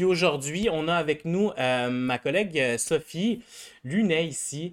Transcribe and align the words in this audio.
puis 0.00 0.06
aujourd'hui, 0.06 0.70
on 0.72 0.88
a 0.88 0.94
avec 0.94 1.26
nous 1.26 1.50
ma 1.58 2.16
collègue 2.16 2.78
Sophie 2.78 3.42
Lunet 3.84 4.26
ici. 4.28 4.72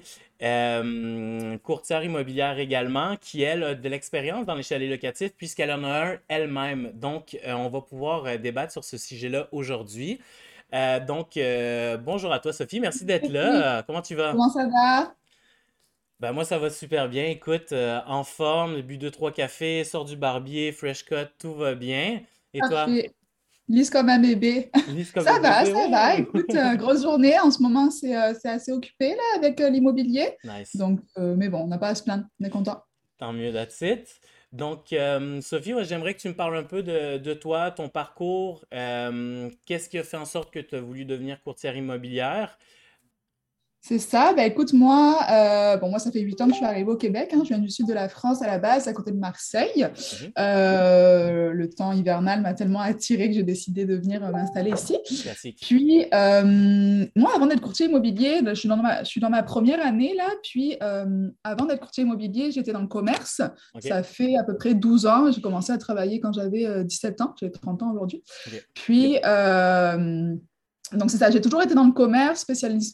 courtière 1.64 2.02
immobilière 2.02 2.58
également, 2.60 3.18
qui 3.18 3.42
elle 3.42 3.64
a 3.66 3.76
de 3.76 3.90
l'expérience 3.90 4.46
dans 4.46 4.56
les 4.56 4.64
chalets 4.64 4.90
locatifs 4.90 5.34
puisqu'elle 5.36 5.74
en 5.74 5.84
a 5.84 6.12
un 6.12 6.18
elle-même. 6.30 6.94
Donc, 6.94 7.38
on 7.46 7.68
va 7.68 7.82
pouvoir 7.82 8.40
débattre 8.40 8.72
sur 8.72 8.86
ce 8.86 8.98
sujet-là 8.98 9.50
aujourd'hui. 9.52 10.22
donc, 10.72 11.38
bonjour 12.06 12.32
à 12.32 12.40
toi 12.40 12.54
Sophie, 12.54 12.80
merci 12.80 13.04
d'être 13.04 13.28
là. 13.28 13.84
Comment 13.84 14.02
tu 14.02 14.16
vas? 14.16 14.32
Comment 14.32 14.50
ça 14.50 14.66
va? 14.66 15.14
Ben 16.22 16.32
moi, 16.32 16.46
ça 16.46 16.58
va 16.58 16.70
super 16.70 17.10
bien. 17.10 17.26
Écoute, 17.26 17.74
euh, 17.74 18.00
en 18.08 18.24
forme, 18.24 18.80
bu 18.80 18.98
deux, 18.98 19.12
trois 19.12 19.34
cafés, 19.34 19.84
sors 19.84 20.06
du 20.06 20.16
barbier, 20.16 20.72
fresh 20.72 21.04
cut, 21.04 21.28
tout 21.38 21.54
va 21.54 21.76
bien. 21.76 22.22
Et 22.54 22.60
toi? 22.62 22.88
Lise 23.70 23.90
comme 23.90 24.08
un 24.10 24.20
bébé. 24.20 24.72
Lise 24.88 25.12
comme 25.12 25.24
Ça 25.24 25.36
un 25.36 25.40
va, 25.42 25.64
bébé, 25.64 25.76
ça 25.76 25.86
oui. 25.86 25.92
va. 25.92 26.16
Écoute, 26.16 26.56
euh, 26.56 26.76
grosse 26.76 27.04
journée. 27.04 27.38
En 27.40 27.52
ce 27.52 27.62
moment, 27.62 27.92
c'est 27.92 28.16
euh, 28.16 28.34
assez 28.46 28.72
occupé 28.72 29.10
là, 29.10 29.24
avec 29.36 29.60
euh, 29.60 29.70
l'immobilier. 29.70 30.38
Nice. 30.44 30.76
Donc, 30.76 31.02
euh, 31.18 31.36
mais 31.36 31.50
bon, 31.50 31.60
on 31.64 31.68
n'a 31.68 31.78
pas 31.78 31.90
à 31.90 31.96
se 31.96 32.04
plaindre. 32.04 32.24
On 32.40 32.46
est 32.46 32.50
content. 32.50 32.82
Tant 33.18 33.34
mieux, 33.34 33.52
that's 33.52 33.82
it. 33.82 34.22
Donc, 34.54 34.96
Sophie, 35.42 35.74
ouais, 35.74 35.84
j'aimerais 35.84 36.14
que 36.14 36.22
tu 36.22 36.30
me 36.30 36.34
parles 36.36 36.56
un 36.56 36.64
peu 36.64 36.82
de, 36.82 37.18
de 37.18 37.34
toi, 37.34 37.72
ton 37.72 37.90
parcours. 37.90 38.64
Qu'est-ce 38.72 39.90
qui 39.90 39.98
a 39.98 40.04
fait 40.04 40.18
en 40.18 40.26
sorte 40.26 40.54
que 40.54 40.60
tu 40.60 40.76
as 40.76 40.80
voulu 40.80 41.04
devenir 41.04 41.42
courtière 41.42 41.76
immobilière? 41.76 42.58
C'est 43.88 44.00
ça. 44.00 44.34
Bah, 44.36 44.46
écoute, 44.46 44.74
moi, 44.74 45.18
euh, 45.32 45.78
bon, 45.78 45.90
moi, 45.90 46.00
ça 46.00 46.12
fait 46.12 46.20
huit 46.20 46.42
ans 46.42 46.48
que 46.48 46.52
je 46.52 46.58
suis 46.58 46.66
arrivée 46.66 46.92
au 46.92 46.98
Québec. 46.98 47.32
hein. 47.34 47.40
Je 47.44 47.48
viens 47.48 47.58
du 47.58 47.70
sud 47.70 47.88
de 47.88 47.94
la 47.94 48.10
France 48.10 48.42
à 48.42 48.48
la 48.48 48.60
base, 48.60 48.86
à 48.90 48.92
côté 48.92 49.12
de 49.12 49.18
Marseille. 49.18 49.88
Mhm. 49.88 50.32
Euh, 50.38 51.54
le 51.54 51.70
temps 51.70 51.94
hivernal 51.94 52.42
m'a 52.42 52.54
tellement 52.54 52.82
attirée 52.82 53.30
que 53.30 53.36
j'ai 53.36 53.44
décidé 53.44 53.86
de 53.86 53.96
venir 53.96 54.26
euh, 54.26 54.32
m'installer 54.32 54.72
ici. 54.72 54.98
Classique. 55.24 55.60
Puis, 55.62 56.06
euh, 56.14 57.06
moi, 57.16 57.32
avant 57.34 57.46
d'être 57.46 57.62
courtier 57.62 57.86
immobilier, 57.86 58.42
là, 58.42 58.54
je 58.54 58.60
suis 58.60 58.68
dans 58.68 58.76
ma, 58.76 59.06
je 59.06 59.08
suis 59.08 59.22
dans 59.22 59.30
ma 59.30 59.42
première 59.42 59.86
année 59.86 60.14
là. 60.18 60.28
Puis, 60.44 60.78
avant 61.46 61.66
d'être 61.66 61.80
courtier 61.80 62.04
immobilier, 62.04 62.52
j'étais 62.52 62.74
dans 62.74 62.82
le 62.82 62.88
commerce. 62.88 63.42
Ça 63.80 64.04
fait 64.04 64.36
à 64.36 64.44
peu 64.44 64.58
près 64.58 64.74
12 64.74 65.06
ans. 65.06 65.32
J'ai 65.32 65.40
commencé 65.40 65.72
à 65.72 65.78
travailler 65.78 66.20
quand 66.20 66.34
j'avais 66.34 66.66
euh, 66.66 66.84
17 66.84 67.22
ans. 67.22 67.34
J'ai 67.40 67.50
30 67.50 67.84
ans 67.84 67.94
aujourd'hui. 67.94 68.22
Puis, 68.74 69.14
donc 70.92 71.10
c'est 71.10 71.18
ça. 71.18 71.32
J'ai 71.32 71.40
toujours 71.40 71.62
été 71.62 71.74
dans 71.74 71.86
le 71.86 71.94
commerce, 71.94 72.42
spécialisé 72.42 72.92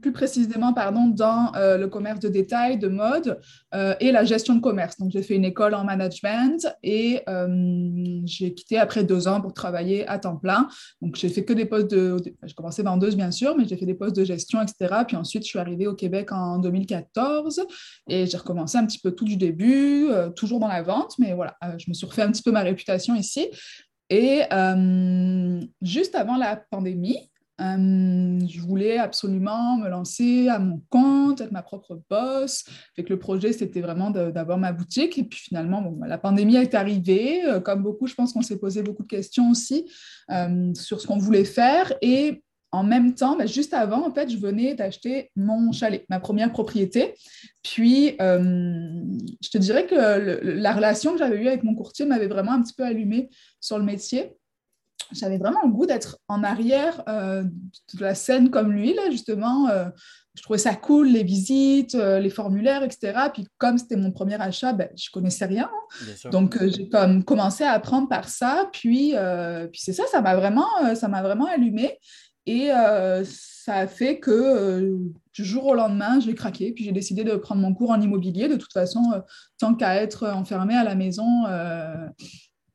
plus 0.00 0.12
précisément 0.12 0.72
pardon, 0.72 1.06
dans 1.06 1.54
euh, 1.54 1.78
le 1.78 1.88
commerce 1.88 2.20
de 2.20 2.28
détail, 2.28 2.78
de 2.78 2.88
mode 2.88 3.40
euh, 3.74 3.94
et 4.00 4.12
la 4.12 4.24
gestion 4.24 4.54
de 4.54 4.60
commerce. 4.60 4.98
Donc, 4.98 5.10
j'ai 5.10 5.22
fait 5.22 5.34
une 5.34 5.44
école 5.44 5.74
en 5.74 5.84
management 5.84 6.66
et 6.82 7.22
euh, 7.28 8.20
j'ai 8.24 8.54
quitté 8.54 8.78
après 8.78 9.04
deux 9.04 9.26
ans 9.28 9.40
pour 9.40 9.54
travailler 9.54 10.06
à 10.08 10.18
temps 10.18 10.36
plein. 10.36 10.68
Donc, 11.00 11.16
j'ai 11.16 11.28
fait 11.28 11.44
que 11.44 11.52
des 11.52 11.64
postes 11.64 11.90
de... 11.90 12.16
J'ai 12.44 12.54
commencé 12.54 12.82
vendeuse, 12.82 13.16
bien 13.16 13.30
sûr, 13.30 13.56
mais 13.56 13.66
j'ai 13.66 13.76
fait 13.76 13.86
des 13.86 13.94
postes 13.94 14.16
de 14.16 14.24
gestion, 14.24 14.60
etc. 14.62 15.02
Puis 15.06 15.16
ensuite, 15.16 15.44
je 15.44 15.48
suis 15.48 15.58
arrivée 15.58 15.86
au 15.86 15.94
Québec 15.94 16.32
en 16.32 16.58
2014 16.58 17.64
et 18.08 18.26
j'ai 18.26 18.36
recommencé 18.36 18.78
un 18.78 18.86
petit 18.86 18.98
peu 18.98 19.12
tout 19.12 19.24
du 19.24 19.36
début, 19.36 20.08
toujours 20.34 20.60
dans 20.60 20.68
la 20.68 20.82
vente, 20.82 21.14
mais 21.18 21.32
voilà, 21.32 21.56
je 21.78 21.86
me 21.88 21.94
suis 21.94 22.06
refait 22.06 22.22
un 22.22 22.30
petit 22.30 22.42
peu 22.42 22.52
ma 22.52 22.60
réputation 22.60 23.14
ici. 23.14 23.48
Et 24.10 24.42
juste 25.82 26.14
avant 26.14 26.36
la 26.36 26.56
pandémie, 26.56 27.30
euh, 27.60 28.40
je 28.46 28.60
voulais 28.60 28.98
absolument 28.98 29.78
me 29.78 29.88
lancer 29.88 30.48
à 30.48 30.58
mon 30.58 30.82
compte, 30.90 31.40
être 31.40 31.52
ma 31.52 31.62
propre 31.62 32.00
boss. 32.10 32.64
Fait 32.94 33.08
le 33.08 33.18
projet, 33.18 33.52
c'était 33.52 33.80
vraiment 33.80 34.10
d'avoir 34.10 34.58
ma 34.58 34.72
boutique. 34.72 35.18
Et 35.18 35.24
puis 35.24 35.38
finalement, 35.38 35.82
bah, 35.82 36.06
la 36.06 36.18
pandémie 36.18 36.56
est 36.56 36.74
arrivée. 36.74 37.44
Euh, 37.46 37.60
comme 37.60 37.82
beaucoup, 37.82 38.06
je 38.06 38.14
pense 38.14 38.32
qu'on 38.32 38.42
s'est 38.42 38.58
posé 38.58 38.82
beaucoup 38.82 39.02
de 39.02 39.08
questions 39.08 39.50
aussi 39.50 39.90
euh, 40.30 40.72
sur 40.74 41.00
ce 41.00 41.06
qu'on 41.06 41.18
voulait 41.18 41.44
faire. 41.44 41.92
Et 42.02 42.42
en 42.72 42.82
même 42.82 43.14
temps, 43.14 43.36
bah, 43.36 43.46
juste 43.46 43.72
avant, 43.72 44.06
en 44.06 44.12
fait, 44.12 44.28
je 44.28 44.36
venais 44.36 44.74
d'acheter 44.74 45.30
mon 45.34 45.72
chalet, 45.72 46.04
ma 46.10 46.20
première 46.20 46.52
propriété. 46.52 47.14
Puis, 47.62 48.16
je 48.18 49.50
te 49.50 49.58
dirais 49.58 49.86
que 49.86 50.40
la 50.42 50.72
relation 50.72 51.12
que 51.12 51.18
j'avais 51.18 51.42
eue 51.42 51.48
avec 51.48 51.64
mon 51.64 51.74
courtier 51.74 52.04
m'avait 52.04 52.28
vraiment 52.28 52.52
un 52.52 52.62
petit 52.62 52.74
peu 52.74 52.84
allumée 52.84 53.30
sur 53.60 53.78
le 53.78 53.84
métier 53.84 54.36
j'avais 55.12 55.38
vraiment 55.38 55.62
le 55.64 55.70
goût 55.70 55.86
d'être 55.86 56.18
en 56.28 56.42
arrière 56.42 57.02
euh, 57.08 57.42
de 57.42 58.00
la 58.00 58.14
scène 58.14 58.50
comme 58.50 58.72
lui, 58.72 58.94
là, 58.94 59.10
justement. 59.10 59.68
euh, 59.68 59.86
je 60.34 60.42
trouvais 60.42 60.58
ça 60.58 60.74
cool, 60.74 61.08
les 61.08 61.22
visites, 61.22 61.94
euh, 61.94 62.20
les 62.20 62.28
formulaires, 62.28 62.82
etc. 62.82 63.14
Puis 63.32 63.48
comme 63.56 63.78
c'était 63.78 63.96
mon 63.96 64.10
premier 64.10 64.38
achat, 64.40 64.74
ben, 64.74 64.88
je 64.94 65.08
connaissais 65.10 65.46
rien. 65.46 65.70
Sûr. 66.14 66.30
Donc, 66.30 66.62
j'ai 66.62 66.90
comme 66.90 67.24
commencé 67.24 67.64
à 67.64 67.72
apprendre 67.72 68.06
par 68.08 68.28
ça. 68.28 68.68
Puis, 68.70 69.14
puis 69.72 69.80
c'est 69.80 69.94
ça, 69.94 70.04
ça 70.10 70.20
m'a 70.20 70.36
vraiment, 70.36 70.68
ça 70.94 71.08
m'a 71.08 71.22
vraiment 71.22 71.46
allumé. 71.46 71.98
Et 72.44 72.68
ça 73.24 73.76
a 73.76 73.86
fait 73.86 74.20
que 74.20 74.98
du 75.32 75.44
jour 75.44 75.64
au 75.68 75.74
lendemain, 75.74 76.20
j'ai 76.20 76.34
craqué. 76.34 76.70
Puis 76.72 76.84
j'ai 76.84 76.92
décidé 76.92 77.24
de 77.24 77.34
prendre 77.36 77.62
mon 77.62 77.72
cours 77.72 77.90
en 77.90 78.00
immobilier. 78.00 78.48
De 78.48 78.56
toute 78.56 78.74
façon, 78.74 79.22
tant 79.58 79.74
qu'à 79.74 80.02
être 80.02 80.28
enfermé 80.28 80.76
à 80.76 80.84
la 80.84 80.94
maison, 80.94 81.44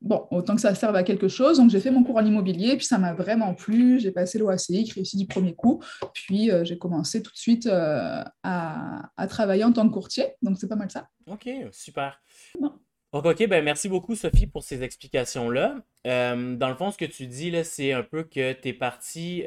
bon, 0.02 0.26
autant 0.30 0.54
que 0.54 0.60
ça 0.60 0.74
serve 0.74 0.96
à 0.96 1.02
quelque 1.02 1.28
chose. 1.28 1.58
Donc 1.58 1.70
j'ai 1.70 1.80
fait 1.80 1.90
mon 1.90 2.02
cours 2.04 2.16
en 2.16 2.24
immobilier. 2.24 2.76
Puis 2.76 2.86
ça 2.86 2.98
m'a 2.98 3.14
vraiment 3.14 3.54
plu. 3.54 4.00
J'ai 4.00 4.10
passé 4.10 4.38
l'OACI, 4.38 4.92
réussi 4.94 5.16
du 5.16 5.26
premier 5.26 5.54
coup. 5.54 5.82
Puis 6.12 6.50
euh, 6.50 6.64
j'ai 6.64 6.78
commencé 6.78 7.22
tout 7.22 7.32
de 7.32 7.36
suite 7.36 7.66
euh, 7.66 8.22
à, 8.42 9.10
à 9.16 9.26
travailler 9.26 9.64
en 9.64 9.72
tant 9.72 9.88
que 9.88 9.94
courtier. 9.94 10.26
Donc 10.42 10.58
c'est 10.58 10.68
pas 10.68 10.76
mal 10.76 10.90
ça. 10.90 11.08
OK, 11.26 11.48
super. 11.70 12.20
Non. 12.60 12.74
Donc, 13.12 13.26
OK, 13.26 13.46
ben 13.46 13.62
merci 13.62 13.90
beaucoup, 13.90 14.16
Sophie, 14.16 14.46
pour 14.46 14.64
ces 14.64 14.82
explications-là. 14.82 15.76
Euh, 16.06 16.56
dans 16.56 16.70
le 16.70 16.74
fond, 16.74 16.90
ce 16.90 16.96
que 16.96 17.04
tu 17.04 17.26
dis, 17.26 17.50
là, 17.50 17.62
c'est 17.62 17.92
un 17.92 18.02
peu 18.02 18.22
que 18.22 18.54
tu 18.54 18.68
es 18.68 18.72
parti 18.72 19.44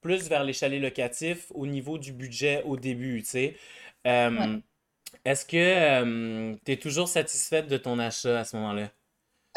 plus 0.00 0.28
vers 0.30 0.42
les 0.42 0.54
chalets 0.54 0.80
locatifs 0.80 1.52
au 1.54 1.66
niveau 1.66 1.98
du 1.98 2.14
budget 2.14 2.62
au 2.64 2.78
début, 2.78 3.22
tu 3.22 3.28
sais. 3.28 3.56
Ouais. 4.06 4.62
est-ce 5.26 5.44
que 5.44 6.54
tu 6.64 6.72
es 6.72 6.76
toujours 6.78 7.08
satisfaite 7.08 7.68
de 7.68 7.76
ton 7.76 7.98
achat 7.98 8.40
à 8.40 8.44
ce 8.44 8.56
moment-là? 8.56 8.88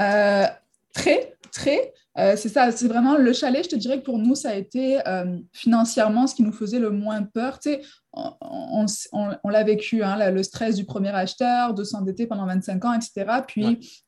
Euh, 0.01 0.45
très, 0.93 1.35
très. 1.51 1.93
Euh, 2.17 2.35
c'est 2.37 2.49
ça, 2.49 2.71
c'est 2.71 2.87
vraiment 2.87 3.17
le 3.17 3.33
chalet. 3.33 3.63
Je 3.63 3.69
te 3.69 3.75
dirais 3.75 3.99
que 3.99 4.05
pour 4.05 4.17
nous, 4.17 4.35
ça 4.35 4.49
a 4.51 4.53
été 4.53 5.05
euh, 5.07 5.37
financièrement 5.51 6.27
ce 6.27 6.35
qui 6.35 6.43
nous 6.43 6.53
faisait 6.53 6.79
le 6.79 6.89
moins 6.89 7.23
peur. 7.23 7.59
Tu 7.59 7.71
sais, 7.73 7.81
on, 8.13 8.31
on- 8.41 8.85
on- 9.11 9.35
on 9.43 9.49
l'a 9.49 9.63
vécu, 9.63 10.01
hein, 10.03 10.31
le 10.31 10.43
stress 10.43 10.75
du 10.75 10.85
premier 10.85 11.09
acheteur, 11.09 11.73
de 11.73 11.83
s'endetter 11.83 12.25
pendant 12.27 12.45
25 12.45 12.85
ans, 12.85 12.93
etc. 12.93 13.25
Puis, 13.45 14.01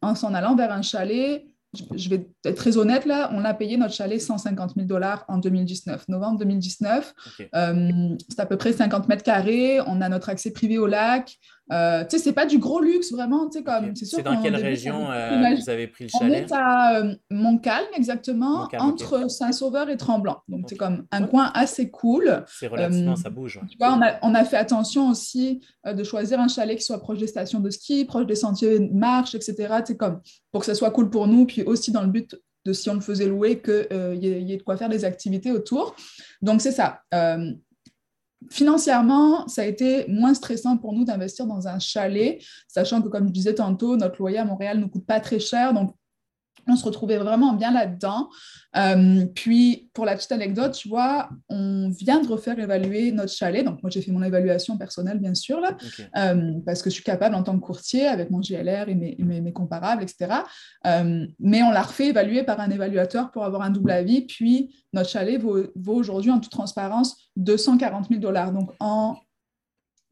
en 0.00 0.14
s'en 0.14 0.32
allant 0.32 0.56
vers 0.56 0.72
un 0.72 0.82
chalet, 0.82 1.44
je, 1.96 2.08
vais 2.08 2.24
être 2.44 2.54
très 2.54 2.76
honnête 2.76 3.04
là, 3.04 3.30
on 3.34 3.44
a 3.44 3.52
payé 3.52 3.76
notre 3.76 3.94
chalet 3.94 4.20
150 4.22 4.74
000 4.76 4.86
dollars 4.86 5.24
en 5.26 5.38
2019, 5.38 6.06
novembre 6.08 6.38
2019. 6.38 7.12
OK. 7.40 7.48
Euh, 7.54 8.16
c'est 8.28 8.38
à 8.40 8.46
peu 8.46 8.56
près 8.56 8.72
50 8.72 9.08
mètres 9.08 9.24
carrés. 9.24 9.80
On 9.86 10.00
a 10.00 10.08
notre 10.08 10.28
accès 10.28 10.52
privé 10.52 10.78
au 10.78 10.86
lac. 10.86 11.36
Euh, 11.72 12.04
tu 12.04 12.18
sais, 12.18 12.22
c'est 12.24 12.32
pas 12.32 12.44
du 12.44 12.58
gros 12.58 12.80
luxe, 12.80 13.10
vraiment. 13.10 13.48
Tu 13.48 13.58
sais, 13.58 13.64
comme, 13.64 13.96
c'est 13.96 14.04
sûr 14.04 14.18
C'est 14.18 14.22
dans 14.24 14.40
quelle 14.42 14.52
début, 14.52 14.64
région 14.64 15.06
vous 15.06 15.10
euh, 15.12 15.54
vous 15.56 15.70
avez 15.70 15.86
pris 15.86 16.04
le 16.04 16.10
on 16.14 16.18
chalet? 16.18 16.44
est 16.44 16.52
à 16.52 16.96
euh, 16.98 17.14
Montcalm, 17.30 17.86
exactement, 17.96 18.60
Montcalm, 18.60 18.82
entre 18.82 19.30
Saint-Sauveur 19.30 19.88
et 19.88 19.96
Tremblant. 19.96 20.42
Donc, 20.48 20.66
c'est 20.68 20.76
comme 20.76 21.06
un 21.10 21.22
coin 21.26 21.50
assez 21.54 21.90
cool. 21.90 22.44
C'est 22.48 22.66
relativement, 22.66 23.16
ça 23.16 23.30
bouge. 23.30 23.60
tu 23.70 23.78
vois, 23.78 23.94
on 23.94 24.02
a, 24.02 24.18
on 24.22 24.34
a 24.34 24.44
fait 24.44 24.58
attention 24.58 25.08
aussi 25.08 25.62
de 25.86 26.04
choisir 26.04 26.38
un 26.38 26.48
chalet 26.48 26.76
qui 26.76 26.84
soit 26.84 27.00
proche 27.00 27.18
des 27.18 27.26
stations 27.26 27.60
de 27.60 27.70
ski, 27.70 28.04
proche 28.04 28.26
des 28.26 28.36
sentiers 28.36 28.78
de 28.78 28.92
marche, 28.92 29.34
etc. 29.34 29.54
Tu 29.78 29.92
sais, 29.92 29.96
comme, 29.96 30.20
pour 30.52 30.60
que 30.60 30.66
ça 30.66 30.74
soit 30.74 30.90
cool 30.90 31.08
pour 31.08 31.26
nous, 31.26 31.46
puis 31.46 31.62
aussi 31.62 31.92
dans 31.92 32.02
le 32.02 32.08
but 32.08 32.38
de, 32.66 32.72
si 32.74 32.90
on 32.90 32.94
le 32.94 33.00
faisait 33.00 33.26
louer, 33.26 33.60
qu'il 33.62 34.18
y, 34.20 34.26
y 34.26 34.52
ait 34.52 34.56
de 34.58 34.62
quoi 34.62 34.76
faire 34.76 34.88
des 34.90 35.04
activités 35.06 35.50
autour. 35.50 35.96
Donc, 36.42 36.60
c'est 36.60 36.72
ça. 36.72 37.00
Financièrement, 38.50 39.48
ça 39.48 39.62
a 39.62 39.64
été 39.64 40.06
moins 40.08 40.34
stressant 40.34 40.76
pour 40.76 40.92
nous 40.92 41.04
d'investir 41.04 41.46
dans 41.46 41.66
un 41.66 41.78
chalet, 41.78 42.42
sachant 42.68 43.02
que, 43.02 43.08
comme 43.08 43.28
je 43.28 43.32
disais 43.32 43.54
tantôt, 43.54 43.96
notre 43.96 44.18
loyer 44.18 44.38
à 44.38 44.44
Montréal 44.44 44.78
ne 44.78 44.86
coûte 44.86 45.06
pas 45.06 45.20
très 45.20 45.38
cher. 45.38 45.72
On 46.68 46.76
se 46.76 46.84
retrouvait 46.84 47.18
vraiment 47.18 47.52
bien 47.52 47.70
là-dedans. 47.72 48.28
Euh, 48.76 49.26
puis, 49.34 49.88
pour 49.92 50.04
la 50.04 50.16
petite 50.16 50.32
anecdote, 50.32 50.72
tu 50.72 50.88
vois, 50.88 51.28
on 51.48 51.90
vient 51.90 52.20
de 52.20 52.26
refaire 52.28 52.58
évaluer 52.58 53.12
notre 53.12 53.32
chalet. 53.32 53.64
Donc, 53.64 53.82
moi, 53.82 53.90
j'ai 53.90 54.02
fait 54.02 54.10
mon 54.10 54.22
évaluation 54.22 54.76
personnelle, 54.76 55.18
bien 55.18 55.34
sûr, 55.34 55.60
là, 55.60 55.76
euh, 56.16 56.52
parce 56.66 56.82
que 56.82 56.90
je 56.90 56.94
suis 56.94 57.04
capable 57.04 57.34
en 57.34 57.42
tant 57.42 57.54
que 57.58 57.64
courtier, 57.64 58.06
avec 58.06 58.30
mon 58.30 58.40
GLR 58.40 58.88
et 58.88 58.94
mes, 58.94 59.16
mes- 59.18 59.40
mes 59.40 59.52
comparables, 59.52 60.02
etc. 60.02 60.32
Euh, 60.86 61.26
mais 61.38 61.62
on 61.62 61.70
l'a 61.70 61.82
refait 61.82 62.08
évaluer 62.08 62.42
par 62.42 62.58
un 62.60 62.70
évaluateur 62.70 63.30
pour 63.30 63.44
avoir 63.44 63.62
un 63.62 63.70
double 63.70 63.90
avis. 63.92 64.22
Puis, 64.22 64.74
notre 64.92 65.08
chalet 65.10 65.40
vaut, 65.40 65.58
vaut 65.76 65.94
aujourd'hui, 65.94 66.30
en 66.30 66.40
toute 66.40 66.52
transparence, 66.52 67.16
240 67.36 68.08
000 68.08 68.20
dollars. 68.20 68.52
Donc, 68.52 68.70
en 68.80 69.16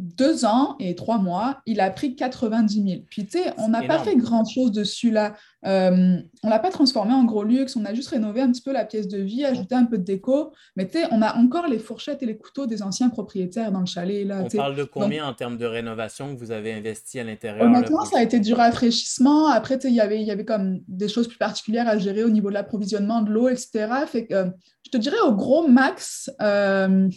deux 0.02 0.44
ans 0.44 0.74
et 0.80 0.96
trois 0.96 1.18
mois, 1.18 1.60
il 1.64 1.80
a 1.80 1.90
pris 1.90 2.16
90 2.16 2.74
000. 2.74 3.02
Puis, 3.08 3.24
tu 3.24 3.38
sais, 3.38 3.52
on 3.56 3.68
n'a 3.68 3.82
pas 3.82 4.00
fait 4.00 4.16
grand-chose 4.16 4.72
dessus 4.72 5.10
là. 5.10 5.34
Euh, 5.64 6.16
on 6.42 6.50
l'a 6.50 6.58
pas 6.58 6.70
transformé 6.70 7.14
en 7.14 7.24
gros 7.24 7.44
luxe, 7.44 7.76
on 7.76 7.84
a 7.84 7.94
juste 7.94 8.08
rénové 8.08 8.40
un 8.40 8.50
petit 8.50 8.62
peu 8.62 8.72
la 8.72 8.84
pièce 8.84 9.06
de 9.06 9.18
vie, 9.18 9.44
ajouté 9.44 9.76
un 9.76 9.84
peu 9.84 9.96
de 9.96 10.02
déco. 10.02 10.52
Mais 10.74 10.88
tu 10.88 10.98
sais, 10.98 11.06
on 11.12 11.22
a 11.22 11.36
encore 11.36 11.68
les 11.68 11.78
fourchettes 11.78 12.20
et 12.22 12.26
les 12.26 12.36
couteaux 12.36 12.66
des 12.66 12.82
anciens 12.82 13.10
propriétaires 13.10 13.70
dans 13.70 13.78
le 13.78 13.86
chalet. 13.86 14.26
Là, 14.26 14.42
on 14.44 14.48
parle 14.48 14.74
de 14.74 14.84
combien 14.84 15.26
en 15.26 15.34
termes 15.34 15.56
de 15.56 15.66
rénovation 15.66 16.34
que 16.34 16.40
vous 16.40 16.50
avez 16.50 16.72
investi 16.72 17.20
à 17.20 17.24
l'intérieur? 17.24 17.64
Honnêtement, 17.64 18.04
ça 18.04 18.18
a 18.18 18.22
été 18.22 18.40
du 18.40 18.54
rafraîchissement. 18.54 19.46
Après, 19.46 19.78
tu 19.78 19.88
sais, 19.88 19.92
y 19.92 20.02
il 20.20 20.26
y 20.26 20.30
avait 20.32 20.44
comme 20.44 20.80
des 20.88 21.08
choses 21.08 21.28
plus 21.28 21.38
particulières 21.38 21.86
à 21.86 21.96
gérer 21.96 22.24
au 22.24 22.30
niveau 22.30 22.48
de 22.48 22.54
l'approvisionnement 22.54 23.22
de 23.22 23.30
l'eau, 23.30 23.48
etc. 23.48 23.88
Fait 24.06 24.26
que, 24.26 24.34
euh, 24.34 24.50
je 24.84 24.90
te 24.90 24.96
dirais 24.96 25.20
au 25.24 25.32
gros 25.32 25.68
max, 25.68 26.28
euh, 26.40 27.08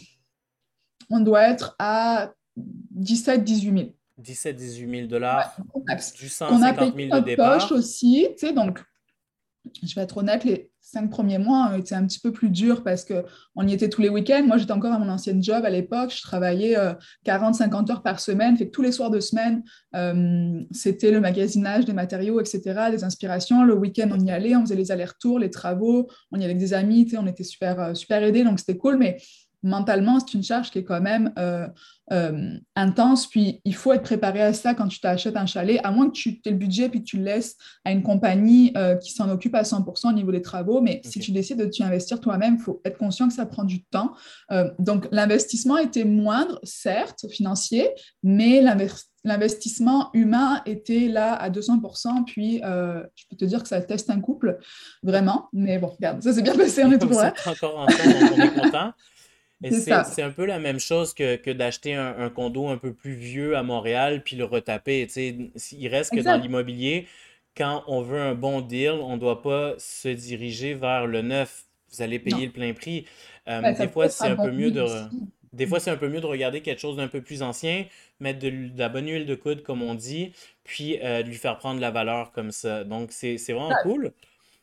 on 1.10 1.20
doit 1.20 1.48
être 1.48 1.74
à 1.78 2.32
17-18 2.98 3.60
000. 3.60 3.90
17-18 4.22 4.90
000 4.90 5.06
dollars, 5.08 5.54
du 6.18 6.28
150 6.28 6.96
000 6.96 7.20
de 7.20 7.24
départ. 7.24 7.58
poche 7.58 7.72
aussi, 7.72 8.28
tu 8.38 8.46
sais, 8.46 8.52
donc 8.54 8.82
je 9.82 9.94
vais 9.94 10.02
être 10.02 10.16
honnête, 10.16 10.44
les 10.44 10.70
cinq 10.80 11.10
premiers 11.10 11.38
mois 11.38 11.70
ont 11.72 11.76
été 11.76 11.94
un 11.94 12.06
petit 12.06 12.20
peu 12.20 12.30
plus 12.32 12.48
durs 12.48 12.84
parce 12.84 13.04
qu'on 13.04 13.66
y 13.66 13.72
était 13.72 13.88
tous 13.88 14.02
les 14.02 14.08
week-ends. 14.08 14.44
Moi, 14.46 14.56
j'étais 14.56 14.72
encore 14.72 14.92
à 14.92 14.98
mon 14.98 15.08
ancienne 15.08 15.42
job 15.42 15.64
à 15.64 15.70
l'époque. 15.70 16.12
Je 16.14 16.22
travaillais 16.22 16.76
40-50 17.26 17.90
euh, 17.90 17.92
heures 17.92 18.02
par 18.02 18.20
semaine. 18.20 18.56
Fait 18.56 18.66
que 18.66 18.70
tous 18.70 18.82
les 18.82 18.92
soirs 18.92 19.10
de 19.10 19.18
semaine, 19.18 19.64
euh, 19.96 20.62
c'était 20.70 21.10
le 21.10 21.20
magasinage 21.20 21.84
des 21.84 21.92
matériaux, 21.92 22.40
etc., 22.40 22.62
des 22.92 23.02
inspirations. 23.02 23.64
Le 23.64 23.74
week-end, 23.74 24.08
on 24.12 24.20
y 24.24 24.30
allait, 24.30 24.54
on 24.54 24.60
faisait 24.60 24.76
les 24.76 24.92
allers-retours, 24.92 25.40
les 25.40 25.50
travaux. 25.50 26.08
On 26.30 26.36
y 26.36 26.44
allait 26.44 26.52
avec 26.52 26.58
des 26.58 26.72
amis, 26.72 27.04
tu 27.04 27.12
sais, 27.12 27.18
on 27.18 27.26
était 27.26 27.44
super, 27.44 27.96
super 27.96 28.22
aidés, 28.22 28.44
donc 28.44 28.60
c'était 28.60 28.78
cool. 28.78 28.96
Mais 28.96 29.16
mentalement, 29.66 30.18
c'est 30.20 30.34
une 30.34 30.42
charge 30.42 30.70
qui 30.70 30.78
est 30.78 30.84
quand 30.84 31.00
même 31.00 31.32
euh, 31.38 31.66
euh, 32.12 32.54
intense. 32.76 33.26
Puis 33.26 33.60
il 33.64 33.74
faut 33.74 33.92
être 33.92 34.02
préparé 34.02 34.40
à 34.40 34.52
ça 34.52 34.74
quand 34.74 34.86
tu 34.86 35.00
t'achètes 35.00 35.36
un 35.36 35.46
chalet, 35.46 35.80
à 35.82 35.90
moins 35.90 36.08
que 36.08 36.12
tu 36.12 36.40
aies 36.44 36.50
le 36.50 36.56
budget 36.56 36.88
puis 36.88 37.02
tu 37.02 37.18
le 37.18 37.24
laisses 37.24 37.56
à 37.84 37.90
une 37.90 38.02
compagnie 38.02 38.72
euh, 38.76 38.94
qui 38.96 39.12
s'en 39.12 39.28
occupe 39.28 39.54
à 39.54 39.62
100% 39.62 40.10
au 40.10 40.12
niveau 40.12 40.30
des 40.30 40.42
travaux. 40.42 40.80
Mais 40.80 41.00
si 41.04 41.18
tu 41.18 41.32
décides 41.32 41.58
de 41.58 41.66
t'y 41.66 41.82
investir 41.82 42.20
toi-même, 42.20 42.56
il 42.58 42.62
faut 42.62 42.80
être 42.84 42.96
conscient 42.96 43.26
que 43.28 43.34
ça 43.34 43.44
prend 43.44 43.64
du 43.64 43.84
temps. 43.84 44.12
donc 44.78 45.08
l'investissement 45.10 45.78
était 45.78 46.04
moindre, 46.04 46.60
certes, 46.62 47.26
financier, 47.28 47.90
mais 48.22 48.62
l'investissement 49.24 50.10
humain 50.14 50.62
était 50.64 51.08
là 51.08 51.34
à 51.34 51.50
200%. 51.50 52.24
Puis, 52.24 52.60
je 52.62 53.24
peux 53.28 53.36
te 53.36 53.44
dire 53.44 53.62
que 53.62 53.68
ça 53.68 53.80
teste 53.80 54.10
un 54.10 54.20
couple, 54.20 54.58
vraiment. 55.02 55.48
Mais 55.52 55.78
bon, 55.78 55.88
regarde, 55.88 56.22
ça 56.22 56.32
s'est 56.32 56.42
bien 56.42 56.56
passé, 56.56 56.84
on 56.84 56.92
est 56.92 56.98
toujours 57.00 57.20
là. 57.20 57.34
encore 57.46 57.80
ensemble, 57.80 58.14
on 58.36 58.40
est 58.40 58.54
content. 58.54 58.92
C'est 59.62 60.22
un 60.22 60.30
peu 60.30 60.44
la 60.44 60.58
même 60.58 60.78
chose 60.78 61.14
que, 61.14 61.36
que 61.36 61.50
d'acheter 61.50 61.94
un, 61.94 62.28
condo 62.30 62.68
un 62.68 62.76
peu 62.76 62.92
plus 62.92 63.14
vieux 63.14 63.56
à 63.56 63.62
Montréal 63.62 64.22
puis 64.22 64.36
le 64.36 64.44
retaper. 64.44 65.06
Il 65.72 65.88
reste 65.88 66.14
que 66.14 66.20
dans 66.20 66.36
l'immobilier, 66.36 67.06
quand 67.56 67.82
on 67.86 68.02
veut 68.02 68.20
un 68.20 68.34
bon 68.34 68.60
deal, 68.60 68.90
on 68.90 69.14
ne 69.14 69.20
doit 69.20 69.42
pas 69.42 69.74
se 69.78 70.08
diriger 70.08 70.74
vers 70.74 71.06
le 71.06 71.22
neuf. 71.22 71.64
Vous 71.90 72.02
allez 72.02 72.18
payer 72.18 72.46
le 72.46 72.52
plein 72.52 72.74
prix. 72.74 73.06
Euh, 73.48 73.60
ben, 73.60 73.74
des 73.74 73.88
fois, 73.88 74.08
c'est 74.08 74.26
un 74.26 74.36
peu 74.36 74.50
mieux 74.50 74.70
de. 74.70 74.84
Des 75.52 75.66
fois, 75.66 75.80
c'est 75.80 75.90
un 75.90 75.96
peu 75.96 76.08
mieux 76.08 76.20
de 76.20 76.26
regarder 76.26 76.60
quelque 76.60 76.80
chose 76.80 76.96
d'un 76.96 77.08
peu 77.08 77.22
plus 77.22 77.42
ancien, 77.42 77.86
mettre 78.20 78.40
de, 78.40 78.52
la 78.76 78.90
bonne 78.90 79.08
huile 79.08 79.24
de 79.24 79.34
coude, 79.34 79.62
comme 79.62 79.80
on 79.80 79.94
dit, 79.94 80.32
puis 80.64 80.98
euh, 81.02 81.22
lui 81.22 81.36
faire 81.36 81.56
prendre 81.56 81.80
la 81.80 81.90
valeur 81.90 82.32
comme 82.32 82.50
ça. 82.50 82.84
Donc, 82.84 83.10
c'est 83.10 83.38
vraiment 83.48 83.72
cool. 83.82 84.12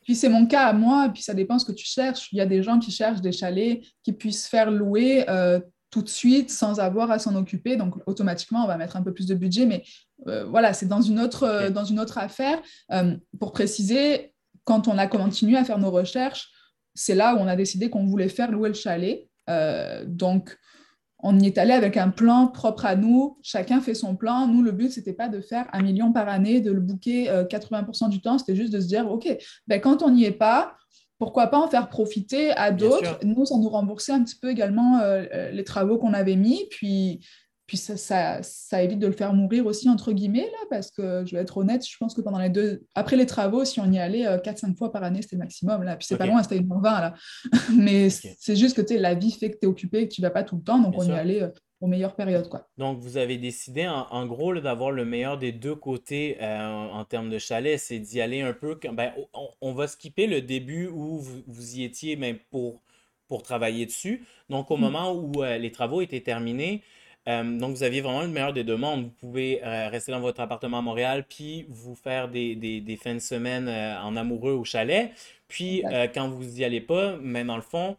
Puis 0.04 0.14
c'est 0.14 0.28
mon 0.28 0.46
cas 0.46 0.66
à 0.66 0.72
moi, 0.72 1.08
puis 1.12 1.22
ça 1.22 1.34
dépend 1.34 1.58
ce 1.58 1.64
que 1.64 1.72
tu 1.72 1.86
cherches. 1.86 2.28
Il 2.32 2.38
y 2.38 2.40
a 2.40 2.46
des 2.46 2.62
gens 2.62 2.78
qui 2.78 2.90
cherchent 2.90 3.20
des 3.20 3.32
chalets 3.32 3.82
qui 4.02 4.12
puissent 4.12 4.46
faire 4.46 4.70
louer 4.70 5.28
euh, 5.28 5.60
tout 5.90 6.02
de 6.02 6.08
suite 6.08 6.50
sans 6.50 6.78
avoir 6.78 7.10
à 7.10 7.18
s'en 7.18 7.34
occuper. 7.34 7.76
Donc 7.76 7.94
automatiquement, 8.06 8.64
on 8.64 8.66
va 8.66 8.76
mettre 8.76 8.96
un 8.96 9.02
peu 9.02 9.12
plus 9.12 9.26
de 9.26 9.34
budget, 9.34 9.66
mais 9.66 9.82
euh, 10.28 10.44
voilà, 10.44 10.72
c'est 10.72 10.86
dans, 10.86 11.00
une 11.00 11.18
autre, 11.18 11.44
euh, 11.44 11.70
dans 11.70 11.84
une 11.84 11.98
autre 11.98 12.18
affaire. 12.18 12.60
pour 13.40 13.52
préciser, 13.52 14.34
quand 14.64 14.88
on 14.88 14.98
a 14.98 15.06
continué 15.06 15.56
à 15.56 15.64
faire 15.64 15.78
nos 15.78 15.90
recherches, 15.90 16.48
c'est 16.94 17.14
là 17.14 17.34
où 17.34 17.38
on 17.38 17.46
a 17.46 17.56
décidé 17.56 17.90
qu'on 17.90 18.04
voulait 18.04 18.28
faire 18.28 18.50
louer 18.50 18.68
le 18.68 18.74
chalet. 18.74 19.28
donc 20.06 20.56
on 21.26 21.40
y 21.40 21.46
est 21.46 21.56
allé 21.56 21.72
avec 21.72 21.96
un 21.96 22.10
plan 22.10 22.48
propre 22.48 22.84
à 22.84 22.96
nous. 22.96 23.38
Chacun 23.42 23.80
fait 23.80 23.94
son 23.94 24.14
plan. 24.14 24.46
Nous, 24.46 24.62
le 24.62 24.72
but, 24.72 24.92
ce 24.92 25.00
n'était 25.00 25.14
pas 25.14 25.28
de 25.28 25.40
faire 25.40 25.66
un 25.72 25.82
million 25.82 26.12
par 26.12 26.28
année, 26.28 26.60
de 26.60 26.70
le 26.70 26.80
booker 26.80 27.24
80% 27.50 28.04
euh, 28.04 28.08
du 28.08 28.20
temps. 28.20 28.36
C'était 28.36 28.54
juste 28.54 28.72
de 28.74 28.78
se 28.78 28.86
dire, 28.86 29.10
OK, 29.10 29.26
ben, 29.66 29.80
quand 29.80 30.02
on 30.02 30.10
n'y 30.10 30.24
est 30.24 30.32
pas, 30.32 30.76
pourquoi 31.18 31.46
pas 31.46 31.58
en 31.58 31.68
faire 31.68 31.88
profiter 31.88 32.50
à 32.52 32.72
d'autres? 32.72 33.18
Nous, 33.24 33.46
ça 33.46 33.56
nous 33.56 33.70
remboursait 33.70 34.12
un 34.12 34.22
petit 34.22 34.36
peu 34.36 34.50
également 34.50 34.98
euh, 34.98 35.24
euh, 35.32 35.50
les 35.50 35.64
travaux 35.64 35.96
qu'on 35.96 36.12
avait 36.12 36.36
mis. 36.36 36.66
Puis, 36.70 37.26
puis 37.66 37.78
ça, 37.78 38.42
ça, 38.42 38.82
évite 38.82 38.98
de 38.98 39.06
le 39.06 39.14
faire 39.14 39.32
mourir 39.32 39.64
aussi, 39.64 39.88
entre 39.88 40.12
guillemets, 40.12 40.50
là, 40.50 40.66
parce 40.68 40.90
que 40.90 41.24
je 41.24 41.34
vais 41.34 41.40
être 41.40 41.56
honnête, 41.56 41.86
je 41.86 41.96
pense 41.96 42.14
que 42.14 42.20
pendant 42.20 42.38
les 42.38 42.50
deux. 42.50 42.82
Après 42.94 43.16
les 43.16 43.24
travaux, 43.24 43.64
si 43.64 43.80
on 43.80 43.90
y 43.90 43.98
allait 43.98 44.24
4-5 44.24 44.72
euh, 44.72 44.74
fois 44.76 44.92
par 44.92 45.02
année, 45.02 45.22
c'était 45.22 45.36
le 45.36 45.40
maximum. 45.40 45.82
Là. 45.82 45.96
Puis 45.96 46.06
c'est 46.06 46.18
pas 46.18 46.26
loin, 46.26 46.42
c'était 46.42 46.58
une 46.58 46.68
20 46.68 46.82
là. 46.82 47.14
Mais 47.74 48.10
c'est 48.10 48.56
juste 48.56 48.76
que 48.76 48.94
la 48.94 49.14
vie 49.14 49.30
fait 49.32 49.50
que 49.50 49.56
tu 49.56 49.64
es 49.64 49.66
occupé 49.66 50.00
et 50.00 50.08
que 50.08 50.12
tu 50.12 50.20
vas 50.20 50.30
pas 50.30 50.42
tout 50.42 50.56
le 50.56 50.62
temps, 50.62 50.78
donc 50.78 50.94
on 50.98 51.04
y 51.04 51.12
allait 51.12 51.42
euh, 51.42 51.48
aux 51.80 51.86
meilleures 51.86 52.14
périodes. 52.14 52.50
Quoi. 52.50 52.68
Donc 52.76 52.98
vous 52.98 53.16
avez 53.16 53.38
décidé, 53.38 53.88
en, 53.88 54.26
gros, 54.26 54.54
d'avoir 54.60 54.90
le 54.90 55.06
meilleur 55.06 55.38
des 55.38 55.52
deux 55.52 55.74
côtés 55.74 56.36
euh, 56.42 56.68
en, 56.68 57.04
termes 57.06 57.30
de 57.30 57.38
chalet, 57.38 57.78
c'est 57.78 57.98
d'y 57.98 58.20
aller 58.20 58.42
un 58.42 58.52
peu. 58.52 58.78
Ben, 58.92 59.12
on, 59.62 59.72
va 59.72 59.86
skipper 59.86 60.26
le 60.26 60.42
début 60.42 60.88
où 60.88 61.18
vous, 61.18 61.76
y 61.76 61.84
étiez 61.84 62.16
mais 62.16 62.34
ben, 62.34 62.40
pour, 62.50 62.82
pour 63.26 63.42
travailler 63.42 63.86
dessus. 63.86 64.26
Donc 64.50 64.70
au 64.70 64.76
mm. 64.76 64.80
moment 64.80 65.14
où 65.14 65.42
les 65.42 65.72
travaux 65.72 66.02
étaient 66.02 66.20
terminés, 66.20 66.82
euh, 67.26 67.58
donc, 67.58 67.76
vous 67.76 67.82
aviez 67.82 68.00
vraiment 68.00 68.22
le 68.22 68.28
meilleur 68.28 68.52
des 68.52 68.64
deux 68.64 68.76
mondes. 68.76 69.04
Vous 69.04 69.10
pouvez 69.10 69.64
euh, 69.64 69.88
rester 69.88 70.12
dans 70.12 70.20
votre 70.20 70.40
appartement 70.40 70.78
à 70.78 70.82
Montréal, 70.82 71.24
puis 71.28 71.64
vous 71.68 71.94
faire 71.94 72.28
des, 72.28 72.54
des, 72.54 72.96
fins 72.96 73.14
de 73.14 73.18
semaine 73.18 73.68
euh, 73.68 73.98
en 74.00 74.16
amoureux 74.16 74.52
au 74.52 74.64
chalet. 74.64 75.12
Puis, 75.48 75.82
quand 76.14 76.28
vous 76.28 76.60
y 76.60 76.64
allez 76.64 76.80
pas, 76.80 77.16
mais 77.20 77.44
dans 77.44 77.56
le 77.56 77.62
fond, 77.62 77.96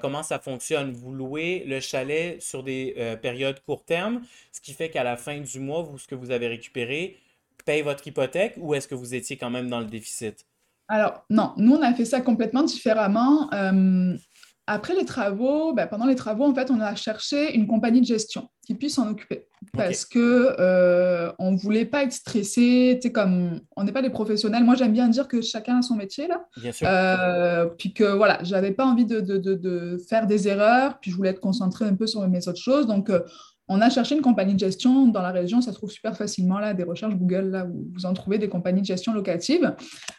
comment 0.00 0.22
ça 0.22 0.38
fonctionne? 0.38 0.92
Vous 0.92 1.12
louez 1.12 1.64
le 1.66 1.80
chalet 1.80 2.40
sur 2.40 2.62
des 2.62 2.94
périodes 3.20 3.60
court 3.60 3.84
terme, 3.84 4.22
ce 4.52 4.60
qui 4.60 4.72
fait 4.72 4.88
qu'à 4.88 5.04
la 5.04 5.16
fin 5.18 5.38
du 5.38 5.60
mois, 5.60 5.82
vous, 5.82 5.98
ce 5.98 6.06
que 6.06 6.14
vous 6.14 6.30
avez 6.30 6.46
récupéré 6.46 7.18
paye 7.66 7.82
votre 7.82 8.06
hypothèque 8.06 8.54
ou 8.56 8.74
est-ce 8.74 8.88
que 8.88 8.94
vous 8.94 9.14
étiez 9.14 9.36
quand 9.36 9.50
même 9.50 9.68
dans 9.68 9.80
le 9.80 9.86
déficit? 9.86 10.46
Alors, 10.88 11.24
non, 11.28 11.52
nous, 11.58 11.74
on 11.74 11.82
a 11.82 11.92
fait 11.92 12.06
ça 12.06 12.22
complètement 12.22 12.62
différemment 12.62 13.50
après 14.66 14.94
les 14.94 15.04
travaux, 15.04 15.74
ben, 15.74 15.86
pendant 15.86 16.06
les 16.06 16.14
travaux, 16.14 16.44
en 16.44 16.54
fait, 16.54 16.70
on 16.70 16.80
a 16.80 16.94
cherché 16.94 17.54
une 17.54 17.66
compagnie 17.66 18.00
de 18.00 18.06
gestion 18.06 18.48
qui 18.66 18.74
puisse 18.74 18.94
s'en 18.94 19.10
occuper. 19.10 19.46
Parce 19.74 20.06
que 20.06 20.54
euh, 20.58 21.30
on 21.38 21.54
voulait 21.54 21.84
pas 21.84 22.02
être 22.04 22.12
stressé, 22.12 22.98
comme 23.12 23.60
on 23.76 23.84
n'est 23.84 23.92
pas 23.92 24.00
des 24.00 24.10
professionnels. 24.10 24.64
Moi, 24.64 24.74
j'aime 24.74 24.92
bien 24.92 25.08
dire 25.08 25.28
que 25.28 25.42
chacun 25.42 25.78
a 25.78 25.82
son 25.82 25.96
métier, 25.96 26.28
là. 26.28 26.46
Bien 26.56 26.72
sûr. 26.72 26.86
Euh, 26.88 27.66
puis 27.66 27.92
que, 27.92 28.04
voilà, 28.04 28.38
j'avais 28.42 28.72
pas 28.72 28.86
envie 28.86 29.04
de, 29.04 29.20
de, 29.20 29.36
de, 29.36 29.98
faire 30.08 30.26
des 30.26 30.48
erreurs, 30.48 30.98
puis 30.98 31.10
je 31.10 31.16
voulais 31.16 31.30
être 31.30 31.40
concentrée 31.40 31.84
un 31.84 31.94
peu 31.94 32.06
sur 32.06 32.26
mes 32.26 32.48
autres 32.48 32.60
choses. 32.60 32.86
Donc, 32.86 33.10
euh, 33.10 33.20
on 33.68 33.80
a 33.82 33.90
cherché 33.90 34.14
une 34.14 34.22
compagnie 34.22 34.54
de 34.54 34.58
gestion 34.58 35.08
dans 35.08 35.22
la 35.22 35.30
région, 35.30 35.60
ça 35.60 35.72
se 35.72 35.76
trouve 35.76 35.90
super 35.90 36.16
facilement, 36.16 36.58
là, 36.58 36.72
des 36.72 36.84
recherches 36.84 37.14
Google, 37.16 37.50
là, 37.50 37.66
où 37.66 37.90
vous 37.94 38.06
en 38.06 38.14
trouvez 38.14 38.38
des 38.38 38.48
compagnies 38.48 38.82
de 38.82 38.86
gestion 38.86 39.12
locatives. 39.12 39.74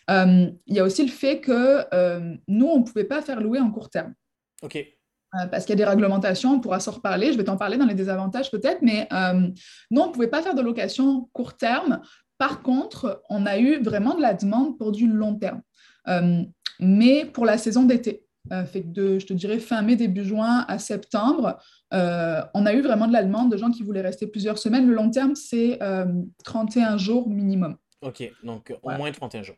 Euh, 0.10 0.48
il 0.68 0.76
y 0.76 0.80
a 0.80 0.84
aussi 0.84 1.04
le 1.04 1.12
fait 1.12 1.40
que 1.40 1.84
nous, 2.48 2.68
on 2.68 2.80
ne 2.80 2.84
pouvait 2.84 3.04
pas 3.06 3.24
faire 3.24 3.42
louer 3.42 3.60
en 3.60 3.72
court 3.72 3.90
terme. 3.90 4.14
OK. 4.62 4.78
Euh, 5.36 5.48
parce 5.48 5.66
qu'il 5.66 5.78
y 5.78 5.82
a 5.82 5.86
des 5.86 5.90
réglementations, 5.90 6.54
on 6.54 6.60
pourra 6.60 6.80
s'en 6.80 6.92
reparler, 6.92 7.32
je 7.32 7.38
vais 7.38 7.44
t'en 7.44 7.58
parler 7.58 7.78
dans 7.78 7.86
les 7.86 7.96
désavantages 7.96 8.52
peut-être, 8.52 8.82
mais 8.82 9.08
euh, 9.12 9.50
non, 9.92 10.04
on 10.04 10.08
ne 10.08 10.12
pouvait 10.12 10.28
pas 10.28 10.42
faire 10.42 10.56
de 10.56 10.62
location 10.62 11.30
court 11.34 11.58
terme. 11.58 12.02
Par 12.38 12.62
contre, 12.62 13.24
on 13.30 13.46
a 13.46 13.58
eu 13.58 13.82
vraiment 13.82 14.16
de 14.16 14.22
la 14.22 14.34
demande 14.34 14.78
pour 14.78 14.92
du 14.92 15.08
long 15.08 15.36
terme, 15.36 15.62
euh, 16.08 16.44
mais 16.80 17.26
pour 17.26 17.46
la 17.46 17.58
saison 17.58 17.84
d'été. 17.84 18.26
fait 18.72 18.84
que 18.84 18.88
de, 18.88 19.20
je 19.20 19.26
te 19.26 19.34
dirais, 19.34 19.60
fin 19.60 19.82
mai, 19.82 19.96
début 19.96 20.24
juin 20.24 20.66
à 20.68 20.80
septembre, 20.80 21.58
on 21.92 22.66
a 22.66 22.74
eu 22.74 22.82
vraiment 22.82 23.08
de 23.08 23.14
la 23.14 23.24
demande 23.24 23.52
de 23.52 23.58
gens 23.58 23.72
qui 23.72 23.84
voulaient 23.84 24.02
rester 24.02 24.28
plusieurs 24.28 24.58
semaines. 24.58 24.88
Le 24.88 24.94
long 24.94 25.10
terme, 25.10 25.36
c'est 25.36 25.80
31 26.44 26.98
jours 26.98 27.30
minimum. 27.30 27.78
OK, 28.02 28.30
donc 28.44 28.74
au 28.84 28.90
moins 28.92 29.12
31 29.12 29.44
jours. 29.44 29.56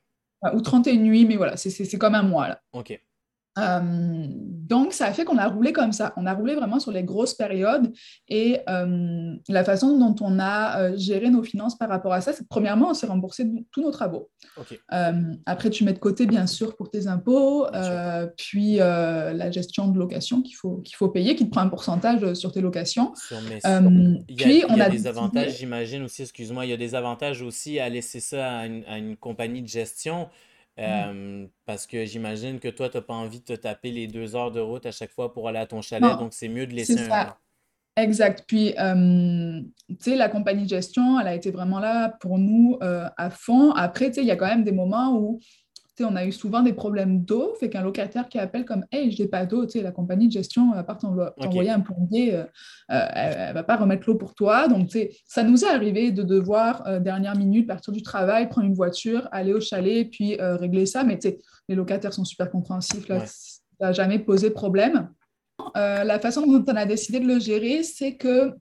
Ou 0.53 0.61
31 0.61 0.97
nuits, 0.97 1.25
mais 1.25 1.35
voilà, 1.35 1.57
c'est 1.57 1.97
comme 1.97 2.15
un 2.15 2.23
mois. 2.23 2.47
Là. 2.47 2.61
OK. 2.73 2.99
Euh, 3.57 4.27
donc, 4.29 4.91
ça 4.93 5.05
a 5.05 5.13
fait 5.13 5.23
qu'on 5.23 5.37
a 5.37 5.47
roulé 5.47 5.71
comme 5.71 5.93
ça. 5.93 6.13
On 6.17 6.25
a 6.25 6.33
roulé 6.33 6.55
vraiment 6.55 6.79
sur 6.79 6.91
les 6.91 7.03
grosses 7.03 7.33
périodes 7.33 7.91
et 8.27 8.59
euh, 8.67 9.33
la 9.47 9.63
façon 9.63 9.97
dont 9.97 10.15
on 10.21 10.39
a 10.39 10.81
euh, 10.81 10.97
géré 10.97 11.29
nos 11.29 11.43
finances 11.43 11.77
par 11.77 11.89
rapport 11.89 12.11
à 12.13 12.21
ça, 12.21 12.33
c'est 12.33 12.43
que 12.43 12.49
premièrement, 12.49 12.89
on 12.89 12.93
s'est 12.93 13.07
remboursé 13.07 13.45
tous 13.71 13.81
nos 13.81 13.91
travaux. 13.91 14.29
après, 15.45 15.69
tu 15.69 15.83
mets 15.83 15.93
de 15.93 15.99
côté, 15.99 16.25
bien 16.25 16.47
sûr, 16.47 16.75
pour 16.75 16.89
tes 16.89 17.07
impôts, 17.07 17.65
puis 18.37 18.75
la 18.77 19.51
gestion 19.51 19.87
de 19.87 19.97
location 19.97 20.41
qu'il 20.41 20.55
faut, 20.55 20.77
qu'il 20.77 20.95
faut 20.95 21.09
payer, 21.09 21.35
qui 21.35 21.45
te 21.45 21.51
prend 21.51 21.61
un 21.61 21.69
pourcentage 21.69 22.33
sur 22.33 22.51
tes 22.51 22.61
locations. 22.61 23.13
puis, 24.35 24.63
on 24.69 24.79
a 24.79 24.89
des 24.89 25.07
avantages, 25.07 25.57
j'imagine 25.57 26.03
aussi, 26.03 26.23
excuse-moi, 26.23 26.65
il 26.65 26.69
y 26.69 26.73
a 26.73 26.77
des 26.77 26.95
avantages 26.95 27.41
aussi 27.41 27.79
à 27.79 27.89
laisser 27.89 28.19
ça 28.19 28.57
à 28.57 28.65
une, 28.65 28.83
à 28.85 28.97
une 28.97 29.15
compagnie 29.15 29.61
de 29.61 29.67
gestion. 29.67 30.27
Mmh. 30.77 30.81
Euh, 30.83 31.47
parce 31.65 31.87
que 31.87 32.05
j'imagine 32.05 32.59
que 32.59 32.67
toi, 32.67 32.89
tu 32.89 32.97
n'as 32.97 33.01
pas 33.01 33.15
envie 33.15 33.39
de 33.39 33.45
te 33.45 33.53
taper 33.53 33.91
les 33.91 34.07
deux 34.07 34.35
heures 34.35 34.51
de 34.51 34.59
route 34.59 34.85
à 34.85 34.91
chaque 34.91 35.11
fois 35.11 35.33
pour 35.33 35.47
aller 35.47 35.57
à 35.59 35.65
ton 35.65 35.81
chalet, 35.81 36.17
donc 36.17 36.33
c'est 36.33 36.49
mieux 36.49 36.67
de 36.67 36.73
laisser 36.73 37.09
un. 37.09 37.35
Exact. 37.97 38.43
Puis, 38.47 38.75
euh, 38.77 39.59
tu 39.89 39.95
sais, 39.99 40.15
la 40.15 40.29
compagnie 40.29 40.65
de 40.65 40.69
gestion, 40.69 41.19
elle 41.19 41.27
a 41.27 41.33
été 41.33 41.49
vraiment 41.49 41.79
là 41.79 42.09
pour 42.19 42.37
nous 42.37 42.77
euh, 42.83 43.09
à 43.17 43.31
fond. 43.31 43.71
Après, 43.71 44.09
tu 44.09 44.15
sais, 44.15 44.21
il 44.21 44.27
y 44.27 44.31
a 44.31 44.35
quand 44.35 44.45
même 44.45 44.63
des 44.63 44.71
moments 44.71 45.17
où, 45.17 45.39
on 46.03 46.15
a 46.15 46.25
eu 46.25 46.31
souvent 46.31 46.61
des 46.61 46.73
problèmes 46.73 47.23
d'eau. 47.23 47.53
Fait 47.59 47.69
qu'un 47.69 47.81
locataire 47.81 48.29
qui 48.29 48.39
appelle 48.39 48.65
comme, 48.65 48.85
hey, 48.91 49.11
je 49.11 49.21
n'ai 49.21 49.27
pas 49.27 49.45
d'eau, 49.45 49.65
la 49.75 49.91
compagnie 49.91 50.27
de 50.27 50.33
gestion, 50.33 50.73
à 50.73 50.83
part 50.83 50.97
t'envoyer 50.97 51.69
un 51.69 51.79
plombier, 51.79 52.35
euh, 52.35 52.45
elle 52.89 53.49
ne 53.49 53.53
va 53.53 53.63
pas 53.63 53.77
remettre 53.77 54.07
l'eau 54.07 54.15
pour 54.15 54.35
toi. 54.35 54.67
Donc, 54.67 54.89
ça 55.25 55.43
nous 55.43 55.63
est 55.63 55.69
arrivé 55.69 56.11
de 56.11 56.23
devoir, 56.23 57.01
dernière 57.01 57.35
minute, 57.35 57.67
partir 57.67 57.93
du 57.93 58.01
travail, 58.01 58.49
prendre 58.49 58.67
une 58.67 58.75
voiture, 58.75 59.27
aller 59.31 59.53
au 59.53 59.59
chalet, 59.59 60.09
puis 60.09 60.35
régler 60.39 60.85
ça. 60.85 61.03
Mais, 61.03 61.19
les 61.69 61.75
locataires 61.75 62.13
sont 62.13 62.25
super 62.25 62.49
compréhensifs. 62.49 63.07
Là, 63.07 63.25
ça 63.25 63.59
n'a 63.79 63.91
jamais 63.91 64.19
posé 64.19 64.49
problème. 64.49 65.09
Euh, 65.75 66.03
la 66.03 66.19
façon 66.19 66.45
dont 66.45 66.63
on 66.67 66.75
a 66.75 66.85
décidé 66.85 67.19
de 67.19 67.25
le 67.25 67.39
gérer, 67.39 67.83
c'est 67.83 68.15
que 68.15 68.53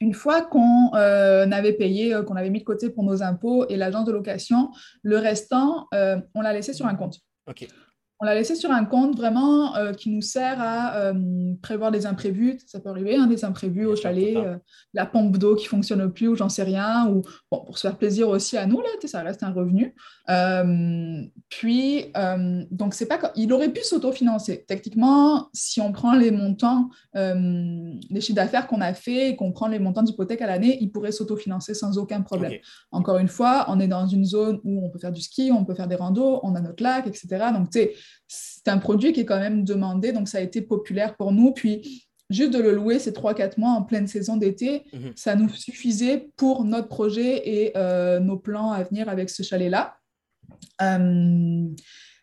une 0.00 0.14
fois 0.14 0.42
qu'on 0.42 0.94
euh, 0.94 1.50
avait 1.50 1.72
payé, 1.72 2.14
euh, 2.14 2.22
qu'on 2.22 2.36
avait 2.36 2.50
mis 2.50 2.60
de 2.60 2.64
côté 2.64 2.90
pour 2.90 3.04
nos 3.04 3.22
impôts 3.22 3.66
et 3.68 3.76
l'agence 3.76 4.04
de 4.04 4.12
location, 4.12 4.70
le 5.02 5.18
restant, 5.18 5.88
on 6.34 6.40
l'a 6.40 6.52
laissé 6.52 6.72
sur 6.72 6.86
un 6.86 6.94
compte. 6.94 7.20
On 8.20 8.26
l'a 8.26 8.34
laissé 8.34 8.54
sur 8.54 8.70
un 8.70 8.84
compte 8.84 9.16
vraiment 9.16 9.74
euh, 9.74 9.92
qui 9.92 10.08
nous 10.08 10.20
sert 10.20 10.60
à 10.60 10.96
euh, 10.96 11.54
prévoir 11.62 11.90
des 11.90 12.06
imprévus. 12.06 12.58
Ça 12.64 12.78
peut 12.78 12.88
arriver, 12.88 13.16
hein, 13.16 13.26
des 13.26 13.44
imprévus 13.44 13.86
au 13.86 13.96
chalet, 13.96 14.36
euh, 14.36 14.56
la 14.92 15.04
pompe 15.04 15.36
d'eau 15.36 15.56
qui 15.56 15.66
fonctionne 15.66 16.12
plus 16.12 16.28
ou 16.28 16.36
j'en 16.36 16.48
sais 16.48 16.62
rien, 16.62 17.08
ou 17.08 17.22
pour 17.50 17.76
se 17.76 17.88
faire 17.88 17.98
plaisir 17.98 18.28
aussi 18.28 18.56
à 18.56 18.66
nous, 18.66 18.80
là, 18.80 18.88
ça 19.04 19.22
reste 19.22 19.42
un 19.42 19.52
revenu. 19.52 19.94
puis, 21.48 22.06
donc, 22.70 22.94
c'est 22.94 23.06
pas 23.06 23.32
il 23.36 23.52
aurait 23.52 23.72
pu 23.72 23.82
s'autofinancer. 23.82 24.64
Techniquement, 24.66 25.48
si 25.52 25.80
on 25.80 25.92
prend 25.92 26.14
les 26.14 26.30
montants, 26.30 26.88
les 27.14 28.20
chiffres 28.20 28.36
d'affaires 28.36 28.66
qu'on 28.66 28.80
a 28.80 28.94
fait 28.94 29.30
et 29.30 29.36
qu'on 29.36 29.52
prend 29.52 29.68
les 29.68 29.78
montants 29.78 30.02
d'hypothèque 30.02 30.40
à 30.40 30.46
l'année, 30.46 30.78
il 30.80 30.90
pourrait 30.90 31.12
s'autofinancer 31.12 31.74
sans 31.74 31.98
aucun 31.98 32.22
problème. 32.22 32.54
Encore 32.90 33.18
une 33.18 33.28
fois, 33.28 33.66
on 33.68 33.80
est 33.80 33.88
dans 33.88 34.06
une 34.06 34.24
zone 34.24 34.60
où 34.64 34.84
on 34.84 34.88
peut 34.88 34.98
faire 34.98 35.12
du 35.12 35.20
ski, 35.20 35.50
on 35.52 35.64
peut 35.64 35.74
faire 35.74 35.88
des 35.88 35.96
randos, 35.96 36.40
on 36.42 36.54
a 36.54 36.60
notre 36.60 36.82
lac, 36.82 37.06
etc. 37.06 37.26
Donc, 37.52 37.70
tu 37.70 37.80
sais, 37.80 37.94
c'est 38.28 38.68
un 38.68 38.78
produit 38.78 39.12
qui 39.12 39.20
est 39.20 39.24
quand 39.24 39.40
même 39.40 39.64
demandé, 39.64 40.12
donc 40.12 40.28
ça 40.28 40.38
a 40.38 40.40
été 40.40 40.62
populaire 40.62 41.16
pour 41.16 41.32
nous. 41.32 41.52
Puis, 41.52 42.06
juste 42.30 42.52
de 42.52 42.58
le 42.58 42.74
louer 42.74 42.98
ces 42.98 43.12
3-4 43.12 43.58
mois 43.58 43.70
en 43.70 43.82
pleine 43.82 44.06
saison 44.06 44.36
d'été, 44.36 44.84
mhm. 44.92 45.12
ça 45.16 45.36
nous 45.36 45.48
suffisait 45.48 46.28
pour 46.36 46.64
notre 46.64 46.88
projet 46.88 47.48
et 47.48 47.72
euh, 47.76 48.20
nos 48.20 48.38
plans 48.38 48.72
à 48.72 48.82
venir 48.82 49.08
avec 49.08 49.30
ce 49.30 49.42
chalet-là. 49.42 49.96
Euh, 50.82 51.68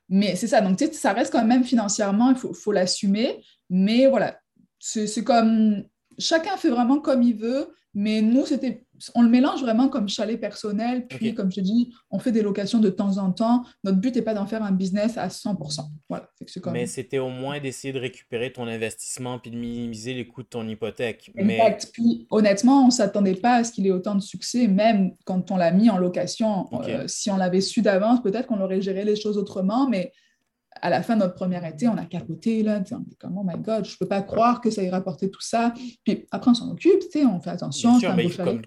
mais 0.10 0.36
c'est 0.36 0.48
ça, 0.48 0.62
donc 0.62 0.78
ça 0.92 1.14
reste 1.14 1.32
quand 1.32 1.46
même 1.46 1.64
financièrement, 1.64 2.32
il 2.32 2.36
faut, 2.36 2.54
faut 2.54 2.72
l'assumer. 2.72 3.42
Mais 3.70 4.08
voilà, 4.08 4.38
c'est 4.80 5.24
comme 5.24 5.84
chacun 6.18 6.58
fait 6.58 6.70
vraiment 6.70 7.00
comme 7.00 7.24
il 7.24 7.36
veut, 7.36 7.74
mais 7.94 8.22
nous, 8.22 8.46
c'était 8.46 8.86
on 9.16 9.22
le 9.22 9.30
mélange 9.30 9.62
vraiment 9.62 9.90
comme 9.90 10.08
chalet 10.08 10.40
personnel, 10.40 11.08
puis 11.08 11.34
comme 11.34 11.52
je 11.52 11.56
te 11.56 11.62
dis, 11.62 11.94
on 12.10 12.20
fait 12.20 12.32
des 12.32 12.42
locations 12.42 12.80
de 12.80 12.90
temps 12.90 13.18
en 13.18 13.32
temps. 13.32 13.64
Notre 13.84 13.98
but 13.98 14.16
n'est 14.16 14.22
pas 14.22 14.34
d'en 14.34 14.46
faire 14.46 14.64
un 14.64 14.72
business 14.72 15.18
à 15.18 15.28
100%. 15.28 15.82
Voilà. 16.10 16.30
Mais 16.72 16.86
c'était 16.86 17.20
au 17.20 17.30
moins 17.30 17.60
d'essayer 17.60 17.94
de 17.94 18.00
récupérer 18.00 18.52
ton 18.52 18.68
investissement 18.68 19.40
puis 19.40 19.52
de 19.52 19.58
minimiser 19.58 20.14
les 20.14 20.28
coûts 20.28 20.44
de 20.44 20.48
ton 20.48 20.68
hypothèque. 20.68 21.32
Exact. 21.36 21.90
Puis 21.94 22.28
honnêtement, 22.30 22.84
on 22.84 22.88
ne 22.88 22.92
s'attendait 22.92 23.36
pas 23.36 23.56
à 23.56 23.64
ce 23.64 23.72
qu'il 23.72 23.88
ait 23.88 23.92
autant 23.92 24.16
de 24.16 24.22
succès, 24.22 24.68
même 24.68 25.12
quand 25.26 25.52
on 25.52 25.58
l'a 25.58 25.72
mis 25.72 25.90
en 25.90 25.98
location. 25.98 26.68
Euh, 26.74 27.06
si 27.08 27.32
on 27.32 27.38
l'avait 27.38 27.62
su 27.62 27.82
d'avance, 27.82 28.22
peut-être 28.22 28.48
qu'on 28.48 28.62
aurait 28.62 28.82
géré 28.82 29.04
les 29.04 29.16
choses 29.16 29.38
autrement, 29.38 29.90
mais 29.90 30.12
à 30.82 30.90
la 30.90 31.04
fin 31.04 31.16
de 31.16 31.22
notre 31.22 31.36
première 31.36 31.64
été, 31.64 31.88
on 31.88 31.98
a 31.98 32.06
capoté, 32.06 32.64
là, 32.64 32.82
on 32.92 33.00
dit 33.00 33.16
comme, 33.18 33.38
oh 33.38 33.44
my 33.44 33.60
God, 33.60 33.86
je 33.86 33.94
ne 33.94 33.98
peux 34.00 34.08
pas 34.08 34.22
croire 34.22 34.62
que 34.62 34.72
ça 34.72 34.82
ait 34.82 34.90
rapporté 34.90 35.30
tout 35.30 35.42
ça. 35.42 35.74
Puis 36.04 36.26
après, 36.32 36.52
on 36.52 36.54
s'en 36.54 36.72
occupe, 36.72 37.02
on 37.16 37.40
fait 37.40 37.52
attention, 37.52 38.00
comme, 38.00 38.62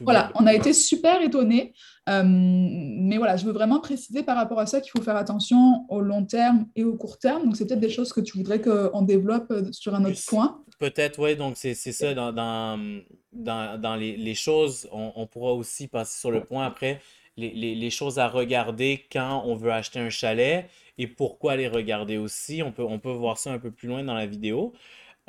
voilà, 0.00 0.30
on 0.36 0.46
a 0.46 0.54
été 0.54 0.72
super 0.72 1.20
étonnés. 1.20 1.72
Euh, 2.08 2.22
mais 2.24 3.16
voilà, 3.16 3.36
je 3.36 3.44
veux 3.44 3.52
vraiment 3.52 3.80
préciser 3.80 4.22
par 4.22 4.36
rapport 4.36 4.58
à 4.58 4.66
ça 4.66 4.80
qu'il 4.80 4.90
faut 4.90 5.02
faire 5.02 5.16
attention 5.16 5.84
au 5.88 6.00
long 6.00 6.24
terme 6.24 6.66
et 6.74 6.84
au 6.84 6.96
court 6.96 7.18
terme. 7.18 7.44
Donc, 7.44 7.56
c'est 7.56 7.66
peut-être 7.66 7.80
des 7.80 7.90
choses 7.90 8.12
que 8.12 8.20
tu 8.20 8.36
voudrais 8.36 8.60
qu'on 8.60 9.02
développe 9.02 9.50
euh, 9.50 9.70
sur 9.72 9.94
un 9.94 10.04
autre 10.04 10.20
point. 10.26 10.62
Peut-être, 10.78 11.20
oui. 11.20 11.36
Donc, 11.36 11.56
c'est 11.56 11.74
ça, 11.74 12.14
dans, 12.14 12.32
dans, 12.32 13.78
dans, 13.78 13.96
les, 13.96 14.16
les, 14.16 14.34
choses, 14.34 14.88
on, 14.92 15.12
on 15.14 15.26
pourra 15.26 15.52
aussi 15.52 15.88
passer 15.88 16.18
sur 16.18 16.30
le 16.30 16.42
point 16.44 16.66
après. 16.66 17.00
Les, 17.36 17.50
les, 17.50 17.74
les, 17.74 17.90
choses 17.90 18.18
à 18.18 18.28
regarder 18.28 19.06
quand 19.10 19.42
on 19.46 19.54
veut 19.54 19.72
acheter 19.72 19.98
un 19.98 20.10
chalet 20.10 20.68
et 20.98 21.06
pourquoi 21.06 21.56
les 21.56 21.68
regarder 21.68 22.16
aussi. 22.16 22.62
On 22.62 22.72
peut, 22.72 22.84
on 22.84 22.98
peut 22.98 23.10
voir 23.10 23.38
ça 23.38 23.52
un 23.52 23.58
peu 23.58 23.70
plus 23.70 23.88
loin 23.88 24.02
dans 24.04 24.14
la 24.14 24.26
vidéo. 24.26 24.72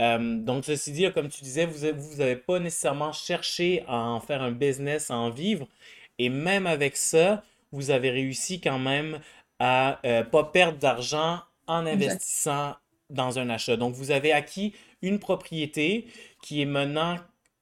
Euh, 0.01 0.37
donc, 0.37 0.65
ceci 0.65 0.91
dit, 0.91 1.11
comme 1.13 1.29
tu 1.29 1.43
disais, 1.43 1.65
vous 1.65 1.85
n'avez 1.85 1.91
vous 1.91 2.21
avez 2.21 2.35
pas 2.35 2.59
nécessairement 2.59 3.11
cherché 3.11 3.83
à 3.87 3.97
en 3.97 4.19
faire 4.19 4.41
un 4.41 4.51
business, 4.51 5.11
à 5.11 5.17
en 5.17 5.29
vivre. 5.29 5.67
Et 6.19 6.29
même 6.29 6.67
avec 6.67 6.97
ça, 6.97 7.43
vous 7.71 7.91
avez 7.91 8.09
réussi 8.09 8.59
quand 8.59 8.79
même 8.79 9.19
à 9.59 9.99
ne 10.03 10.09
euh, 10.09 10.23
pas 10.23 10.45
perdre 10.45 10.77
d'argent 10.77 11.41
en 11.67 11.85
investissant 11.85 12.75
dans 13.09 13.39
un 13.39 13.49
achat. 13.49 13.77
Donc, 13.77 13.93
vous 13.93 14.11
avez 14.11 14.31
acquis 14.33 14.73
une 15.01 15.19
propriété 15.19 16.07
qui 16.41 16.61
est 16.61 16.65
maintenant, 16.65 17.17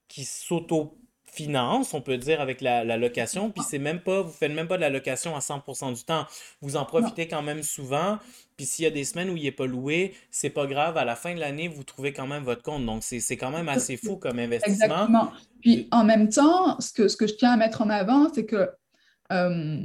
qui 0.08 0.24
s'auto 0.24 0.98
finance, 1.32 1.94
on 1.94 2.02
peut 2.02 2.18
dire, 2.18 2.40
avec 2.40 2.60
la, 2.60 2.84
location. 2.96 3.50
Puis 3.50 3.64
c'est 3.68 3.78
même 3.78 4.00
pas, 4.00 4.22
vous 4.22 4.30
faites 4.30 4.52
même 4.52 4.68
pas 4.68 4.76
de 4.76 4.82
la 4.82 4.90
location 4.90 5.34
à 5.34 5.38
100% 5.40 5.94
du 5.94 6.04
temps. 6.04 6.26
Vous 6.60 6.76
en 6.76 6.84
profitez 6.84 7.26
quand 7.26 7.42
même 7.42 7.62
souvent. 7.62 8.18
Puis 8.56 8.66
s'il 8.66 8.84
y 8.84 8.86
a 8.86 8.90
des 8.90 9.04
semaines 9.04 9.30
où 9.30 9.36
il 9.36 9.44
n'est 9.44 9.50
pas 9.50 9.66
loué, 9.66 10.14
c'est 10.30 10.50
pas 10.50 10.66
grave. 10.66 10.98
À 10.98 11.04
la 11.04 11.16
fin 11.16 11.34
de 11.34 11.40
l'année, 11.40 11.68
vous 11.68 11.84
trouvez 11.84 12.12
quand 12.12 12.26
même 12.26 12.44
votre 12.44 12.62
compte. 12.62 12.84
Donc 12.84 13.02
c'est 13.02 13.36
quand 13.36 13.50
même 13.50 13.68
assez 13.68 13.96
fou 13.96 14.16
comme 14.16 14.38
investissement. 14.38 14.84
Exactement. 14.84 15.32
Puis 15.60 15.88
en 15.90 16.04
même 16.04 16.28
temps, 16.28 16.78
ce 16.80 16.92
que, 16.92 17.08
ce 17.08 17.16
que 17.16 17.26
je 17.26 17.34
tiens 17.34 17.52
à 17.52 17.56
mettre 17.56 17.80
en 17.80 17.88
avant, 17.88 18.28
c'est 18.32 18.44
que 18.44 18.68
euh, 19.32 19.80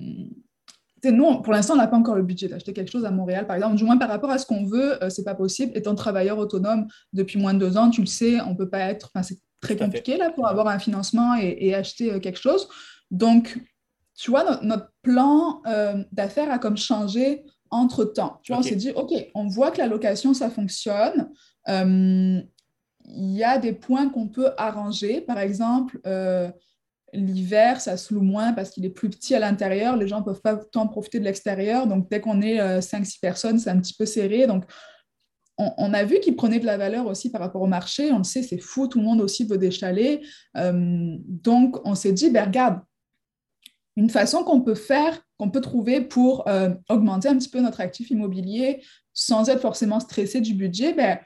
nous, 1.06 1.42
pour 1.42 1.54
l'instant, 1.54 1.76
on 1.76 1.78
n'a 1.78 1.88
pas 1.88 1.96
encore 1.96 2.16
le 2.16 2.24
budget 2.24 2.50
d'acheter 2.50 2.74
quelque 2.74 2.92
chose 2.92 3.06
à 3.06 3.12
Montréal, 3.12 3.48
par 3.48 3.56
exemple. 3.56 3.76
Du 3.76 3.86
moins, 3.86 3.98
par 3.98 4.10
rapport 4.10 4.32
à 4.32 4.38
ce 4.38 4.46
qu'on 4.46 4.66
veut, 4.66 5.02
euh, 5.02 5.10
c'est 5.10 5.24
pas 5.24 5.36
possible. 5.36 5.72
Étant 5.76 5.96
travailleur 5.96 6.38
autonome 6.38 6.88
depuis 7.14 7.40
moins 7.40 7.54
de 7.54 7.60
deux 7.60 7.78
ans, 7.78 7.90
tu 7.90 8.02
le 8.02 8.08
sais, 8.08 8.42
on 8.42 8.56
peut 8.56 8.70
pas 8.70 8.80
être. 8.80 9.10
Enfin, 9.14 9.24
c'est 9.24 9.40
très 9.62 9.76
compliqué 9.76 10.18
là 10.18 10.30
pour 10.32 10.48
avoir 10.48 10.68
un 10.68 10.80
financement 10.80 11.36
et, 11.36 11.74
acheter 11.74 12.14
euh, 12.14 12.20
quelque 12.20 12.40
chose. 12.40 12.68
Donc, 13.12 13.58
tu 14.16 14.32
vois, 14.32 14.60
notre 14.62 14.92
plan 15.02 15.62
euh, 15.68 16.04
d'affaires 16.12 16.52
a 16.52 16.60
comme 16.60 16.78
changé 16.78 17.44
entre 17.70 18.06
temps. 18.06 18.40
Tu 18.44 18.52
vois, 18.52 18.60
on 18.60 18.64
s'est 18.64 18.76
dit, 18.76 18.92
OK, 18.92 19.12
on 19.36 19.48
voit 19.48 19.72
que 19.72 19.78
la 19.78 19.88
location, 19.88 20.34
ça 20.34 20.50
fonctionne. 20.50 21.30
Euh, 21.70 22.42
il 23.06 23.32
y 23.32 23.44
a 23.44 23.58
des 23.58 23.74
points 23.74 24.10
qu'on 24.10 24.28
peut 24.28 24.52
arranger. 24.58 25.22
Par 25.22 25.38
exemple, 25.38 26.00
l'hiver, 27.14 27.80
ça 27.80 27.96
se 27.96 28.14
loue 28.14 28.22
moins 28.22 28.52
parce 28.52 28.70
qu'il 28.70 28.84
est 28.86 28.90
plus 28.90 29.10
petit 29.10 29.34
à 29.34 29.40
l'intérieur. 29.40 29.96
Les 29.96 30.08
gens 30.08 30.20
ne 30.20 30.26
peuvent 30.26 30.42
pas 30.42 30.58
tant 30.58 30.88
profiter 30.88 31.20
de 31.20 31.24
l'extérieur. 31.24 31.88
Donc, 31.88 32.10
dès 32.10 32.20
qu'on 32.20 32.42
est 32.42 32.60
5-6 32.80 33.20
personnes, 33.22 33.60
c'est 33.60 33.70
un 33.70 33.80
petit 33.80 33.94
peu 33.94 34.06
serré. 34.06 34.46
Donc, 34.46 34.66
on, 35.58 35.94
a 35.94 36.04
vu 36.04 36.20
qu'il 36.20 36.36
prenait 36.36 36.60
de 36.60 36.66
la 36.66 36.78
valeur 36.78 37.08
aussi 37.08 37.32
par 37.32 37.42
rapport 37.42 37.62
au 37.62 37.68
marché. 37.68 38.12
On 38.12 38.20
le 38.20 38.24
sait, 38.24 38.44
c'est 38.44 38.60
fou, 38.60 38.88
tout 38.88 39.00
le 39.00 39.06
monde 39.06 39.22
aussi 39.22 39.44
veut 39.44 39.58
des 39.58 39.72
chalets. 39.72 40.22
Euh, 40.56 41.16
donc, 41.28 41.80
on 41.86 41.96
s'est 41.96 42.14
dit, 42.14 42.30
ben, 42.30 42.46
regarde, 42.46 42.82
une 43.96 44.10
façon 44.10 44.44
qu'on 44.44 44.62
peut 44.62 44.76
faire, 44.76 45.20
qu'on 45.40 45.50
peut 45.50 45.62
trouver 45.62 46.02
pour 46.02 46.48
euh, 46.48 46.70
augmenter 46.90 47.28
un 47.28 47.38
petit 47.38 47.50
peu 47.50 47.60
notre 47.60 47.82
actif 47.82 48.12
immobilier 48.12 48.84
sans 49.14 49.50
être 49.50 49.62
forcément 49.62 50.00
stressé 50.00 50.42
du 50.42 50.54
budget, 50.54 50.94
ben, 50.94 51.18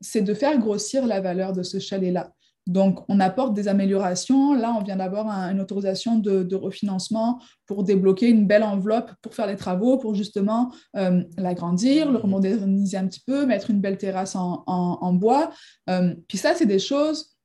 c'est 0.00 0.22
de 0.22 0.34
faire 0.34 0.56
grossir 0.58 1.06
la 1.06 1.20
valeur 1.20 1.52
de 1.52 1.64
ce 1.64 1.80
chalet-là. 1.80 2.33
Donc, 2.66 3.04
on 3.08 3.20
apporte 3.20 3.54
des 3.54 3.68
améliorations. 3.68 4.54
Là, 4.54 4.74
on 4.78 4.82
vient 4.82 4.96
d'avoir 4.96 5.28
une 5.50 5.60
autorisation 5.60 6.18
de, 6.18 6.54
refinancement 6.54 7.40
pour 7.66 7.84
débloquer 7.84 8.28
une 8.28 8.46
belle 8.46 8.62
enveloppe 8.62 9.10
pour 9.20 9.34
faire 9.34 9.46
les 9.46 9.56
travaux, 9.56 9.98
pour 9.98 10.14
justement 10.14 10.72
euh, 10.96 11.22
l'agrandir, 11.36 12.10
le 12.10 12.18
remoderniser 12.18 12.96
un 12.96 13.06
petit 13.06 13.22
peu, 13.26 13.44
mettre 13.44 13.70
une 13.70 13.80
belle 13.80 13.98
terrasse 13.98 14.34
en, 14.36 15.12
bois. 15.14 15.50
Euh, 15.90 16.14
puis 16.28 16.38
ça, 16.38 16.54
c'est 16.54 16.66
des 16.66 16.78
choses 16.78 17.36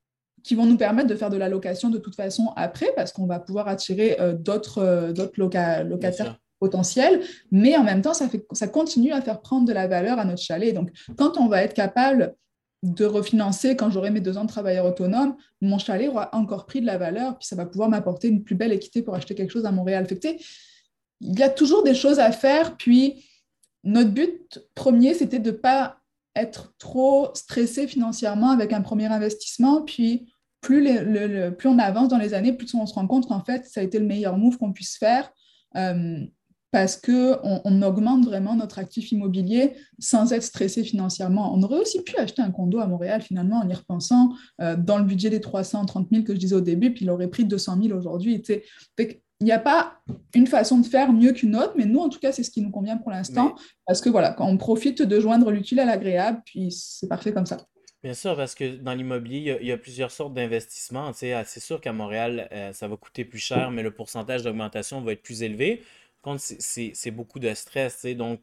qui 0.44 0.56
vont 0.56 0.66
nous 0.66 0.78
permettre 0.78 1.10
de 1.10 1.16
faire 1.16 1.30
de 1.30 1.38
la 1.38 1.50
location 1.50 1.90
de 1.90 1.98
toute 1.98 2.16
façon 2.16 2.54
après, 2.56 2.94
parce 2.96 3.12
qu'on 3.12 3.26
va 3.26 3.40
pouvoir 3.40 3.68
attirer 3.68 4.18
euh, 4.22 4.34
d'autres 4.34 5.14
locataires 5.36 6.40
potentiels, 6.60 7.22
mais 7.52 7.76
en 7.78 7.84
même 7.84 8.02
temps, 8.02 8.14
ça, 8.14 8.30
fait, 8.30 8.46
ça 8.52 8.68
continue 8.68 9.12
à 9.12 9.22
faire 9.22 9.42
prendre 9.42 9.68
de 9.68 9.74
la 9.74 9.88
valeur 9.88 10.20
à 10.20 10.26
notre 10.26 10.42
chalet. 10.42 10.74
Donc, 10.74 10.92
quand 11.18 11.38
on 11.38 11.48
va 11.48 11.64
être 11.64 11.74
capable 11.74 12.36
de 12.82 13.06
refinancer 13.06 13.76
quand 13.76 13.92
j'aurai 13.92 14.10
mes 14.10 14.22
deux 14.22 14.38
ans 14.38 14.46
de 14.46 14.50
travailleur 14.50 14.86
autonome, 14.86 15.36
mon 15.62 15.78
chalet 15.78 16.10
aura 16.10 16.30
encore 16.34 16.66
pris 16.66 16.80
de 16.82 16.86
la 16.86 16.98
valeur, 16.98 17.38
puis 17.38 17.48
ça 17.48 17.56
va 17.56 17.66
pouvoir 17.66 17.90
m'apporter 17.90 18.30
une 18.30 18.44
plus 18.44 18.56
belle 18.56 18.72
équité 18.72 19.02
pour 19.02 19.16
acheter 19.16 19.36
quelque 19.36 19.52
chose 19.52 19.66
à 19.66 19.72
Montréal. 19.72 20.08
Fait 20.08 20.40
il 21.22 21.38
y 21.38 21.44
a 21.44 21.50
toujours 21.50 21.84
des 21.84 21.96
choses 21.96 22.20
à 22.20 22.32
faire, 22.32 22.78
puis 22.78 23.26
notre 23.84 24.12
but 24.12 24.60
premier, 24.76 25.14
c'était 25.14 25.40
de 25.40 25.52
ne 25.52 25.56
pas 25.56 25.98
être 26.36 26.74
trop 26.78 27.30
stressé 27.34 27.88
financièrement 27.88 28.52
avec 28.52 28.72
un 28.72 28.82
premier 28.82 29.08
investissement, 29.08 29.82
puis 29.82 30.32
plus, 30.62 30.88
plus 31.58 31.70
on 31.70 31.80
avance 31.80 32.10
dans 32.10 32.18
les 32.18 32.34
années, 32.34 32.54
plus 32.54 32.74
on 32.74 32.86
se 32.86 32.94
rend 32.94 33.08
compte 33.08 33.28
qu'en 33.28 33.44
fait, 33.44 33.66
ça 33.66 33.82
a 33.82 33.84
été 33.84 34.00
le 34.00 34.06
meilleur 34.06 34.38
move 34.38 34.58
qu'on 34.58 34.74
puisse 34.74 34.98
faire. 34.98 35.32
Euh, 35.76 36.20
parce 36.72 36.98
qu'on 36.98 37.62
on 37.66 37.82
augmente 37.82 38.26
vraiment 38.26 38.56
notre 38.56 38.80
actif 38.80 39.12
immobilier 39.12 39.74
sans 39.98 40.34
être 40.34 40.44
stressé 40.44 40.84
financièrement. 40.84 41.54
On 41.56 41.64
aurait 41.64 41.80
aussi 41.80 42.04
pu 42.04 42.16
acheter 42.18 42.42
un 42.42 42.52
condo 42.52 42.80
à 42.80 42.88
Montréal, 42.88 43.22
finalement, 43.22 43.58
en 43.58 43.68
y 43.68 43.74
repensant, 43.74 44.34
euh, 44.62 44.76
dans 44.78 44.98
le 44.98 45.04
budget 45.04 45.30
des 45.30 45.42
330 45.42 46.10
000 46.12 46.24
que 46.24 46.34
je 46.34 46.40
disais 46.40 46.56
au 46.56 46.62
début, 46.62 46.94
puis 46.94 47.06
il 47.06 47.10
aurait 47.10 47.28
pris 47.28 47.46
200 47.46 47.80
000 47.82 47.98
aujourd'hui. 47.98 48.42
Il 49.00 49.46
n'y 49.46 49.52
a 49.52 49.60
pas 49.60 50.00
une 50.36 50.48
façon 50.48 50.80
de 50.80 50.86
faire 50.86 51.12
mieux 51.12 51.32
qu'une 51.32 51.56
autre, 51.56 51.74
mais 51.76 51.86
nous, 51.86 52.00
en 52.00 52.10
tout 52.10 52.20
cas, 52.20 52.32
c'est 52.32 52.44
ce 52.44 52.52
qui 52.52 52.62
nous 52.62 52.72
convient 52.72 52.98
pour 52.98 53.12
l'instant, 53.12 53.56
parce 53.88 54.02
que 54.02 54.10
voilà, 54.10 54.34
quand 54.34 54.48
on 54.48 54.58
profite 54.58 55.02
de 55.02 55.20
joindre 55.20 55.50
l'utile 55.50 55.80
à 55.80 55.86
l'agréable, 55.86 56.42
puis 56.46 56.72
c'est 56.72 57.08
parfait 57.08 57.34
comme 57.34 57.46
ça. 57.46 57.58
Bien 58.02 58.14
sûr, 58.14 58.38
parce 58.38 58.56
que 58.56 58.78
dans 58.78 58.94
l'immobilier, 58.94 59.58
il 59.60 59.68
y 59.68 59.74
a, 59.74 59.78
plusieurs 59.78 60.12
sortes 60.12 60.34
d'investissements. 60.34 61.12
C'est 61.12 61.60
sûr 61.60 61.82
qu'à 61.82 61.92
Montréal, 61.92 62.48
euh, 62.54 62.72
ça 62.72 62.88
va 62.88 62.96
coûter 62.96 63.26
plus 63.26 63.40
cher, 63.40 63.72
mais 63.72 63.84
le 63.84 63.92
pourcentage 63.92 64.44
d'augmentation 64.44 65.02
va 65.02 65.12
être 65.12 65.22
plus 65.22 65.44
élevé 65.44 65.84
contre, 66.22 66.42
c'est 66.42 67.12
beaucoup 67.12 67.40
de 67.40 67.54
stress. 67.54 68.06
Donc, 68.06 68.40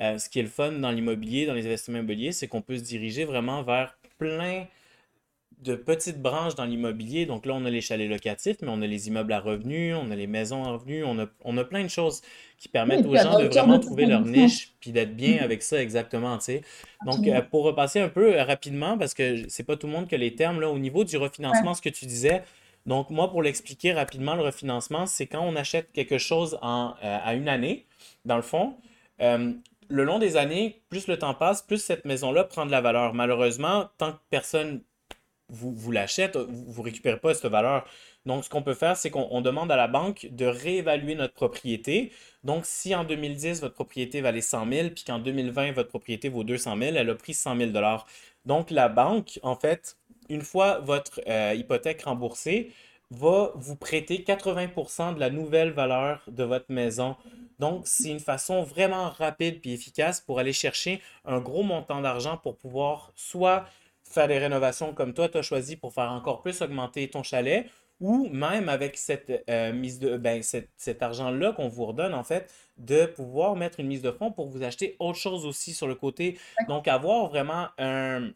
euh, 0.00 0.18
ce 0.18 0.28
qui 0.28 0.38
est 0.38 0.42
le 0.42 0.48
fun 0.48 0.72
dans 0.72 0.90
l'immobilier, 0.90 1.46
dans 1.46 1.54
les 1.54 1.66
investissements 1.66 1.98
immobiliers, 1.98 2.32
c'est 2.32 2.48
qu'on 2.48 2.62
peut 2.62 2.78
se 2.78 2.82
diriger 2.82 3.24
vraiment 3.24 3.62
vers 3.62 3.98
plein 4.18 4.66
de 5.62 5.74
petites 5.74 6.20
branches 6.20 6.54
dans 6.54 6.64
l'immobilier. 6.64 7.26
Donc 7.26 7.44
là, 7.44 7.54
on 7.54 7.64
a 7.64 7.70
les 7.70 7.80
chalets 7.80 8.08
locatifs, 8.08 8.56
mais 8.62 8.68
on 8.70 8.80
a 8.80 8.86
les 8.86 9.08
immeubles 9.08 9.32
à 9.32 9.40
revenus, 9.40 9.94
on 9.94 10.10
a 10.10 10.16
les 10.16 10.26
maisons 10.26 10.64
à 10.64 10.72
revenus, 10.72 11.04
on 11.06 11.18
a, 11.18 11.26
on 11.44 11.56
a 11.58 11.64
plein 11.64 11.82
de 11.82 11.88
choses 11.90 12.22
qui 12.58 12.68
permettent 12.68 13.04
aux 13.04 13.14
gens 13.14 13.38
de 13.38 13.44
vraiment 13.44 13.78
trouver 13.78 14.06
leur 14.06 14.22
niche 14.22 14.72
puis 14.80 14.90
d'être 14.90 15.14
bien 15.14 15.36
mm-hmm. 15.36 15.44
avec 15.44 15.62
ça 15.62 15.82
exactement. 15.82 16.38
Donc, 17.04 17.26
euh, 17.26 17.42
pour 17.42 17.64
repasser 17.64 18.00
un 18.00 18.08
peu 18.08 18.36
euh, 18.38 18.44
rapidement, 18.44 18.96
parce 18.96 19.12
que 19.12 19.48
c'est 19.48 19.64
pas 19.64 19.76
tout 19.76 19.86
le 19.86 19.92
monde 19.92 20.08
qui 20.08 20.14
a 20.14 20.18
les 20.18 20.34
termes, 20.34 20.60
là, 20.60 20.70
au 20.70 20.78
niveau 20.78 21.04
du 21.04 21.16
refinancement, 21.16 21.74
ce 21.74 21.82
que 21.82 21.90
tu 21.90 22.06
disais, 22.06 22.42
donc, 22.86 23.10
moi, 23.10 23.30
pour 23.30 23.42
l'expliquer 23.42 23.92
rapidement, 23.92 24.34
le 24.34 24.42
refinancement, 24.42 25.06
c'est 25.06 25.26
quand 25.26 25.42
on 25.42 25.56
achète 25.56 25.92
quelque 25.92 26.18
chose 26.18 26.58
en, 26.62 26.94
euh, 27.04 27.18
à 27.22 27.34
une 27.34 27.48
année, 27.48 27.86
dans 28.24 28.36
le 28.36 28.42
fond. 28.42 28.76
Euh, 29.20 29.52
le 29.88 30.04
long 30.04 30.18
des 30.18 30.36
années, 30.36 30.82
plus 30.88 31.06
le 31.06 31.18
temps 31.18 31.34
passe, 31.34 31.62
plus 31.62 31.78
cette 31.82 32.04
maison-là 32.04 32.44
prend 32.44 32.64
de 32.64 32.70
la 32.70 32.80
valeur. 32.80 33.12
Malheureusement, 33.12 33.90
tant 33.98 34.12
que 34.12 34.18
personne 34.30 34.82
vous, 35.50 35.72
vous 35.72 35.90
l'achète, 35.90 36.36
vous 36.36 36.80
ne 36.80 36.84
récupérez 36.84 37.18
pas 37.18 37.34
cette 37.34 37.50
valeur. 37.50 37.86
Donc, 38.26 38.44
ce 38.44 38.50
qu'on 38.50 38.62
peut 38.62 38.74
faire, 38.74 38.96
c'est 38.96 39.10
qu'on 39.10 39.40
demande 39.40 39.72
à 39.72 39.76
la 39.76 39.88
banque 39.88 40.28
de 40.30 40.44
réévaluer 40.44 41.14
notre 41.14 41.34
propriété. 41.34 42.12
Donc, 42.44 42.66
si 42.66 42.94
en 42.94 43.04
2010, 43.04 43.60
votre 43.60 43.74
propriété 43.74 44.20
valait 44.20 44.40
100 44.40 44.70
000, 44.70 44.88
puis 44.90 45.04
qu'en 45.04 45.18
2020, 45.18 45.72
votre 45.72 45.88
propriété 45.88 46.28
vaut 46.28 46.44
200 46.44 46.76
000, 46.78 46.96
elle 46.96 47.10
a 47.10 47.14
pris 47.14 47.34
100 47.34 47.56
000 47.56 47.70
Donc, 48.44 48.70
la 48.70 48.88
banque, 48.88 49.38
en 49.42 49.56
fait, 49.56 49.96
une 50.28 50.42
fois 50.42 50.78
votre 50.80 51.20
euh, 51.26 51.54
hypothèque 51.56 52.02
remboursée, 52.02 52.72
va 53.10 53.52
vous 53.56 53.76
prêter 53.76 54.18
80% 54.18 55.14
de 55.14 55.20
la 55.20 55.30
nouvelle 55.30 55.70
valeur 55.70 56.22
de 56.28 56.44
votre 56.44 56.70
maison. 56.70 57.16
Donc, 57.58 57.82
c'est 57.84 58.08
une 58.08 58.20
façon 58.20 58.62
vraiment 58.62 59.10
rapide 59.10 59.60
et 59.64 59.72
efficace 59.72 60.20
pour 60.20 60.38
aller 60.38 60.52
chercher 60.52 61.02
un 61.24 61.40
gros 61.40 61.62
montant 61.62 62.00
d'argent 62.00 62.36
pour 62.36 62.56
pouvoir 62.56 63.12
soit 63.16 63.66
faire 64.10 64.28
des 64.28 64.38
rénovations 64.38 64.92
comme 64.92 65.14
toi, 65.14 65.28
tu 65.28 65.38
as 65.38 65.42
choisi 65.42 65.76
pour 65.76 65.94
faire 65.94 66.10
encore 66.10 66.42
plus 66.42 66.60
augmenter 66.60 67.08
ton 67.08 67.22
chalet, 67.22 67.70
ou 68.00 68.28
même 68.30 68.68
avec 68.68 68.96
cette 68.96 69.44
euh, 69.48 69.72
mise 69.72 69.98
de 69.98 70.16
ben, 70.16 70.42
cet 70.42 71.02
argent-là 71.02 71.52
qu'on 71.52 71.68
vous 71.68 71.86
redonne, 71.86 72.14
en 72.14 72.24
fait, 72.24 72.52
de 72.78 73.06
pouvoir 73.06 73.56
mettre 73.56 73.78
une 73.78 73.88
mise 73.88 74.02
de 74.02 74.10
fonds 74.10 74.32
pour 74.32 74.48
vous 74.48 74.62
acheter 74.62 74.96
autre 74.98 75.18
chose 75.18 75.44
aussi 75.44 75.74
sur 75.74 75.86
le 75.86 75.94
côté. 75.94 76.38
Donc, 76.68 76.88
avoir 76.88 77.28
vraiment 77.28 77.68
un, 77.78 78.30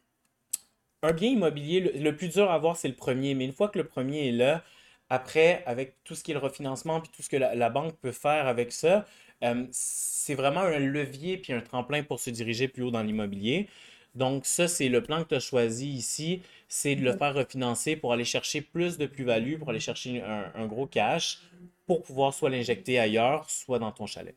un 1.02 1.12
bien 1.12 1.30
immobilier, 1.30 1.80
le, 1.80 2.16
plus 2.16 2.28
dur 2.28 2.50
à 2.50 2.58
voir, 2.58 2.76
c'est 2.76 2.88
le 2.88 2.94
premier. 2.94 3.34
Mais 3.34 3.44
une 3.44 3.52
fois 3.52 3.68
que 3.68 3.78
le 3.78 3.86
premier 3.86 4.28
est 4.28 4.32
là, 4.32 4.62
après, 5.08 5.62
avec 5.66 5.96
tout 6.04 6.14
ce 6.14 6.22
qui 6.22 6.32
est 6.32 6.34
le 6.34 6.40
refinancement, 6.40 7.00
puis 7.00 7.10
tout 7.14 7.22
ce 7.22 7.28
que 7.28 7.36
la, 7.36 7.70
banque 7.70 7.96
peut 8.00 8.12
faire 8.12 8.46
avec 8.46 8.72
ça, 8.72 9.06
euh, 9.42 9.66
c'est 9.70 10.34
vraiment 10.34 10.60
un 10.60 10.78
levier 10.78 11.38
puis 11.38 11.52
un 11.52 11.60
tremplin 11.60 12.02
pour 12.02 12.20
se 12.20 12.30
diriger 12.30 12.68
plus 12.68 12.82
haut 12.82 12.90
dans 12.90 13.02
l'immobilier. 13.02 13.68
Donc 14.14 14.46
ça, 14.46 14.68
c'est 14.68 14.88
le 14.88 15.02
plan 15.02 15.22
que 15.24 15.28
tu 15.28 15.34
as 15.34 15.40
choisi 15.40 15.88
ici, 15.88 16.42
c'est 16.68 16.94
de 16.94 17.02
le 17.02 17.16
faire 17.16 17.34
refinancer 17.34 17.96
pour 17.96 18.12
aller 18.12 18.24
chercher 18.24 18.60
plus 18.60 18.96
de 18.96 19.06
plus-value, 19.06 19.58
pour 19.58 19.70
aller 19.70 19.80
chercher 19.80 20.22
un, 20.22 20.66
gros 20.66 20.86
cash, 20.86 21.40
pour 21.86 22.02
pouvoir 22.02 22.32
soit 22.32 22.50
l'injecter 22.50 22.98
ailleurs, 22.98 23.50
soit 23.50 23.78
dans 23.78 23.92
ton 23.92 24.06
chalet. 24.06 24.36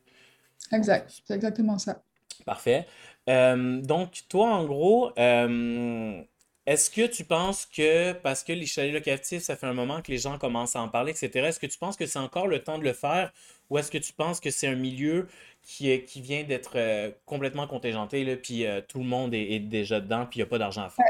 Exact, 0.72 1.20
c'est 1.24 1.34
exactement 1.34 1.78
ça. 1.78 2.02
Parfait. 2.44 2.86
Euh, 3.28 3.80
donc, 3.80 4.24
toi, 4.28 4.50
en 4.50 4.64
gros, 4.64 5.12
euh, 5.18 6.22
est-ce 6.68 6.90
que 6.90 7.06
tu 7.06 7.24
penses 7.24 7.64
que, 7.64 8.12
parce 8.12 8.44
que 8.44 8.52
les 8.52 8.66
chalets 8.66 8.92
locatifs, 8.92 9.42
ça 9.42 9.56
fait 9.56 9.66
un 9.66 9.72
moment 9.72 10.02
que 10.02 10.10
les 10.10 10.18
gens 10.18 10.36
commencent 10.36 10.76
à 10.76 10.82
en 10.82 10.88
parler, 10.88 11.12
etc., 11.12 11.46
est-ce 11.46 11.58
que 11.58 11.66
tu 11.66 11.78
penses 11.78 11.96
que 11.96 12.04
c'est 12.04 12.18
encore 12.18 12.46
le 12.46 12.58
temps 12.58 12.76
de 12.76 12.84
le 12.84 12.92
faire 12.92 13.32
ou 13.70 13.78
est-ce 13.78 13.90
que 13.90 13.96
tu 13.96 14.12
penses 14.12 14.38
que 14.38 14.50
c'est 14.50 14.66
un 14.66 14.74
milieu 14.74 15.28
qui, 15.62 15.98
vient 16.16 16.44
d'être 16.44 16.72
euh, 16.76 17.10
complètement 17.24 17.66
contingenté, 17.66 18.22
là, 18.22 18.36
puis 18.36 18.66
euh, 18.66 18.82
tout 18.86 18.98
le 18.98 19.06
monde 19.06 19.32
est, 19.32 19.60
déjà 19.60 19.98
dedans, 19.98 20.26
puis 20.26 20.40
il 20.40 20.42
n'y 20.42 20.42
a 20.42 20.46
pas 20.46 20.58
d'argent 20.58 20.82
à 20.82 20.90
faire? 20.90 21.06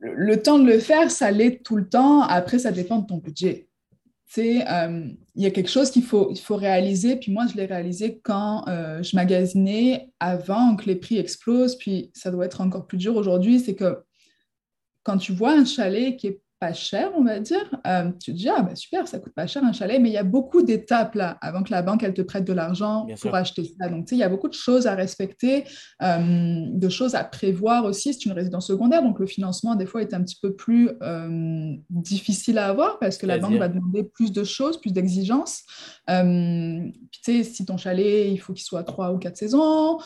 Le 0.00 0.42
temps 0.42 0.58
de 0.58 0.66
le 0.66 0.80
faire, 0.80 1.08
ça 1.12 1.30
l'est 1.30 1.62
tout 1.62 1.76
le 1.76 1.88
temps. 1.88 2.22
Après, 2.22 2.58
ça 2.58 2.72
dépend 2.72 2.98
de 2.98 3.06
ton 3.06 3.18
budget. 3.18 3.68
Euh, 4.38 5.08
il 5.36 5.42
y 5.42 5.46
a 5.46 5.50
quelque 5.52 5.70
chose 5.70 5.92
qu'il 5.92 6.02
faut, 6.02 6.34
faut 6.34 6.56
réaliser, 6.56 7.14
puis 7.14 7.30
moi, 7.30 7.46
je 7.46 7.56
l'ai 7.56 7.66
réalisé 7.66 8.18
quand 8.24 8.64
je 8.66 9.14
magasinais 9.14 10.10
avant 10.18 10.74
que 10.74 10.86
les 10.86 10.96
prix 10.96 11.18
explosent, 11.18 11.76
puis 11.76 12.10
ça 12.12 12.32
doit 12.32 12.46
être 12.46 12.60
encore 12.60 12.88
plus 12.88 12.98
dur 12.98 13.14
aujourd'hui, 13.14 13.60
c'est 13.60 13.76
que 13.76 14.02
quand 15.02 15.18
tu 15.18 15.32
vois 15.32 15.52
un 15.52 15.64
chalet 15.64 16.16
qui 16.16 16.28
est 16.28 16.41
pas 16.62 16.72
cher, 16.72 17.10
on 17.16 17.24
va 17.24 17.40
dire, 17.40 17.68
euh, 17.88 18.12
tu 18.22 18.30
te 18.30 18.36
dis, 18.36 18.48
ah 18.48 18.62
ben 18.62 18.76
super, 18.76 19.08
ça 19.08 19.18
coûte 19.18 19.32
pas 19.34 19.48
cher 19.48 19.64
un 19.64 19.72
chalet, 19.72 20.00
mais 20.00 20.10
il 20.10 20.12
y 20.12 20.16
a 20.16 20.22
beaucoup 20.22 20.62
d'étapes 20.62 21.16
là 21.16 21.36
avant 21.40 21.64
que 21.64 21.72
la 21.72 21.82
banque 21.82 22.04
elle 22.04 22.14
te 22.14 22.22
prête 22.22 22.44
de 22.44 22.52
l'argent 22.52 23.04
pour 23.20 23.34
acheter 23.34 23.64
ça. 23.64 23.88
Donc, 23.88 24.06
tu 24.06 24.10
sais, 24.10 24.14
il 24.14 24.20
y 24.20 24.22
a 24.22 24.28
beaucoup 24.28 24.46
de 24.46 24.54
choses 24.54 24.86
à 24.86 24.94
respecter, 24.94 25.64
euh, 26.02 26.66
de 26.68 26.88
choses 26.88 27.16
à 27.16 27.24
prévoir 27.24 27.84
aussi. 27.84 28.14
C'est 28.14 28.26
une 28.26 28.32
résidence 28.32 28.68
secondaire, 28.68 29.02
donc 29.02 29.18
le 29.18 29.26
financement, 29.26 29.74
des 29.74 29.86
fois, 29.86 30.02
est 30.02 30.14
un 30.14 30.22
petit 30.22 30.38
peu 30.40 30.54
plus 30.54 30.90
euh, 31.02 31.74
difficile 31.90 32.58
à 32.58 32.68
avoir 32.68 33.00
parce 33.00 33.18
que 33.18 33.26
la 33.26 33.38
banque 33.38 33.56
va 33.56 33.66
demander 33.66 34.04
plus 34.04 34.30
de 34.30 34.44
choses, 34.44 34.80
plus 34.80 34.92
d'exigences. 34.92 35.62
tu 36.06 36.92
sais, 37.22 37.42
si 37.42 37.66
ton 37.66 37.76
chalet, 37.76 38.30
il 38.30 38.38
faut 38.38 38.52
qu'il 38.52 38.64
soit 38.64 38.84
trois 38.84 39.10
ou 39.12 39.18
quatre 39.18 39.36
saisons, 39.36 39.98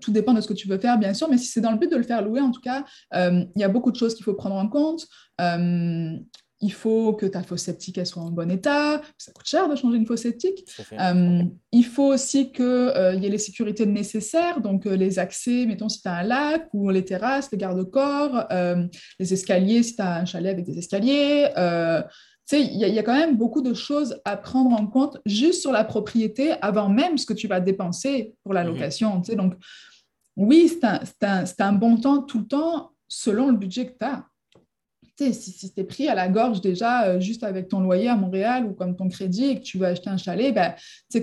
tout 0.00 0.12
dépend 0.12 0.32
de 0.32 0.40
ce 0.40 0.48
que 0.48 0.54
tu 0.54 0.66
veux 0.66 0.78
faire, 0.78 0.98
bien 0.98 1.12
sûr, 1.12 1.28
mais 1.28 1.36
si 1.36 1.48
c'est 1.48 1.60
dans 1.60 1.72
le 1.72 1.78
but 1.78 1.90
de 1.90 1.96
le 1.96 2.04
faire 2.04 2.22
louer, 2.22 2.40
en 2.40 2.52
tout 2.52 2.62
cas, 2.62 2.86
il 3.12 3.50
y 3.60 3.64
a 3.64 3.68
beaucoup 3.68 3.92
de 3.92 3.96
choses 3.96 4.14
qu'il 4.14 4.24
faut 4.24 4.32
prendre 4.32 4.56
en 4.56 4.66
compte. 4.66 5.06
Euh, 5.40 6.16
il 6.60 6.72
faut 6.72 7.12
que 7.12 7.24
ta 7.24 7.44
fosse 7.44 7.62
septique 7.62 8.04
soit 8.04 8.22
en 8.22 8.30
bon 8.30 8.50
état. 8.50 9.00
Ça 9.16 9.30
coûte 9.30 9.46
cher 9.46 9.68
de 9.68 9.76
changer 9.76 9.96
une 9.96 10.06
fosse 10.06 10.22
septique. 10.22 10.68
Euh, 10.92 11.42
il 11.70 11.84
faut 11.84 12.12
aussi 12.12 12.50
qu'il 12.50 12.64
euh, 12.64 13.14
y 13.14 13.26
ait 13.26 13.30
les 13.30 13.38
sécurités 13.38 13.86
nécessaires, 13.86 14.60
donc 14.60 14.84
les 14.84 15.20
accès, 15.20 15.66
mettons 15.66 15.88
si 15.88 16.02
tu 16.02 16.08
as 16.08 16.16
un 16.16 16.22
lac, 16.24 16.68
ou 16.72 16.90
les 16.90 17.04
terrasses, 17.04 17.52
les 17.52 17.58
garde-corps, 17.58 18.48
les 19.20 19.32
escaliers 19.32 19.84
si 19.84 19.94
tu 19.94 20.02
as 20.02 20.16
un 20.16 20.24
chalet 20.24 20.52
avec 20.52 20.64
des 20.64 20.76
escaliers. 20.78 21.46
il 22.50 22.58
y, 22.58 22.90
y, 22.90 22.98
a 22.98 23.02
quand 23.04 23.16
même 23.16 23.36
beaucoup 23.36 23.62
de 23.62 23.72
choses 23.72 24.20
à 24.24 24.36
prendre 24.36 24.72
en 24.72 24.88
compte 24.88 25.18
juste 25.26 25.60
sur 25.60 25.70
la 25.70 25.84
propriété 25.84 26.54
avant 26.60 26.88
même 26.88 27.18
ce 27.18 27.26
que 27.26 27.34
tu 27.34 27.46
vas 27.46 27.60
dépenser 27.60 28.34
pour 28.42 28.52
la 28.52 28.64
mhm. 28.64 28.70
location. 28.72 29.22
Donc, 29.36 29.54
oui, 30.36 30.68
c'est 30.68 30.84
un, 30.84 31.00
un, 31.22 31.44
un 31.56 31.72
bon 31.72 31.98
temps 31.98 32.22
tout 32.22 32.38
le 32.38 32.46
temps 32.46 32.90
selon 33.06 33.50
le 33.50 33.56
budget 33.56 33.86
que 33.86 33.98
tu 33.98 34.04
as 34.04 34.24
si, 35.18 35.32
si 35.32 35.72
tu 35.72 35.80
es 35.80 35.84
pris 35.84 36.08
à 36.08 36.14
la 36.14 36.28
gorge 36.28 36.60
déjà 36.60 37.04
euh, 37.04 37.20
juste 37.20 37.42
avec 37.42 37.68
ton 37.68 37.80
loyer 37.80 38.08
à 38.08 38.16
Montréal 38.16 38.64
ou 38.64 38.72
comme 38.72 38.96
ton 38.96 39.08
crédit 39.08 39.46
et 39.46 39.58
que 39.58 39.64
tu 39.64 39.78
veux 39.78 39.86
acheter 39.86 40.10
un 40.10 40.16
chalet, 40.16 40.54
ben, 40.54 40.74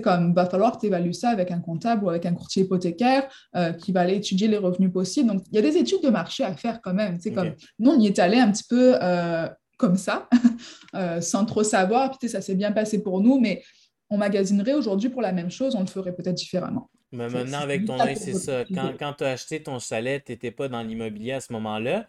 comme 0.02 0.34
va 0.34 0.46
falloir 0.46 0.72
que 0.72 0.80
tu 0.80 0.86
évalues 0.86 1.14
ça 1.14 1.30
avec 1.30 1.50
un 1.50 1.60
comptable 1.60 2.04
ou 2.04 2.10
avec 2.10 2.26
un 2.26 2.34
courtier 2.34 2.64
hypothécaire 2.64 3.28
euh, 3.56 3.72
qui 3.72 3.92
va 3.92 4.02
aller 4.02 4.16
étudier 4.16 4.48
les 4.48 4.58
revenus 4.58 4.92
possibles. 4.92 5.28
Donc, 5.28 5.42
il 5.50 5.56
y 5.56 5.58
a 5.58 5.62
des 5.62 5.76
études 5.76 6.02
de 6.02 6.10
marché 6.10 6.44
à 6.44 6.54
faire 6.54 6.80
quand 6.82 6.94
même. 6.94 7.18
Comme, 7.34 7.54
nous, 7.78 7.90
on 7.92 8.00
y 8.00 8.06
est 8.06 8.18
allé 8.18 8.38
un 8.38 8.52
petit 8.52 8.64
peu 8.68 8.96
euh, 9.02 9.48
comme 9.78 9.96
ça, 9.96 10.28
sans 11.20 11.44
trop 11.44 11.64
savoir. 11.64 12.16
Puis, 12.18 12.28
ça 12.28 12.40
s'est 12.40 12.54
bien 12.54 12.72
passé 12.72 13.02
pour 13.02 13.20
nous, 13.20 13.40
mais 13.40 13.62
on 14.10 14.18
magasinerait 14.18 14.74
aujourd'hui 14.74 15.08
pour 15.08 15.22
la 15.22 15.32
même 15.32 15.50
chose, 15.50 15.74
on 15.74 15.80
le 15.80 15.86
ferait 15.86 16.14
peut-être 16.14 16.36
différemment. 16.36 16.90
Mais 17.12 17.28
maintenant, 17.28 17.60
avec 17.60 17.84
ton 17.84 18.00
œil, 18.00 18.16
c'est 18.16 18.34
ça. 18.34 18.64
Quand, 18.64 18.92
quand 18.98 19.14
tu 19.18 19.24
as 19.24 19.28
acheté 19.28 19.62
ton 19.62 19.78
chalet, 19.78 20.22
tu 20.24 20.32
n'étais 20.32 20.50
pas 20.50 20.68
dans 20.68 20.82
l'immobilier 20.82 21.32
à 21.32 21.40
ce 21.40 21.52
moment-là. 21.52 22.06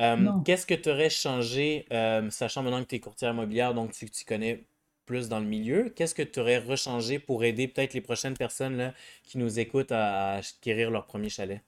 Euh, 0.00 0.16
qu'est-ce 0.44 0.66
que 0.66 0.74
tu 0.74 0.90
aurais 0.90 1.10
changé, 1.10 1.86
euh, 1.92 2.28
sachant 2.30 2.62
maintenant 2.62 2.82
que 2.82 2.88
tu 2.88 2.96
es 2.96 3.00
courtière 3.00 3.32
immobilière, 3.32 3.74
donc 3.74 3.92
tu, 3.92 4.06
connais 4.26 4.66
plus 5.06 5.28
dans 5.28 5.40
le 5.40 5.46
milieu, 5.46 5.88
qu'est-ce 5.88 6.14
que 6.14 6.22
tu 6.22 6.40
aurais 6.40 6.58
rechangé 6.58 7.18
pour 7.18 7.44
aider 7.44 7.68
peut-être 7.68 7.94
les 7.94 8.00
prochaines 8.00 8.34
personnes 8.34 8.76
là, 8.76 8.92
qui 9.24 9.38
nous 9.38 9.58
écoutent 9.58 9.92
à, 9.92 10.34
acquérir 10.34 10.90
leur 10.90 11.06
premier 11.06 11.28
chalet? 11.28 11.62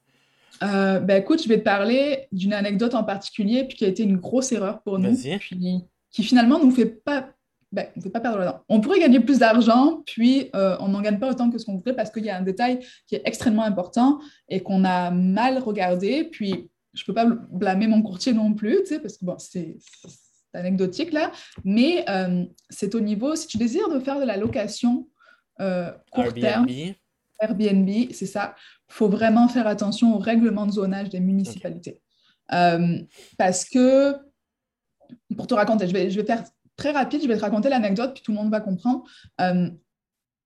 Euh, 0.62 0.98
ben 0.98 1.22
écoute, 1.22 1.42
je 1.42 1.48
vais 1.48 1.58
te 1.58 1.64
parler 1.64 2.26
d'une 2.32 2.52
anecdote 2.52 2.94
en 2.94 3.04
particulier 3.04 3.64
puis 3.64 3.76
qui 3.76 3.84
a 3.84 3.88
été 3.88 4.02
une 4.02 4.16
grosse 4.16 4.50
erreur 4.52 4.82
pour 4.82 4.98
nous, 4.98 5.16
puis 5.38 5.84
qui 6.10 6.24
finalement 6.24 6.58
nous 6.58 6.72
fait 6.72 6.86
pas, 6.86 7.30
ben, 7.70 7.86
nous 7.94 8.02
fait 8.02 8.10
pas 8.10 8.20
perdre 8.20 8.38
le 8.38 8.44
temps. 8.44 8.64
On 8.68 8.80
pourrait 8.80 8.98
gagner 8.98 9.20
plus 9.20 9.38
d'argent, 9.38 10.02
puis 10.04 10.50
on 10.52 10.88
n'en 10.88 11.00
gagne 11.00 11.18
pas 11.18 11.30
autant 11.30 11.48
que 11.48 11.56
ce 11.56 11.64
qu'on 11.64 11.76
voudrait 11.76 11.94
parce 11.94 12.10
qu'il 12.10 12.24
y 12.24 12.30
a 12.30 12.36
un 12.36 12.42
détail 12.42 12.80
qui 13.06 13.14
est 13.14 13.22
extrêmement 13.24 13.62
important 13.62 14.18
et 14.48 14.60
qu'on 14.60 14.84
a 14.84 15.10
mal 15.10 15.58
regardé, 15.58 16.24
puis 16.24 16.68
je 16.98 17.04
ne 17.04 17.06
peux 17.06 17.14
pas 17.14 17.26
blâmer 17.26 17.87
mon 17.87 18.02
courtier 18.02 18.32
non 18.32 18.54
plus, 18.54 18.82
parce 19.00 19.16
que 19.16 19.24
bon, 19.24 19.38
c'est 19.38 19.76
anecdotique 20.52 21.12
là, 21.12 21.30
mais 21.64 22.04
euh, 22.08 22.44
c'est 22.70 22.94
au 22.94 23.00
niveau, 23.00 23.37
si 23.37 23.46
tu 23.46 23.58
désires 23.58 23.88
de 23.88 24.00
faire 24.00 24.18
de 24.18 24.24
la 24.24 24.37
location 24.37 25.08
court 26.12 26.34
terme, 26.34 26.66
Airbnb, 27.40 28.12
c'est 28.12 28.26
ça, 28.26 28.54
il 28.88 28.94
faut 28.94 29.08
vraiment 29.08 29.48
faire 29.48 29.66
attention 29.66 30.14
au 30.14 30.18
règlement 30.18 30.66
de 30.66 30.72
zonage 30.72 31.08
des 31.11 31.20
municipalités. 31.20 32.02
parce 32.48 33.64
que, 33.64 34.16
pour 35.37 35.46
te 35.46 35.54
raconter, 35.54 35.87
je 35.87 35.92
vais, 35.92 36.11
je 36.11 36.20
vais 36.20 36.26
faire 36.26 36.44
très 36.76 36.90
rapide, 36.92 37.22
je 37.22 37.28
vais 37.28 37.37
te 37.37 37.42
raconter 37.42 37.68
l'anecdote, 37.68 38.14
puis 38.14 38.22
tout 38.22 38.32
le 38.32 38.38
monde 38.38 38.50
va 38.50 38.61
comprendre. 38.61 39.04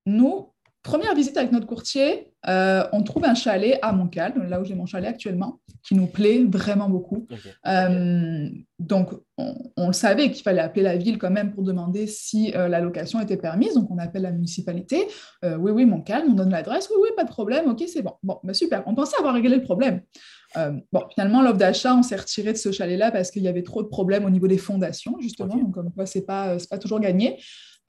nous, 0.06 0.51
Première 0.82 1.14
visite 1.14 1.36
avec 1.36 1.52
notre 1.52 1.66
courtier, 1.66 2.32
euh, 2.48 2.82
on 2.92 3.04
trouve 3.04 3.24
un 3.24 3.34
chalet 3.34 3.78
à 3.82 3.92
Montcalm, 3.92 4.48
là 4.48 4.60
où 4.60 4.64
j'ai 4.64 4.74
mon 4.74 4.86
chalet 4.86 5.08
actuellement, 5.08 5.60
qui 5.84 5.94
nous 5.94 6.08
plaît 6.08 6.42
vraiment 6.44 6.88
beaucoup. 6.88 7.28
Euh, 7.68 8.48
donc, 8.80 9.10
on, 9.38 9.86
le 9.86 9.92
savait 9.92 10.32
qu'il 10.32 10.42
fallait 10.42 10.60
appeler 10.60 10.82
la 10.82 10.96
ville 10.96 11.18
quand 11.18 11.30
même 11.30 11.52
pour 11.52 11.62
demander 11.62 12.08
si 12.08 12.52
euh, 12.56 12.66
la 12.66 12.80
location 12.80 13.20
était 13.20 13.36
permise. 13.36 13.74
Donc, 13.74 13.92
on 13.92 13.98
appelle 13.98 14.22
la 14.22 14.32
municipalité. 14.32 15.06
oui, 15.44 15.70
oui, 15.70 15.86
Montcalm, 15.86 16.30
on 16.30 16.34
donne 16.34 16.50
l'adresse. 16.50 16.88
Oui, 16.90 16.96
oui, 17.00 17.08
pas 17.16 17.24
de 17.24 17.30
problème. 17.30 17.70
OK, 17.70 17.84
c'est 17.86 18.02
bon. 18.02 18.14
Bon, 18.24 18.40
ben, 18.42 18.52
super. 18.52 18.82
On 18.86 18.96
pensait 18.96 19.16
avoir 19.18 19.34
réglé 19.34 19.54
le 19.54 19.62
problème. 19.62 20.02
bon, 20.56 21.02
finalement, 21.14 21.42
l'offre 21.42 21.58
d'achat, 21.58 21.94
on 21.94 22.02
s'est 22.02 22.16
retiré 22.16 22.52
de 22.52 22.58
ce 22.58 22.72
chalet-là 22.72 23.12
parce 23.12 23.30
qu'il 23.30 23.44
y 23.44 23.48
avait 23.48 23.62
trop 23.62 23.84
de 23.84 23.88
problèmes 23.88 24.24
au 24.24 24.30
niveau 24.30 24.48
des 24.48 24.58
fondations, 24.58 25.16
justement. 25.20 25.56
Donc, 25.56 25.74
comme 25.74 25.92
quoi, 25.92 26.06
ce 26.06 26.18
n'est 26.18 26.24
pas, 26.24 26.56
pas 26.68 26.78
toujours 26.78 26.98
gagné. 26.98 27.38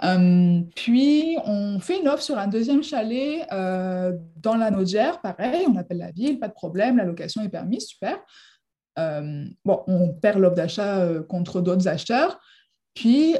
Euh, 0.03 0.61
puis, 0.75 1.37
on 1.45 1.79
fait 1.79 1.99
une 1.99 2.07
offre 2.07 2.23
sur 2.23 2.37
un 2.37 2.47
deuxième 2.47 2.83
chalet 2.83 3.45
euh, 3.51 4.13
dans 4.37 4.55
la 4.55 4.71
Nogère. 4.71 5.21
Pareil, 5.21 5.65
on 5.69 5.75
appelle 5.77 5.99
la 5.99 6.11
ville, 6.11 6.39
pas 6.39 6.47
de 6.47 6.53
problème, 6.53 6.97
la 6.97 7.05
location 7.05 7.41
est 7.43 7.49
permise, 7.49 7.85
super. 7.85 8.17
Euh, 8.99 9.45
bon, 9.63 9.83
on 9.87 10.13
perd 10.13 10.39
l'offre 10.39 10.55
d'achat 10.55 11.07
contre 11.29 11.61
d'autres 11.61 11.87
acheteurs. 11.87 12.39
Puis, 12.93 13.35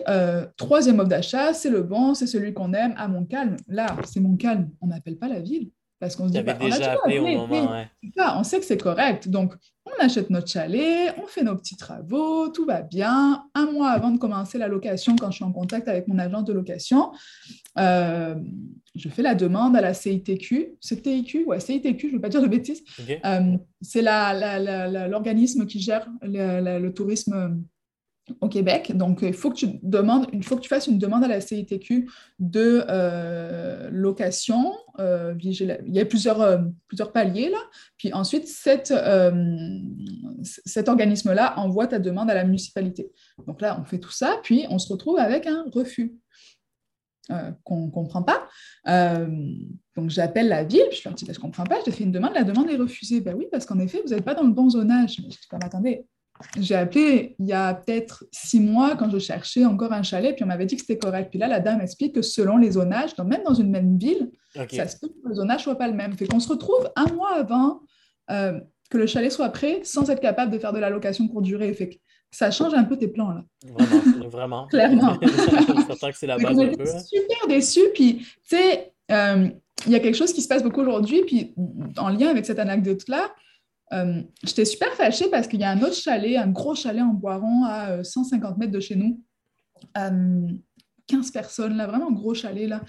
troisième 0.58 1.00
offre 1.00 1.10
d'achat, 1.10 1.54
c'est 1.54 1.70
le 1.70 1.84
bon, 1.84 2.14
c'est 2.14 2.28
celui 2.28 2.54
qu'on 2.54 2.74
aime 2.74 2.94
à 2.98 3.08
Montcalm. 3.08 3.58
Là, 3.68 3.88
c'est 4.06 4.20
Montcalm, 4.20 4.70
on 4.82 4.88
n'appelle 4.88 5.18
pas 5.18 5.28
la 5.28 5.40
ville. 5.40 5.70
Parce 6.04 6.18
qu'on 6.18 6.28
se 6.28 6.34
dit, 6.34 6.42
bah, 6.42 6.58
on, 6.60 6.66
déjà 6.66 6.92
appelé 6.92 7.18
au 7.20 7.48
moment, 7.48 7.82
on 8.18 8.44
sait 8.44 8.60
que 8.60 8.66
c'est 8.66 8.78
correct. 8.78 9.30
Donc, 9.30 9.54
on 9.86 10.04
achète 10.04 10.30
notre 10.30 10.50
chalet, 10.50 11.16
on 11.18 11.28
fait 11.28 11.44
nos 11.44 11.56
petits 11.56 11.78
travaux, 11.78 12.50
tout 12.50 12.66
va 12.66 12.82
bien. 12.82 13.46
Un 13.56 13.72
mois 13.72 13.92
avant 13.92 14.12
de 14.12 14.18
commencer 14.18 14.58
la 14.58 14.68
location, 14.68 15.16
quand 15.16 15.32
je 15.32 15.38
suis 15.38 15.46
en 15.46 15.54
contact 15.54 15.88
avec 15.88 16.10
mon 16.10 16.20
agence 16.20 16.44
de 16.44 16.52
location, 16.52 17.14
euh, 17.80 18.36
je 18.96 19.08
fais 19.08 19.22
la 19.22 19.34
demande 19.34 19.78
à 19.78 19.82
la 19.82 19.94
CITQ. 19.94 20.76
C'est 20.82 21.02
TIQ 21.02 21.46
Ouais, 21.46 21.62
CITQ, 21.62 22.02
je 22.02 22.08
ne 22.08 22.12
veux 22.18 22.22
pas 22.22 22.28
dire 22.28 22.42
de 22.42 22.48
bêtises. 22.48 22.84
Euh, 23.24 23.58
c'est 23.82 24.02
l'organisme 24.02 25.66
qui 25.66 25.80
gère 25.80 26.06
le 26.22 26.90
tourisme 26.90 27.64
au 28.42 28.48
Québec. 28.48 28.96
Donc, 28.96 29.20
il 29.22 29.34
faut 29.34 29.50
que 29.50 29.56
tu 29.56 29.80
demandes, 29.82 30.32
que 30.32 30.60
tu 30.60 30.70
fasses 30.70 30.88
une 30.88 30.98
demande 30.98 31.24
à 31.24 31.28
la 31.28 31.42
CITQ 31.42 32.10
de 32.40 32.86
euh, 32.88 33.90
location. 33.92 34.74
Euh, 35.00 35.36
il 35.42 35.82
y 35.88 36.00
a 36.00 36.06
plusieurs, 36.06 36.42
euh, 36.42 36.60
plusieurs 36.88 37.12
paliers 37.12 37.50
là. 37.50 37.58
Puis 37.98 38.14
ensuite, 38.14 38.48
cet 38.48 38.92
organisme-là 40.88 41.60
envoie 41.60 41.88
ta 41.88 42.00
demande 42.00 42.30
à 42.30 42.34
la 42.34 42.46
municipalité. 42.46 43.12
Donc 43.46 43.62
là, 43.62 43.78
on 43.82 43.86
fait 43.86 44.00
tout 44.00 44.12
ça, 44.12 44.40
puis 44.44 44.66
on 44.70 44.80
se 44.80 44.92
retrouve 44.92 45.20
avec 45.20 45.46
un 45.46 45.66
refus. 45.72 46.16
qu'on 47.64 47.86
ne 47.86 47.92
comprend 47.92 48.24
pas. 48.24 48.48
donc 49.96 50.10
j'appelle 50.10 50.48
la 50.48 50.64
ville, 50.64 50.88
je 50.92 51.02
leur 51.06 51.14
dis, 51.14 51.26
je 51.26 51.32
ne 51.32 51.38
comprends 51.38 51.64
pas, 51.64 51.80
je 51.80 51.86
te 51.86 51.92
fais 51.92 52.04
une 52.04 52.12
demande, 52.12 52.34
la 52.34 52.44
demande 52.44 52.70
est 52.70 52.78
refusée. 52.78 53.22
Ben 53.22 53.36
oui, 53.36 53.48
parce 53.52 53.66
qu'en 53.66 53.80
effet, 53.80 54.02
vous 54.06 54.14
n'êtes 54.14 54.26
pas 54.26 54.34
dans 54.34 54.44
le 54.44 54.52
bon 54.52 54.70
zonage. 54.70 55.16
Je 55.18 55.22
dis, 55.22 55.40
attendez, 55.52 56.06
j'ai 56.60 56.76
appelé 56.76 57.36
il 57.40 57.48
y 57.48 57.54
a 57.54 57.74
peut-être 57.74 58.26
six 58.32 58.60
mois 58.60 58.96
quand 58.96 59.10
je 59.10 59.20
cherchais 59.20 59.66
encore 59.66 59.94
un 59.94 60.04
chalet, 60.04 60.36
puis 60.36 60.44
on 60.44 60.48
m'avait 60.48 60.66
dit 60.66 60.76
que 60.76 60.82
c'était 60.82 60.98
correct. 60.98 61.30
Puis 61.30 61.40
là, 61.40 61.48
la 61.48 61.60
dame 61.60 61.82
explique 61.82 62.16
que 62.16 62.22
selon 62.22 62.58
les 62.58 62.72
zonages, 62.72 63.18
même 63.18 63.44
dans 63.44 63.54
une 63.54 63.70
même 63.70 63.98
ville, 63.98 64.32
ça 64.54 64.88
se 64.88 64.98
peut 65.00 65.08
que 65.08 65.28
le 65.28 65.36
zonage 65.36 65.58
ne 65.58 65.64
soit 65.64 65.78
pas 65.78 65.88
le 65.88 65.94
même. 65.94 66.14
Fait 66.14 66.28
qu'on 66.28 66.40
se 66.40 66.50
retrouve 66.50 66.90
un 66.96 67.06
mois 67.14 67.36
avant 67.36 67.82
euh, 68.32 68.60
que 68.90 68.98
le 68.98 69.08
chalet 69.08 69.32
soit 69.32 69.50
prêt 69.50 69.82
sans 69.84 70.10
être 70.10 70.22
capable 70.22 70.52
de 70.52 70.60
faire 70.60 70.74
de 70.74 70.80
la 70.80 70.90
location 70.90 71.28
courte 71.28 71.46
durée. 71.46 71.74
Fait 71.74 71.90
que 71.90 71.96
ça 72.32 72.52
change 72.52 72.74
un 72.74 72.84
peu 72.84 72.98
tes 72.98 73.08
plans 73.08 73.32
là. 73.32 73.44
Vraiment, 73.66 74.30
vraiment. 74.30 74.68
Clairement. 74.70 75.18
que 75.18 75.28
c'est 76.14 76.28
la 76.28 76.38
base 76.38 76.60
un 76.60 76.68
peu. 76.68 76.86
Super 76.86 77.48
déçu. 77.48 77.82
Puis, 77.94 78.18
tu 78.18 78.26
sais, 78.44 78.94
euh, 79.12 79.50
il 79.86 79.92
y 79.92 79.96
a 79.96 80.00
quelque 80.00 80.16
chose 80.16 80.34
qui 80.34 80.42
se 80.42 80.48
passe 80.48 80.64
beaucoup 80.64 80.82
aujourd'hui, 80.82 81.24
puis 81.26 81.54
en 81.98 82.10
lien 82.10 82.28
avec 82.30 82.46
cette 82.46 82.60
anecdote-là, 82.60 83.32
euh, 83.94 84.22
j'étais 84.44 84.66
super 84.66 84.92
fâchée 84.94 85.30
parce 85.30 85.48
qu'il 85.48 85.60
y 85.60 85.64
a 85.64 85.72
un 85.72 85.82
autre 85.82 85.96
chalet, 85.96 86.38
un 86.38 86.48
gros 86.48 86.76
chalet 86.76 87.04
en 87.04 87.14
Boiron 87.14 87.64
à 87.66 88.04
150 88.04 88.52
euh, 88.52 88.56
mètres 88.58 88.72
de 88.72 88.80
chez 88.80 88.96
nous. 88.96 89.22
15 89.96 89.98
euh, 89.98 91.32
personnes, 91.34 91.76
là, 91.76 91.86
vraiment 91.86 92.08
un 92.10 92.14
gros 92.14 92.34
chalet, 92.34 92.68
là, 92.68 92.82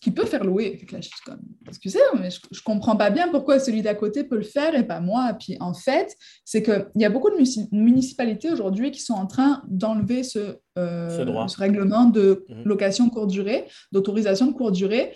qui 0.00 0.12
peut 0.12 0.24
faire 0.24 0.44
louer. 0.44 0.80
Là, 0.92 1.00
je 1.00 1.08
suis 1.08 1.20
comme, 1.26 1.40
excusez, 1.68 1.98
mais 2.18 2.30
je, 2.30 2.62
comprends 2.62 2.96
pas 2.96 3.10
bien 3.10 3.28
pourquoi 3.28 3.58
celui 3.58 3.82
d'à 3.82 3.94
côté 3.94 4.24
peut 4.24 4.36
le 4.36 4.42
faire 4.42 4.74
et 4.74 4.86
pas 4.86 5.00
moi. 5.00 5.36
Puis 5.38 5.56
en 5.60 5.74
fait, 5.74 6.14
c'est 6.44 6.62
qu'il 6.62 6.86
y 6.94 7.04
a 7.04 7.10
beaucoup 7.10 7.30
de 7.30 7.36
municipalités 7.72 8.50
aujourd'hui 8.50 8.92
qui 8.92 9.00
sont 9.00 9.14
en 9.14 9.26
train 9.26 9.62
d'enlever 9.68 10.22
ce, 10.22 10.56
ce, 10.76 11.58
règlement 11.58 12.04
de 12.04 12.46
mmh. 12.48 12.62
location 12.64 13.10
courte 13.10 13.30
durée, 13.30 13.66
d'autorisation 13.92 14.46
de 14.46 14.52
courte 14.52 14.74
durée. 14.74 15.12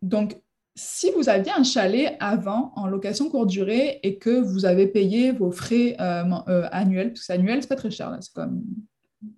donc, 0.00 0.41
si 0.74 1.10
vous 1.10 1.28
aviez 1.28 1.52
un 1.52 1.64
chalet 1.64 2.16
avant 2.18 2.72
en 2.76 2.86
location 2.86 3.28
courte 3.28 3.50
durée 3.50 4.00
et 4.02 4.16
que 4.16 4.30
vous 4.30 4.64
avez 4.64 4.86
payé 4.86 5.32
vos 5.32 5.50
frais 5.50 5.96
euh, 6.00 6.24
euh, 6.48 6.68
annuels, 6.72 7.12
parce 7.12 7.26
que 7.26 7.32
annuel, 7.32 7.62
c'est 7.62 7.68
pas 7.68 7.76
très 7.76 7.90
cher, 7.90 8.16
c'est 8.20 8.32
comme 8.32 8.62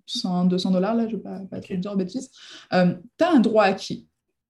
100, 0.05 0.45
200 0.45 0.71
dollars, 0.71 0.95
là, 0.95 1.07
je 1.07 1.11
ne 1.11 1.17
vais 1.17 1.23
pas, 1.23 1.39
pas 1.39 1.57
okay. 1.57 1.77
dire 1.77 1.95
bêtises, 1.95 2.31
euh, 2.73 2.95
tu 3.17 3.23
as 3.23 3.31
un 3.31 3.39
droit 3.39 3.65
acquis. 3.65 4.07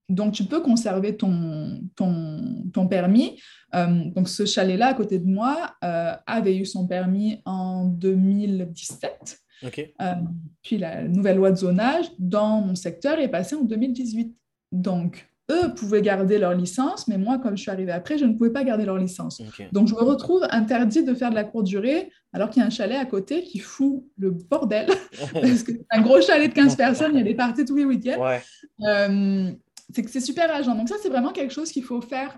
Donc, 0.08 0.34
tu 0.34 0.44
peux 0.44 0.62
conserver 0.62 1.18
ton, 1.18 1.82
ton, 1.96 2.64
ton 2.72 2.88
permis. 2.88 3.42
donc, 3.74 4.30
ce 4.30 4.46
chalet-là, 4.46 4.90
à 4.90 4.94
côté 4.94 5.18
de 5.18 5.26
moi, 5.26 5.76
avait 5.82 6.56
eu 6.56 6.66
son 6.68 6.86
permis 6.86 7.42
en 7.44 7.86
2017. 7.86 9.40
puis, 10.62 10.78
la 10.78 11.08
nouvelle 11.08 11.38
loi 11.38 11.50
de 11.50 11.56
zonage 11.56 12.06
dans 12.20 12.62
mon 12.62 12.76
secteur 12.76 13.18
est 13.18 13.30
passée 13.30 13.56
en 13.56 13.64
2018. 13.64 14.32
Donc, 14.72 15.28
eux 15.52 15.74
pouvaient 15.76 16.02
garder 16.02 16.38
leur 16.38 16.54
licence, 16.54 17.08
mais 17.08 17.18
moi, 17.18 17.38
comme 17.38 17.56
je 17.56 17.62
suis 17.62 17.72
arrivée 17.72 17.92
après, 17.92 18.18
je 18.18 18.26
ne 18.26 18.34
pouvais 18.34 18.50
pas 18.50 18.64
garder 18.64 18.86
leur 18.86 18.98
licence. 18.98 19.42
Donc, 19.72 19.88
je 19.88 19.94
me 19.94 20.02
retrouve 20.02 20.46
interdit 20.50 21.04
de 21.04 21.14
faire 21.14 21.30
de 21.30 21.36
la 21.36 21.44
courte 21.44 21.66
durée, 21.66 22.12
alors 22.34 22.50
qu'il 22.50 22.62
y 22.62 22.64
a 22.64 22.68
un 22.68 22.72
chalet 22.72 22.98
à 22.98 23.06
côté 23.06 23.44
qui 23.44 23.60
fout 23.60 24.04
le 24.18 24.32
bordel. 24.32 24.88
parce 25.34 25.64
que 25.64 25.74
c'est 25.74 25.86
un 25.92 26.02
gros 26.02 26.22
chalet 26.22 26.50
de 26.50 26.54
15 26.54 26.76
personnes, 26.76 27.12
il 27.14 27.18
y 27.20 27.22
a 27.22 27.24
des 27.24 27.36
parties 27.36 27.66
tous 27.66 27.76
les 27.76 27.86
week-ends. 27.86 28.40
Euh, 28.82 29.52
c'est 29.94 30.20
super 30.20 30.54
agent. 30.54 30.74
Donc, 30.76 30.90
ça, 30.90 30.96
c'est 31.02 31.10
vraiment 31.10 31.32
quelque 31.32 31.54
chose 31.54 31.72
qu'il 31.72 31.84
faut 31.84 32.02
faire 32.02 32.38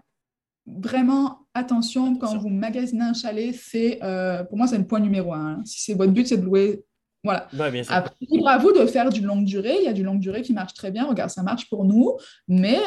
vraiment 0.65 1.47
attention 1.53 2.17
quand 2.17 2.37
vous 2.37 2.49
magasinez 2.49 3.03
un 3.03 3.13
chalet. 3.13 3.55
C'est, 3.55 3.99
euh, 4.03 4.43
pour 4.43 4.57
moi, 4.57 4.67
c'est 4.67 4.77
le 4.77 4.85
point 4.85 4.99
numéro 4.99 5.33
un. 5.33 5.61
Si 5.63 5.81
c'est 5.81 5.93
votre 5.93 6.11
but, 6.11 6.27
c'est 6.27 6.37
de 6.37 6.45
louer 6.45 6.83
voilà. 7.23 7.47
Après, 7.89 8.15
libre 8.21 8.47
à 8.47 8.57
vous 8.57 8.71
de 8.71 8.85
faire 8.85 9.09
du 9.09 9.21
longue 9.21 9.45
durée. 9.45 9.75
Il 9.79 9.85
y 9.85 9.87
a 9.87 9.93
du 9.93 10.03
longue 10.03 10.19
durée 10.19 10.41
qui 10.41 10.53
marche 10.53 10.73
très 10.73 10.91
bien. 10.91 11.05
Regarde, 11.05 11.29
ça 11.29 11.43
marche 11.43 11.69
pour 11.69 11.83
nous. 11.85 12.17
Mais 12.47 12.79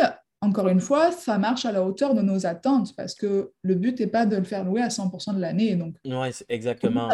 encore 0.42 0.68
une 0.68 0.80
fois, 0.80 1.12
ça 1.12 1.36
marche 1.36 1.66
à 1.66 1.72
la 1.72 1.82
hauteur 1.82 2.14
de 2.14 2.22
nos 2.22 2.46
attentes 2.46 2.96
parce 2.96 3.14
que 3.14 3.52
le 3.62 3.74
but 3.74 4.00
n'est 4.00 4.06
pas 4.06 4.24
de 4.24 4.36
le 4.36 4.44
faire 4.44 4.64
louer 4.64 4.80
à 4.80 4.88
100% 4.88 5.34
de 5.34 5.40
l'année. 5.40 5.76
Donc, 5.76 5.96
oui, 6.04 6.30
exactement. 6.48 7.10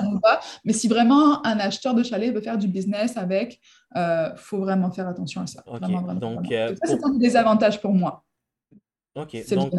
Mais 0.64 0.72
si 0.72 0.87
vraiment 0.87 1.44
un 1.44 1.59
acheteur 1.59 1.94
de 1.94 2.05
chalet 2.05 2.33
veut 2.33 2.40
faire 2.40 2.59
du 2.59 2.68
business 2.68 3.16
avec, 3.16 3.61
il 3.94 3.98
euh, 3.98 4.37
faut 4.37 4.59
vraiment 4.59 4.90
faire 4.92 5.09
attention 5.09 5.42
à 5.42 5.46
ça. 5.46 5.64
donc, 6.20 6.52
euh, 6.52 6.74
c'est 6.85 7.05
un 7.05 7.14
des 7.14 7.37
avantages 7.37 7.81
pour 7.81 7.92
moi. 7.92 8.24
OK. 9.16 9.31
C'est 9.44 9.57
donc, 9.57 9.72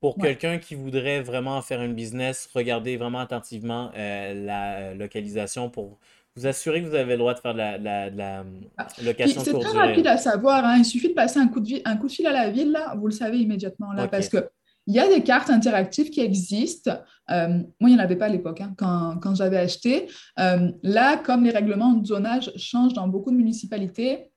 pour 0.00 0.16
quelqu'un 0.16 0.58
qui 0.58 0.74
voudrait 0.74 1.22
vraiment 1.22 1.60
faire 1.62 1.80
un 1.80 1.88
business, 1.88 2.48
regardez 2.54 2.96
vraiment 2.96 3.20
attentivement 3.20 3.90
euh, 3.96 4.34
la 4.34 4.94
localisation 4.94 5.70
pour 5.70 5.98
vous 6.36 6.46
assurez 6.46 6.82
que 6.82 6.88
vous 6.88 6.94
avez 6.94 7.12
le 7.12 7.18
droit 7.18 7.34
de 7.34 7.40
faire 7.40 7.52
de 7.52 7.58
la, 7.58 7.78
la, 7.78 8.44
ah, 8.78 8.86
location 9.02 9.42
C'est 9.44 9.58
très 9.58 9.78
rapide 9.78 10.06
à 10.06 10.16
savoir. 10.16 10.64
Hein. 10.64 10.78
Il 10.78 10.84
suffit 10.84 11.08
de 11.08 11.14
passer 11.14 11.38
un 11.38 11.48
coup 11.48 11.60
de, 11.60 11.80
un 11.84 11.96
coup 11.96 12.06
de 12.06 12.12
fil 12.12 12.26
à 12.26 12.32
la 12.32 12.50
ville, 12.50 12.72
là, 12.72 12.94
vous 12.96 13.06
le 13.06 13.12
savez 13.12 13.38
immédiatement, 13.38 13.92
là, 13.92 14.08
parce 14.08 14.28
que 14.28 14.48
il 14.86 14.94
y 14.94 14.98
a 14.98 15.08
des 15.08 15.22
cartes 15.22 15.50
interactives 15.50 16.10
qui 16.10 16.20
existent. 16.20 16.98
Euh, 17.30 17.48
moi, 17.80 17.90
il 17.90 17.94
n'y 17.94 17.94
en 17.94 18.00
avait 18.02 18.16
pas 18.16 18.26
à 18.26 18.30
l'époque, 18.30 18.60
hein, 18.60 18.74
quand, 18.76 19.18
quand 19.22 19.34
j'avais 19.34 19.58
acheté. 19.58 20.08
Euh, 20.40 20.72
là, 20.82 21.18
comme 21.18 21.44
les 21.44 21.50
règlements 21.50 21.92
de 21.92 22.04
zonage 22.04 22.52
changent 22.56 22.94
dans 22.94 23.06
beaucoup 23.06 23.30
de 23.30 23.36
municipalités, 23.36 24.32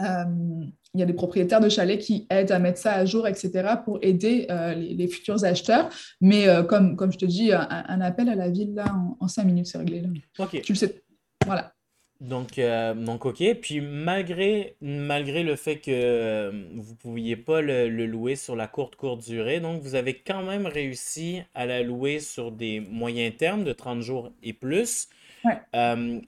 euh, 0.00 0.64
il 0.94 1.00
y 1.00 1.02
a 1.02 1.06
des 1.06 1.12
propriétaires 1.12 1.60
de 1.60 1.68
chalets 1.68 2.00
qui 2.00 2.26
aident 2.30 2.52
à 2.52 2.58
mettre 2.60 2.78
ça 2.78 2.92
à 2.92 3.04
jour, 3.04 3.26
etc., 3.26 3.50
pour 3.84 3.98
aider 4.02 4.46
euh, 4.50 4.74
les, 4.74 5.08
futurs 5.08 5.44
acheteurs. 5.44 5.88
Mais 6.20 6.48
euh, 6.48 6.62
comme, 6.62 6.96
comme 6.96 7.12
je 7.12 7.18
te 7.18 7.24
dis, 7.24 7.52
un, 7.52 8.00
appel 8.00 8.28
à 8.28 8.36
la 8.36 8.48
ville, 8.48 8.74
là, 8.74 8.94
en, 9.18 9.26
cinq 9.26 9.44
minutes, 9.44 9.66
c'est 9.66 9.78
réglé. 9.78 10.00
Là. 10.00 10.08
OK. 10.38 10.62
Tu 10.62 10.72
le 10.72 10.78
sais. 10.78 11.02
Voilà. 11.44 11.72
Donc, 12.20 12.58
euh, 12.58 12.94
donc, 12.94 13.26
OK. 13.26 13.42
Puis, 13.60 13.80
malgré, 13.80 14.76
malgré 14.80 15.42
le 15.42 15.56
fait 15.56 15.78
que 15.78 16.50
vous 16.76 16.92
ne 16.92 16.96
pouviez 16.96 17.36
pas 17.36 17.60
le, 17.60 17.88
louer 18.06 18.36
sur 18.36 18.54
la 18.54 18.68
courte, 18.68 18.94
courte 18.94 19.20
durée, 19.24 19.58
donc, 19.58 19.82
vous 19.82 19.96
avez 19.96 20.14
quand 20.14 20.44
même 20.44 20.66
réussi 20.66 21.42
à 21.54 21.66
la 21.66 21.82
louer 21.82 22.20
sur 22.20 22.52
des 22.52 22.78
moyens 22.78 23.36
termes 23.36 23.64
de 23.64 23.72
30 23.72 24.00
jours 24.00 24.30
et 24.44 24.52
plus. 24.52 25.08
Ouais. 25.44 25.58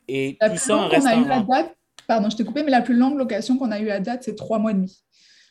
et 0.09 0.37
tout 0.41 0.57
ça 0.57 0.77
en 0.77 0.89
restant... 0.89 1.47
Pardon, 2.07 2.31
je 2.31 2.37
t'ai 2.37 2.45
coupé, 2.45 2.62
mais 2.62 2.71
la 2.71 2.83
plus 2.83 2.97
longue 2.97 3.19
location 3.19 3.59
qu'on 3.59 3.71
a 3.71 3.81
eue 3.81 3.90
à 3.90 4.01
date, 4.01 4.23
c'est 4.25 4.37
trois 4.37 4.59
mois 4.59 4.71
et 4.71 4.75
demi. 4.75 5.03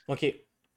OK. 0.07 0.25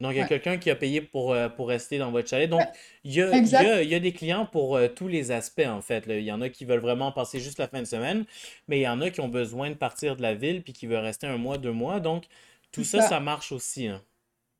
Donc, 0.01 0.13
il 0.13 0.19
y 0.19 0.21
a 0.21 0.29
quelqu'un 0.29 0.59
qui 0.59 0.71
a 0.71 0.77
payé 0.77 1.01
pour, 1.01 1.33
euh, 1.33 1.49
pour 1.49 1.69
rester 1.69 1.99
dans 1.99 2.13
votre 2.13 2.29
chalet. 2.29 2.49
Donc, 2.49 2.63
il 3.03 3.15
y 3.15 3.21
a, 3.21 3.83
il 3.83 3.89
y 3.89 3.95
a, 3.97 4.01
des 4.01 4.13
clients 4.13 4.47
pour 4.47 4.77
euh, 4.77 4.87
tous 4.87 5.09
les 5.09 5.33
aspects, 5.33 5.67
en 5.67 5.81
fait. 5.81 6.05
Il 6.07 6.23
y 6.23 6.31
en 6.31 6.41
a 6.41 6.49
qui 6.49 6.65
veulent 6.65 6.79
vraiment 6.79 7.11
passer 7.11 7.41
juste 7.41 7.59
la 7.59 7.67
fin 7.67 7.81
de 7.81 7.87
semaine, 7.87 8.25
mais 8.69 8.79
il 8.79 8.83
y 8.83 8.89
en 8.89 9.01
a 9.01 9.11
qui 9.11 9.21
ont 9.21 9.29
besoin 9.29 9.71
de 9.71 9.75
partir 9.75 10.15
de 10.15 10.23
la 10.23 10.35
ville 10.35 10.63
puis 10.63 10.73
qui 10.73 10.87
veulent 10.87 10.99
rester 10.99 11.27
un 11.27 11.37
mois, 11.37 11.59
deux 11.59 11.73
mois. 11.73 11.99
Donc, 11.99 12.27
tout 12.71 12.85
ça, 12.85 13.03
ça, 13.03 13.19
marche 13.19 13.51
aussi. 13.51 13.89
Hein. 13.89 14.01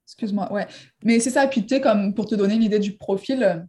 Excuse-moi, 0.07 0.53
ouais. 0.53 0.67
Mais 1.05 1.21
c'est 1.21 1.31
ça. 1.31 1.47
Puis, 1.47 1.63
tu 1.63 1.77
sais, 1.77 1.81
comme 1.81 2.15
pour 2.15 2.27
te 2.27 2.35
donner 2.35 2.57
l'idée 2.57 2.81
du 2.81 2.97
profil 2.97 3.69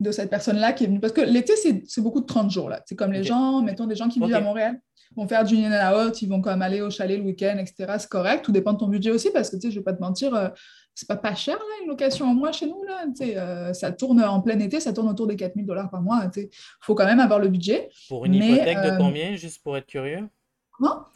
de 0.00 0.10
cette 0.10 0.30
personne-là 0.30 0.72
qui 0.72 0.84
est 0.84 0.86
venue. 0.86 1.00
Parce 1.00 1.12
que 1.12 1.20
l'été, 1.20 1.54
c'est 1.56 2.00
beaucoup 2.00 2.20
de 2.20 2.26
30 2.26 2.50
jours, 2.50 2.68
là. 2.68 2.82
C'est 2.86 2.96
comme 2.96 3.12
les 3.12 3.22
gens, 3.22 3.62
mettons, 3.62 3.86
des 3.86 3.96
gens 3.96 4.08
qui 4.08 4.18
vivent 4.18 4.34
à 4.34 4.40
Montréal 4.40 4.80
vont 5.16 5.26
faire 5.26 5.44
du 5.44 5.56
in 5.56 5.72
and 5.72 6.06
out, 6.06 6.22
ils 6.22 6.28
vont 6.28 6.40
comme 6.40 6.62
aller 6.62 6.80
au 6.80 6.90
chalet 6.90 7.18
le 7.18 7.24
week-end, 7.24 7.56
etc. 7.58 7.94
C'est 7.98 8.08
correct. 8.08 8.44
Tout 8.44 8.52
dépend 8.52 8.72
de 8.72 8.78
ton 8.78 8.88
budget 8.88 9.10
aussi, 9.10 9.30
parce 9.32 9.50
que 9.50 9.56
tu 9.56 9.62
sais, 9.62 9.70
je 9.70 9.78
vais 9.78 9.84
pas 9.84 9.92
te 9.92 10.00
mentir, 10.00 10.34
euh, 10.34 10.48
c'est 10.94 11.08
pas 11.08 11.16
pas 11.16 11.34
cher 11.34 11.56
là, 11.56 11.64
une 11.82 11.88
location 11.88 12.26
en 12.26 12.34
mois 12.34 12.52
chez 12.52 12.66
nous 12.66 12.82
là. 12.84 13.04
Tu 13.06 13.26
sais, 13.26 13.36
euh, 13.36 13.72
ça 13.72 13.90
tourne 13.92 14.22
en 14.22 14.40
plein 14.40 14.58
été, 14.60 14.80
ça 14.80 14.92
tourne 14.92 15.08
autour 15.08 15.26
des 15.26 15.36
4000 15.36 15.66
dollars 15.66 15.90
par 15.90 16.02
mois. 16.02 16.30
Il 16.36 16.48
faut 16.80 16.94
quand 16.94 17.06
même 17.06 17.20
avoir 17.20 17.38
le 17.38 17.48
budget. 17.48 17.88
Pour 18.08 18.24
une 18.24 18.34
hypothèque 18.34 18.82
de 18.82 18.90
euh, 18.90 18.96
combien, 18.98 19.34
juste 19.36 19.62
pour 19.62 19.76
être 19.76 19.86
curieux? 19.86 20.28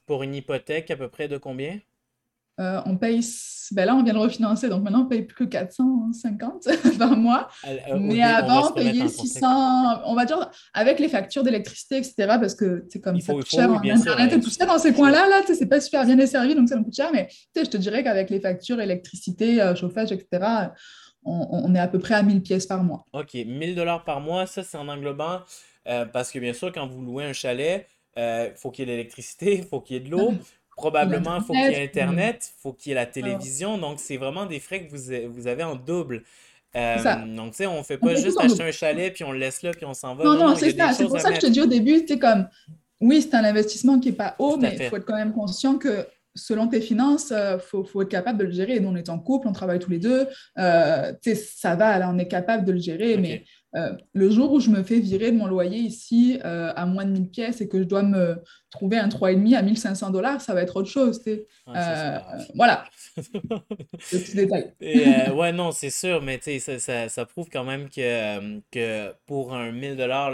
Pour 0.07 0.23
une 0.23 0.35
hypothèque 0.35 0.90
à 0.90 0.97
peu 0.97 1.09
près 1.09 1.29
de 1.29 1.38
combien? 1.38 1.79
Euh, 2.61 2.81
on 2.87 2.97
paye, 2.97 3.21
ben 3.73 3.85
là, 3.85 3.97
on 3.97 4.05
vient 4.05 4.14
de 4.14 4.19
refinancer, 4.19 4.69
donc 4.69 4.85
maintenant, 4.85 5.03
on 5.03 5.07
paye 5.07 5.23
plus 5.23 5.35
que 5.35 5.51
450 5.51 6.69
par 6.99 7.17
mois. 7.17 7.49
Euh, 7.67 7.99
Mais 7.99 8.23
avant, 8.23 8.71
on 8.71 8.73
payait 8.73 9.09
600, 9.09 10.03
on 10.05 10.14
va 10.14 10.25
dire, 10.25 10.51
avec 10.73 11.01
les 11.01 11.09
factures 11.09 11.43
d'électricité, 11.43 11.97
etc., 11.97 12.14
parce 12.17 12.55
que 12.55 12.85
c'est 12.88 13.01
comme 13.01 13.21
ça 13.21 13.33
coûte 13.33 13.51
cher 13.51 13.73
en 13.73 13.83
Internet 13.83 14.33
et 14.35 14.40
tout 14.40 14.51
ça 14.51 14.67
dans 14.67 14.79
ces 14.79 14.93
coins-là, 14.93 15.29
là, 15.29 15.43
c'est 15.47 15.67
pas 15.67 15.81
super 15.81 16.05
bien 16.05 16.14
desservi, 16.14 16.55
donc 16.55 16.69
ça 16.69 16.77
me 16.77 16.85
coûte 16.85 16.95
cher. 16.95 17.11
Mais 17.12 17.29
je 17.57 17.62
te 17.62 17.77
dirais 17.77 18.05
qu'avec 18.05 18.31
les 18.31 18.40
factures, 18.40 18.81
électricité, 18.81 19.61
euh, 19.61 19.75
chauffage, 19.75 20.12
etc., 20.12 20.69
on, 21.27 21.75
est 21.75 21.81
à 21.81 21.88
peu 21.88 21.99
près 21.99 22.14
à 22.14 22.23
1000 22.23 22.43
pièces 22.43 22.67
par 22.67 22.85
mois. 22.85 23.07
OK, 23.14 23.33
1000 23.33 23.75
dollars 23.75 24.05
par 24.05 24.21
mois, 24.21 24.47
ça, 24.47 24.62
c'est 24.62 24.77
en 24.77 24.88
englobant, 24.88 25.40
parce 25.85 26.31
que 26.31 26.38
bien 26.38 26.53
sûr, 26.53 26.71
quand 26.71 26.87
vous 26.87 27.03
louez 27.03 27.25
un 27.25 27.33
chalet, 27.33 27.88
il 28.17 28.53
faut 28.55 28.71
qu'il 28.71 28.87
y 28.87 28.88
ait 28.88 28.93
de 28.93 28.97
l'électricité, 28.97 29.57
il 29.57 29.64
faut 29.69 29.81
qu'il 29.81 29.97
y 29.97 29.99
ait 29.99 30.03
de 30.03 30.11
l'eau, 30.11 30.35
Probablement, 30.77 31.37
il 31.37 31.45
faut 31.45 31.53
qu'il 31.53 31.63
y 31.63 31.75
ait 31.75 31.85
Internet, 31.85 32.53
il 32.57 32.61
faut 32.61 32.73
qu'il 32.73 32.91
y 32.91 32.93
ait 32.93 32.97
la 32.97 33.07
télévision. 33.07 33.79
Donc, 33.79 34.01
c'est 34.01 34.17
vraiment 34.17 34.47
des 34.47 34.61
frais 34.61 34.87
que 34.87 34.95
vous, 34.95 35.33
vous 35.33 35.47
avez 35.47 35.63
en 35.63 35.77
double. 35.77 36.25
Euh, 36.77 36.97
donc, 37.37 37.53
tu 37.53 37.59
sais, 37.59 37.67
on 37.67 37.79
ne 37.79 37.83
fait 37.83 37.99
pas 37.99 38.15
juste 38.17 38.39
acheter 38.41 38.65
un 38.65 38.73
chalet, 38.73 39.13
puis 39.13 39.23
on 39.25 39.33
le 39.33 39.39
laisse 39.39 39.63
là, 39.63 39.71
puis 39.71 39.85
on 39.85 39.95
s'en 39.95 40.15
va. 40.15 40.25
Non, 40.25 40.35
non, 40.37 40.57
c'est 40.57 40.77
ça. 40.77 40.93
C'est 40.93 41.05
pour 41.05 41.21
ça 41.21 41.31
que 41.31 41.37
je 41.37 41.41
te 41.41 41.47
dis 41.47 41.61
au 41.61 41.67
début, 41.67 42.05
sais, 42.07 42.19
comme, 42.19 42.49
oui, 43.01 43.23
c'est 43.23 43.37
un 43.37 43.45
investissement 43.45 44.01
qui 44.01 44.11
n'est 44.11 44.17
pas 44.17 44.35
haut, 44.39 44.57
mais 44.57 44.77
il 44.79 44.89
faut 44.89 44.97
être 44.97 45.05
quand 45.05 45.17
même 45.17 45.33
conscient 45.33 45.79
que 45.79 46.07
selon 46.35 46.67
tes 46.67 46.81
finances, 46.81 47.29
il 47.31 47.37
euh, 47.37 47.59
faut, 47.59 47.85
faut, 47.85 48.03
être 48.03 48.09
capable 48.09 48.39
de 48.39 48.45
le 48.45 48.51
gérer. 48.51 48.81
Nous, 48.81 48.89
on 48.89 48.97
est 48.97 49.09
en 49.09 49.19
couple, 49.19 49.47
on 49.47 49.53
travaille 49.53 49.79
tous 49.79 49.91
les 49.91 49.99
deux. 49.99 50.27
Euh, 50.59 51.13
ça 51.35 51.77
va, 51.77 51.99
là, 51.99 52.11
on 52.13 52.19
est 52.19 52.29
capable 52.29 52.65
de 52.65 52.73
le 52.73 52.81
gérer. 52.81 53.17
Mais 53.19 53.45
euh, 53.75 53.93
le 54.13 54.31
jour 54.31 54.53
où 54.53 54.61
je 54.61 54.71
me 54.71 54.83
fais 54.83 55.01
virer 55.01 55.33
de 55.33 55.37
mon 55.37 55.47
loyer 55.47 55.79
ici 55.79 56.39
euh, 56.45 56.73
à 56.77 56.87
moins 56.87 57.05
de 57.05 57.11
1000 57.11 57.29
pièces 57.29 57.61
et 57.61 57.69
que 57.69 57.79
je 57.79 57.85
dois 57.85 58.03
me 58.05 58.37
trouver 58.71 58.99
un 58.99 59.09
3,5 59.09 59.57
à 59.57 59.63
1500 59.63 60.11
dollars, 60.11 60.41
ça 60.41 60.55
va 60.55 60.63
être 60.63 60.77
autre 60.77 60.89
chose. 60.89 61.21
Euh, 61.27 62.19
voilà. 62.55 62.85
Petit 63.17 64.37
détail. 64.37 64.73
Et, 64.81 65.31
ouais, 65.31 65.53
non, 65.53 65.73
c'est 65.73 65.91
sûr, 65.91 66.23
mais 66.23 66.41
ça, 66.61 66.79
ça, 66.79 67.09
ça, 67.09 67.27
prouve 67.27 67.49
quand 67.53 67.65
même 67.65 67.89
que, 67.91 68.61
que 68.71 69.13
pour 69.27 69.55
un 69.55 69.73
1000 69.73 69.97
dollars 69.97 70.33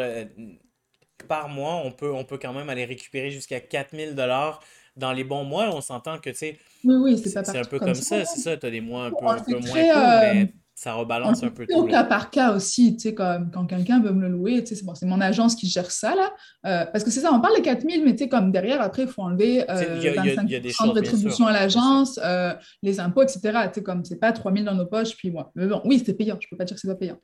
par 1.26 1.48
mois, 1.48 1.76
on 1.84 1.92
peut, 1.92 2.12
on 2.12 2.24
peut 2.24 2.38
quand 2.38 2.52
même 2.52 2.68
aller 2.68 2.84
récupérer 2.84 3.30
jusqu'à 3.30 3.60
4000 3.60 4.14
dollars 4.14 4.60
dans 4.96 5.12
les 5.12 5.24
bons 5.24 5.44
mois, 5.44 5.74
on 5.74 5.80
s'entend 5.80 6.18
que, 6.18 6.30
tu 6.30 6.36
sais, 6.36 6.58
oui, 6.84 6.94
oui, 6.96 7.18
c'est 7.18 7.36
un 7.36 7.64
peu 7.64 7.78
comme, 7.78 7.94
ça, 7.94 8.24
c'est 8.24 8.40
ça, 8.40 8.56
tu 8.56 8.66
as 8.66 8.70
des 8.70 8.80
mois 8.80 9.06
un 9.06 9.10
peu, 9.10 9.26
un 9.26 9.38
peu 9.38 9.52
moins 9.52 9.60
cool, 9.60 10.34
mais 10.34 10.52
ça 10.80 10.94
rebalance 10.94 11.42
un 11.42 11.50
peu 11.50 11.66
tout. 11.66 11.76
Au 11.76 11.84
cas 11.84 12.04
par 12.04 12.30
cas 12.30 12.54
aussi, 12.54 12.96
tu 12.96 13.02
sais, 13.02 13.14
comme 13.14 13.50
quand 13.50 13.66
quelqu'un 13.66 14.00
veut 14.00 14.12
me 14.12 14.22
le 14.22 14.28
louer, 14.28 14.64
tu 14.64 14.68
sais, 14.68 14.76
c'est 14.76 14.86
bon, 14.86 14.94
mon 15.02 15.20
agence 15.20 15.54
qui 15.54 15.66
gère 15.66 15.90
ça, 15.90 16.14
là. 16.14 16.32
Euh, 16.64 16.86
parce 16.86 17.04
que 17.04 17.10
c'est 17.10 17.20
ça, 17.20 17.30
on 17.34 17.40
parle 17.42 17.58
de 17.58 17.62
4000, 17.62 18.02
mais 18.02 18.12
tu 18.12 18.24
sais, 18.24 18.28
comme 18.30 18.50
derrière, 18.50 18.80
après, 18.80 19.02
il 19.02 19.08
faut 19.08 19.20
enlever 19.20 19.70
euh, 19.70 20.14
25 20.16 20.48
de 20.48 20.90
rétribution 20.94 21.46
à 21.46 21.52
l'agence, 21.52 22.18
euh, 22.24 22.54
les 22.82 22.98
impôts, 22.98 23.20
etc. 23.20 23.40
Tu 23.42 23.74
sais, 23.74 23.82
comme 23.82 24.06
c'est 24.06 24.18
pas 24.18 24.32
3000 24.32 24.64
dans 24.64 24.74
nos 24.74 24.86
poches, 24.86 25.14
puis 25.16 25.30
moi. 25.30 25.52
Mais 25.54 25.66
bon, 25.66 25.82
oui, 25.84 26.02
c'est 26.04 26.14
payant, 26.14 26.38
je 26.40 26.48
peux 26.48 26.56
pas 26.56 26.64
dire 26.64 26.74
que 26.74 26.80
c'est 26.80 26.88
pas 26.88 26.94
payant. 26.94 27.18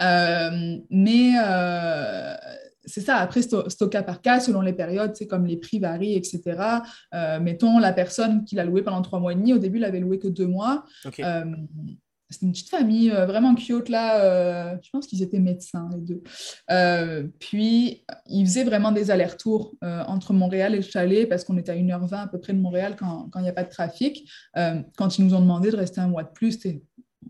Euh, 0.00 0.78
mais 0.88 1.32
c'est 2.86 3.02
ça, 3.02 3.16
après, 3.16 3.42
c'est 3.42 3.54
au, 3.54 3.88
cas 3.88 4.02
par 4.02 4.22
cas, 4.22 4.40
selon 4.40 4.62
les 4.62 4.72
périodes, 4.72 5.14
c'est 5.16 5.26
comme 5.26 5.44
les 5.44 5.58
prix 5.58 5.80
varient, 5.80 6.14
etc. 6.14 6.40
mettons, 7.42 7.78
la 7.78 7.92
personne 7.92 8.46
qui 8.46 8.54
l'a 8.54 8.64
loué 8.64 8.80
pendant 8.80 9.02
trois 9.02 9.20
mois 9.20 9.32
et 9.32 9.36
demi, 9.36 9.52
au 9.52 9.58
début, 9.58 9.76
il 9.76 9.84
avait 9.84 10.00
loué 10.00 10.18
que 10.18 10.28
deux 10.28 10.46
mois. 10.46 10.86
C'était 12.32 12.46
une 12.46 12.52
petite 12.52 12.70
famille 12.70 13.10
euh, 13.10 13.26
vraiment 13.26 13.54
cute 13.54 13.88
là. 13.88 14.20
Euh, 14.22 14.76
je 14.82 14.90
pense 14.90 15.06
qu'ils 15.06 15.22
étaient 15.22 15.38
médecins 15.38 15.88
les 15.92 16.00
deux. 16.00 16.22
Euh, 16.70 17.28
puis 17.38 18.04
ils 18.26 18.46
faisaient 18.46 18.64
vraiment 18.64 18.92
des 18.92 19.10
allers-retours 19.10 19.74
entre 19.82 20.32
Montréal 20.32 20.74
et 20.74 20.78
le 20.78 20.82
chalet 20.82 21.28
parce 21.28 21.44
qu'on 21.44 21.56
était 21.56 21.72
à 21.72 21.76
1h20 21.76 22.14
à 22.14 22.26
peu 22.28 22.40
près 22.40 22.52
de 22.52 22.58
Montréal 22.58 22.96
quand 22.96 23.28
il 23.36 23.42
n'y 23.42 23.48
a 23.48 23.52
pas 23.52 23.64
de 23.64 23.70
trafic. 23.70 24.28
quand 24.54 25.18
ils 25.18 25.24
nous 25.24 25.34
ont 25.34 25.40
demandé 25.40 25.70
de 25.70 25.76
rester 25.76 26.00
un 26.00 26.08
mois 26.08 26.24
de 26.24 26.30
plus, 26.30 26.58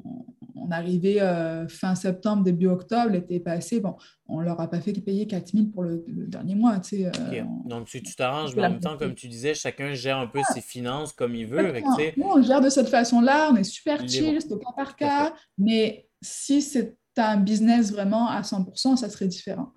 on 0.04 0.31
arrivait 0.70 1.20
euh, 1.20 1.66
fin 1.68 1.94
septembre, 1.94 2.44
début 2.44 2.66
octobre, 2.66 3.10
l'été 3.10 3.40
passé, 3.40 3.80
bon, 3.80 3.96
on 4.26 4.40
leur 4.40 4.60
a 4.60 4.68
pas 4.68 4.80
fait 4.80 4.92
payer 4.92 5.26
4 5.26 5.52
000 5.52 5.66
pour 5.66 5.82
le, 5.82 6.04
dernier 6.06 6.54
mois. 6.54 6.78
Tu 6.78 6.98
sais, 6.98 7.06
euh, 7.06 7.42
Donc, 7.64 7.86
tu 7.88 8.02
t'arranges, 8.14 8.54
mais 8.54 8.64
en 8.66 8.70
même 8.70 8.80
temps, 8.80 8.96
comme 8.96 9.14
tu 9.14 9.28
disais, 9.28 9.54
chacun 9.54 9.94
gère 9.94 10.18
un 10.18 10.26
peu 10.26 10.40
ses 10.52 10.60
finances 10.60 11.12
comme 11.12 11.34
il 11.34 11.46
veut. 11.46 11.72
Nous, 12.16 12.24
on 12.24 12.42
gère 12.42 12.60
de 12.60 12.68
cette 12.68 12.88
façon-là, 12.88 13.50
on 13.52 13.56
est 13.56 13.64
super 13.64 14.06
chill, 14.08 14.38
c'est 14.40 14.52
au 14.52 14.58
cas 14.58 14.72
par 14.76 14.96
cas, 14.96 15.34
mais 15.58 16.08
si 16.20 16.62
c'est 16.62 16.96
un 17.16 17.36
business 17.36 17.92
vraiment 17.92 18.28
à 18.28 18.42
100%, 18.42 18.96
ça 18.96 19.08
serait 19.08 19.28
différent 19.28 19.72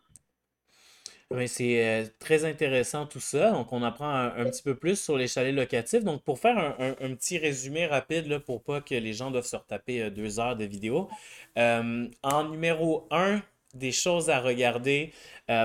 c'est 1.47 1.85
euh, 1.85 2.05
très 2.19 2.45
intéressant 2.45 3.05
tout 3.05 3.19
ça. 3.19 3.51
Donc, 3.51 3.71
on 3.73 3.83
apprend 3.83 4.09
un, 4.09 4.45
petit 4.45 4.63
peu 4.63 4.75
plus 4.75 4.99
sur 4.99 5.17
les 5.17 5.27
chalets 5.27 5.53
locatifs. 5.53 6.03
Donc, 6.03 6.23
pour 6.23 6.39
faire 6.39 6.75
un, 6.79 7.15
petit 7.15 7.37
résumé 7.37 7.85
rapide, 7.85 8.27
là, 8.27 8.39
pour 8.39 8.63
pas 8.63 8.81
que 8.81 8.95
les 8.95 9.13
gens 9.13 9.31
doivent 9.31 9.45
se 9.45 9.55
retaper 9.55 10.03
euh, 10.03 10.09
deux 10.09 10.39
heures 10.39 10.55
de 10.55 10.65
vidéo. 10.65 11.09
Euh, 11.57 12.07
en 12.23 12.49
numéro 12.49 13.07
un, 13.11 13.41
des 13.73 13.91
choses 13.91 14.29
à 14.29 14.39
regarder 14.39 15.11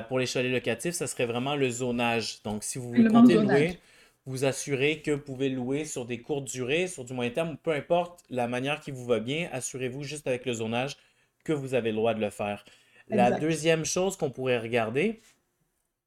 pour 0.08 0.18
les 0.18 0.26
chalets 0.26 0.50
locatifs, 0.50 0.94
ça 0.94 1.06
serait 1.06 1.26
vraiment 1.26 1.54
le 1.54 1.70
zonage. 1.70 2.42
Donc, 2.42 2.64
si 2.64 2.78
vous 2.78 2.92
comptez 3.08 3.34
louer, 3.34 3.78
vous 4.26 4.44
assurez 4.44 5.00
que 5.00 5.12
vous 5.12 5.20
pouvez 5.20 5.48
louer 5.48 5.84
sur 5.84 6.04
des 6.06 6.18
courtes 6.18 6.44
durées, 6.44 6.88
sur 6.88 7.04
du 7.04 7.12
moyen 7.12 7.30
terme, 7.30 7.56
peu 7.56 7.70
importe 7.70 8.24
la 8.28 8.48
manière 8.48 8.80
qui 8.80 8.90
vous 8.90 9.04
va 9.04 9.20
bien, 9.20 9.48
assurez-vous 9.52 10.02
juste 10.02 10.26
avec 10.26 10.44
le 10.44 10.54
zonage 10.54 10.96
que 11.44 11.52
vous 11.52 11.74
avez 11.74 11.90
le 11.90 11.96
droit 11.96 12.14
de 12.14 12.20
le 12.20 12.30
faire. 12.30 12.64
La 13.10 13.32
deuxième 13.32 13.84
chose 13.84 14.16
qu'on 14.16 14.30
pourrait 14.30 14.58
regarder, 14.58 15.20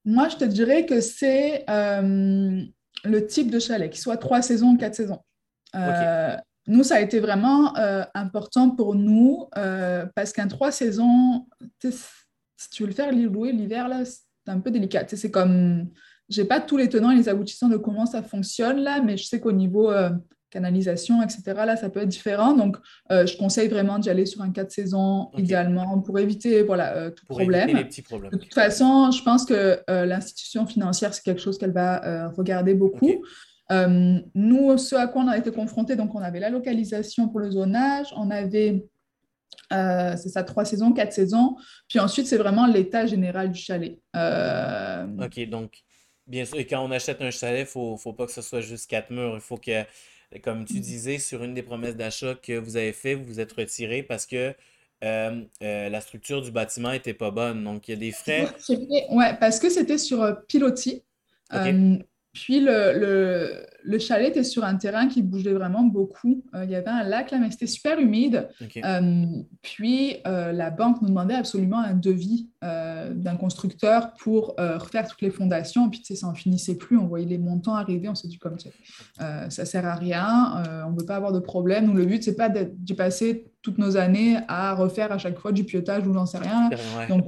moi, 0.06 0.30
je 0.30 0.38
te 0.38 0.46
dirais 0.46 0.86
que 0.86 1.02
c'est 1.02 1.64
euh, 1.70 2.62
le 3.04 3.28
type 3.28 3.50
de 3.50 3.60
chalet, 3.60 3.90
qu'il 3.90 4.02
soit 4.02 4.18
trois 4.18 4.42
saisons 4.42 4.72
ou 4.72 4.78
quatre 4.78 4.96
saisons. 4.96 5.20
Euh, 5.76 6.36
nous, 6.68 6.84
ça 6.84 6.96
a 6.96 7.00
été 7.00 7.20
vraiment 7.20 7.76
euh, 7.78 8.04
important 8.14 8.70
pour 8.70 8.96
nous 8.96 9.48
parce 10.16 10.34
qu'un 10.34 10.48
trois 10.48 10.72
saisons, 10.72 11.48
si 11.82 12.70
tu 12.72 12.84
veux 12.84 12.90
le 12.90 12.96
faire 12.96 13.12
louer 13.12 13.52
l'hiver, 13.52 13.88
là, 13.88 14.04
c'est 14.06 14.52
un 14.52 14.60
peu 14.60 14.72
délicat. 14.72 15.06
C'est 15.08 15.32
comme, 15.32 15.90
j'ai 16.30 16.46
pas 16.46 16.60
tous 16.60 16.78
les 16.78 16.90
tenants 16.90 17.12
et 17.12 17.16
les 17.16 17.30
aboutissants 17.30 17.70
de 17.70 17.78
comment 17.78 18.06
ça 18.06 18.24
fonctionne 18.24 18.80
là, 18.80 19.02
mais 19.02 19.18
je 19.18 19.26
sais 19.26 19.40
qu'au 19.40 19.52
niveau 19.52 19.92
canalisation, 20.54 21.24
etc. 21.24 21.42
Là, 21.66 21.76
ça 21.76 21.90
peut 21.90 22.02
être 22.02 22.10
différent. 22.10 22.54
Donc, 22.54 22.78
euh, 23.12 23.26
je 23.26 23.36
conseille 23.36 23.68
vraiment 23.68 23.98
d'y 23.98 24.10
aller 24.10 24.26
sur 24.26 24.42
un 24.42 24.52
4 24.52 24.72
saisons, 24.72 25.32
idéalement, 25.38 26.00
pour 26.00 26.20
éviter 26.20 26.62
voilà, 26.62 26.96
euh, 26.96 27.10
tout 27.10 27.26
problème. 27.26 27.74
De 27.74 28.38
toute 28.38 28.54
façon, 28.54 29.10
je 29.12 29.24
pense 29.24 29.46
que 29.46 29.82
euh, 29.90 30.06
l'institution 30.06 30.66
financière, 30.68 31.14
c'est 31.14 31.24
quelque 31.24 31.42
chose 31.42 31.58
qu'elle 31.58 31.74
va 31.74 32.30
regarder 32.38 32.76
beaucoup. 32.76 33.26
nous, 33.72 34.78
ce 34.78 34.96
à 34.96 35.08
quoi 35.08 35.24
on 35.24 35.28
a 35.28 35.38
été 35.38 35.52
confrontés, 35.52 35.96
donc 35.96 36.14
on 36.14 36.22
avait 36.22 36.40
la 36.40 36.52
localisation 36.52 37.28
pour 37.30 37.40
le 37.40 37.50
zonage, 37.52 38.14
on 38.16 38.30
avait, 38.30 38.86
c'est 39.72 40.30
ça, 40.30 40.44
trois 40.44 40.66
saisons, 40.66 40.94
quatre 40.94 41.14
saisons, 41.14 41.56
puis 41.90 42.00
ensuite, 42.00 42.28
c'est 42.28 42.38
vraiment 42.38 42.68
l'état 42.68 43.08
général 43.08 43.52
du 43.52 43.60
chalet. 43.60 44.00
OK, 44.14 45.50
donc, 45.50 45.80
bien 46.28 46.46
sûr, 46.46 46.60
et 46.60 46.68
quand 46.68 46.86
on 46.86 46.92
achète 46.92 47.22
un 47.22 47.32
chalet, 47.32 47.62
il 47.62 47.64
ne 47.64 47.68
faut, 47.68 47.98
faut 47.98 48.14
pas 48.14 48.28
que 48.28 48.32
ce 48.32 48.44
soit 48.44 48.62
juste 48.62 48.88
quatre 48.88 49.10
murs, 49.10 49.34
il 49.34 49.42
faut 49.42 49.58
que 49.58 49.84
comme 50.42 50.66
tu 50.66 50.80
disais, 50.80 51.20
sur 51.20 51.44
une 51.44 51.54
des 51.54 51.64
promesses 51.64 51.96
d'achat 51.96 52.36
que 52.36 52.58
vous 52.58 52.78
avez 52.78 52.94
fait, 52.94 53.16
vous 53.16 53.26
vous 53.26 53.40
êtes 53.40 53.54
retiré 53.54 54.04
parce 54.04 54.26
que 54.26 54.54
euh, 55.04 55.42
euh, 55.62 55.90
la 55.90 56.02
structure 56.02 56.42
du 56.42 56.52
bâtiment 56.52 56.92
n'était 56.92 57.14
pas 57.14 57.32
bonne. 57.32 57.64
Donc, 57.64 57.88
il 57.88 57.92
y 57.92 57.94
a 57.94 57.98
des 57.98 58.12
frais. 58.12 58.48
Oui, 58.70 59.26
parce 59.40 59.60
que 59.60 59.70
c'était 59.70 59.98
sur 59.98 60.22
euh, 60.22 60.34
pilotis. 60.48 61.04
Puis 62.34 62.60
le, 62.60 63.64
le, 63.84 64.00
chalet 64.00 64.30
était 64.30 64.44
sur 64.44 64.64
un 64.64 64.76
terrain 64.76 65.08
qui 65.08 65.22
bougeait 65.22 65.54
vraiment 65.54 65.84
beaucoup. 65.84 66.44
Euh, 66.56 66.66
il 66.66 66.72
y 66.72 66.76
avait 66.76 66.90
un 66.90 67.04
lac 67.04 67.30
là, 67.30 67.38
mais 67.38 67.52
c'était 67.52 67.68
super 67.68 68.00
humide. 68.00 68.50
Euh, 68.84 69.26
puis 69.62 70.16
euh, 70.26 70.52
la 70.52 70.72
banque 70.72 71.00
nous 71.04 71.10
demandait 71.10 71.36
absolument 71.36 71.78
un 71.78 71.94
devis 71.94 72.50
d'un 72.62 73.36
constructeur 73.36 74.14
pour 74.14 74.56
refaire 74.58 75.08
toutes 75.08 75.22
les 75.22 75.30
fondations. 75.30 75.90
Puis 75.90 76.00
tu 76.00 76.06
sais, 76.08 76.16
ça 76.16 76.28
n'en 76.28 76.34
finissait 76.34 76.76
plus. 76.76 76.98
On 76.98 77.06
voyait 77.06 77.28
les 77.28 77.38
montants 77.38 77.76
arriver. 77.76 78.10
On 78.10 78.16
s'est 78.16 78.30
dit 78.30 78.40
comme 78.40 78.58
ça, 78.58 78.70
ça 79.50 79.66
sert 79.66 79.86
à 79.86 79.96
rien. 79.96 80.64
on 80.88 80.92
ne 80.92 81.00
veut 81.00 81.06
pas 81.06 81.18
avoir 81.18 81.34
de 81.34 81.40
problème. 81.40 81.86
Donc 81.86 81.98
le 81.98 82.06
but 82.06 82.24
c'est 82.24 82.36
pas 82.36 82.50
d'y 82.50 82.94
passer 82.96 83.52
toutes 83.62 83.78
nos 83.78 83.96
années 83.96 84.40
à 84.48 84.74
refaire 84.74 85.12
à 85.12 85.18
chaque 85.20 85.38
fois 85.38 85.52
du 85.52 85.66
pilotage 85.66 86.08
ou 86.08 86.14
j'en 86.14 86.26
sais 86.26 86.40
rien. 86.40 86.70
Donc 87.10 87.26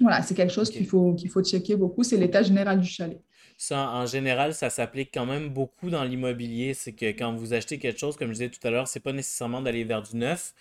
voilà, 0.00 0.22
c'est 0.22 0.34
quelque 0.34 0.52
chose 0.52 0.70
qu'il 0.70 0.86
faut 0.86 1.14
qu'il 1.14 1.28
faut 1.28 1.42
checker 1.42 1.76
beaucoup. 1.76 2.02
C'est 2.02 2.16
l'état 2.16 2.42
général 2.42 2.80
du 2.80 2.88
chalet. 2.88 3.20
Ça, 3.62 3.90
en 3.90 4.06
général, 4.06 4.54
ça 4.54 4.70
s'applique 4.70 5.10
quand 5.12 5.26
même 5.26 5.50
beaucoup 5.50 5.90
dans 5.90 6.02
l'immobilier. 6.04 6.72
C'est 6.72 6.92
que 6.94 7.06
quand 7.06 7.34
vous 7.34 7.52
achetez 7.52 7.78
quelque 7.78 7.98
chose, 8.00 8.16
comme 8.16 8.28
je 8.28 8.32
disais 8.32 8.48
tout 8.48 8.66
à 8.66 8.70
l'heure, 8.70 8.88
c'est 8.88 9.00
pas 9.00 9.12
nécessairement 9.12 9.60
d'aller 9.60 9.84
vers 9.84 10.02
du 10.02 10.16
neuf. 10.16 10.54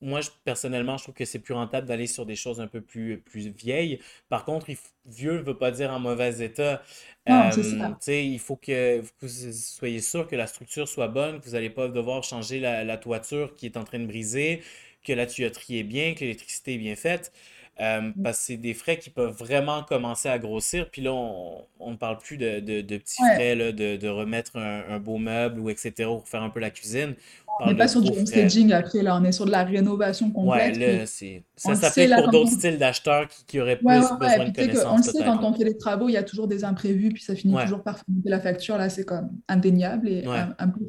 Moi, 0.00 0.20
personnellement, 0.44 0.96
je 0.98 1.04
trouve 1.04 1.14
que 1.16 1.24
c'est 1.24 1.40
plus 1.40 1.54
rentable 1.54 1.86
d'aller 1.88 2.06
sur 2.08 2.26
des 2.26 2.36
choses 2.36 2.60
un 2.60 2.68
peu 2.68 2.80
plus, 2.80 3.18
plus 3.20 3.48
vieilles. 3.50 4.00
Par 4.28 4.44
contre, 4.44 4.68
vieux 5.06 5.34
ne 5.38 5.42
veut 5.42 5.58
pas 5.58 5.72
dire 5.72 5.92
en 5.92 6.00
mauvais 6.00 6.40
état. 6.44 6.82
Non, 7.28 7.50
euh, 7.50 7.92
il 8.08 8.38
faut 8.40 8.56
que 8.56 9.00
vous 9.20 9.28
soyez 9.52 10.00
sûr 10.00 10.28
que 10.28 10.36
la 10.36 10.46
structure 10.46 10.88
soit 10.88 11.08
bonne, 11.08 11.40
que 11.40 11.46
vous 11.46 11.52
n'allez 11.52 11.70
pas 11.70 11.88
devoir 11.88 12.24
changer 12.24 12.60
la, 12.60 12.84
la 12.84 12.98
toiture 12.98 13.56
qui 13.56 13.66
est 13.66 13.76
en 13.76 13.84
train 13.84 13.98
de 14.00 14.06
briser, 14.06 14.62
que 15.04 15.12
la 15.12 15.26
tuyauterie 15.26 15.78
est 15.78 15.84
bien, 15.84 16.14
que 16.14 16.20
l'électricité 16.20 16.74
est 16.74 16.78
bien 16.78 16.96
faite. 16.96 17.32
Euh, 17.80 18.00
mmh. 18.02 18.22
parce 18.22 18.38
que 18.38 18.44
c'est 18.44 18.56
des 18.58 18.74
frais 18.74 18.98
qui 18.98 19.08
peuvent 19.08 19.34
vraiment 19.34 19.82
commencer 19.82 20.28
à 20.28 20.38
grossir. 20.38 20.90
Puis 20.90 21.00
là, 21.00 21.12
on 21.12 21.90
ne 21.90 21.96
parle 21.96 22.18
plus 22.18 22.36
de, 22.36 22.60
de, 22.60 22.96
petits 22.98 23.22
frais, 23.34 23.54
là, 23.54 23.72
de, 23.72 23.96
de 23.96 24.08
remettre 24.08 24.58
un, 24.58 24.98
beau 24.98 25.16
meuble 25.16 25.58
ou 25.58 25.70
etc. 25.70 25.92
pour 26.04 26.28
faire 26.28 26.42
un 26.42 26.50
peu 26.50 26.60
la 26.60 26.70
cuisine. 26.70 27.14
On 27.60 27.68
n'est 27.68 27.76
pas 27.76 27.88
sur 27.88 28.02
du 28.02 28.10
homestaging 28.10 28.72
après, 28.72 29.02
là, 29.02 29.16
on 29.16 29.24
est 29.24 29.32
sur 29.32 29.46
de 29.46 29.50
la 29.50 29.64
rénovation 29.64 30.30
complète. 30.30 30.76
Ouais, 30.76 30.98
là, 30.98 31.06
c'est... 31.06 31.44
ça 31.56 31.74
s'applique 31.74 32.14
pour 32.14 32.30
d'autres 32.30 32.50
styles 32.50 32.78
d'acheteurs 32.78 33.28
qui, 33.28 33.44
qui, 33.46 33.60
auraient 33.60 33.76
plus 33.76 33.86
besoin 33.86 34.18
de 34.18 34.54
connaissances. 34.54 34.84
On 34.86 34.96
le 34.98 35.02
sait, 35.02 35.24
quand 35.24 35.42
on 35.42 35.54
fait 35.54 35.64
des 35.64 35.78
travaux, 35.78 36.08
il 36.08 36.12
y 36.12 36.18
a 36.18 36.22
toujours 36.22 36.48
des 36.48 36.64
imprévus, 36.64 37.10
puis 37.10 37.22
ça 37.22 37.34
finit 37.34 37.54
toujours 37.64 37.82
par 37.82 37.98
financer 37.98 38.28
la 38.28 38.40
facture. 38.40 38.76
Là, 38.76 38.90
c'est 38.90 39.04
comme 39.04 39.30
indéniable 39.48 40.08
et 40.08 40.22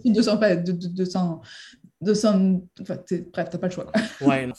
de 0.06 0.22
s'en... 0.22 0.36
De, 0.36 0.56
de, 0.56 0.72
de, 0.72 1.42
de 2.02 2.14
s'en... 2.14 2.62
Enfin, 2.82 2.98
bref, 3.32 3.50
t'as 3.50 3.58
pas 3.58 3.68
le 3.68 3.74
choix. 3.74 3.86
Quoi. 3.86 4.28
Ouais, 4.28 4.46
non, 4.46 4.54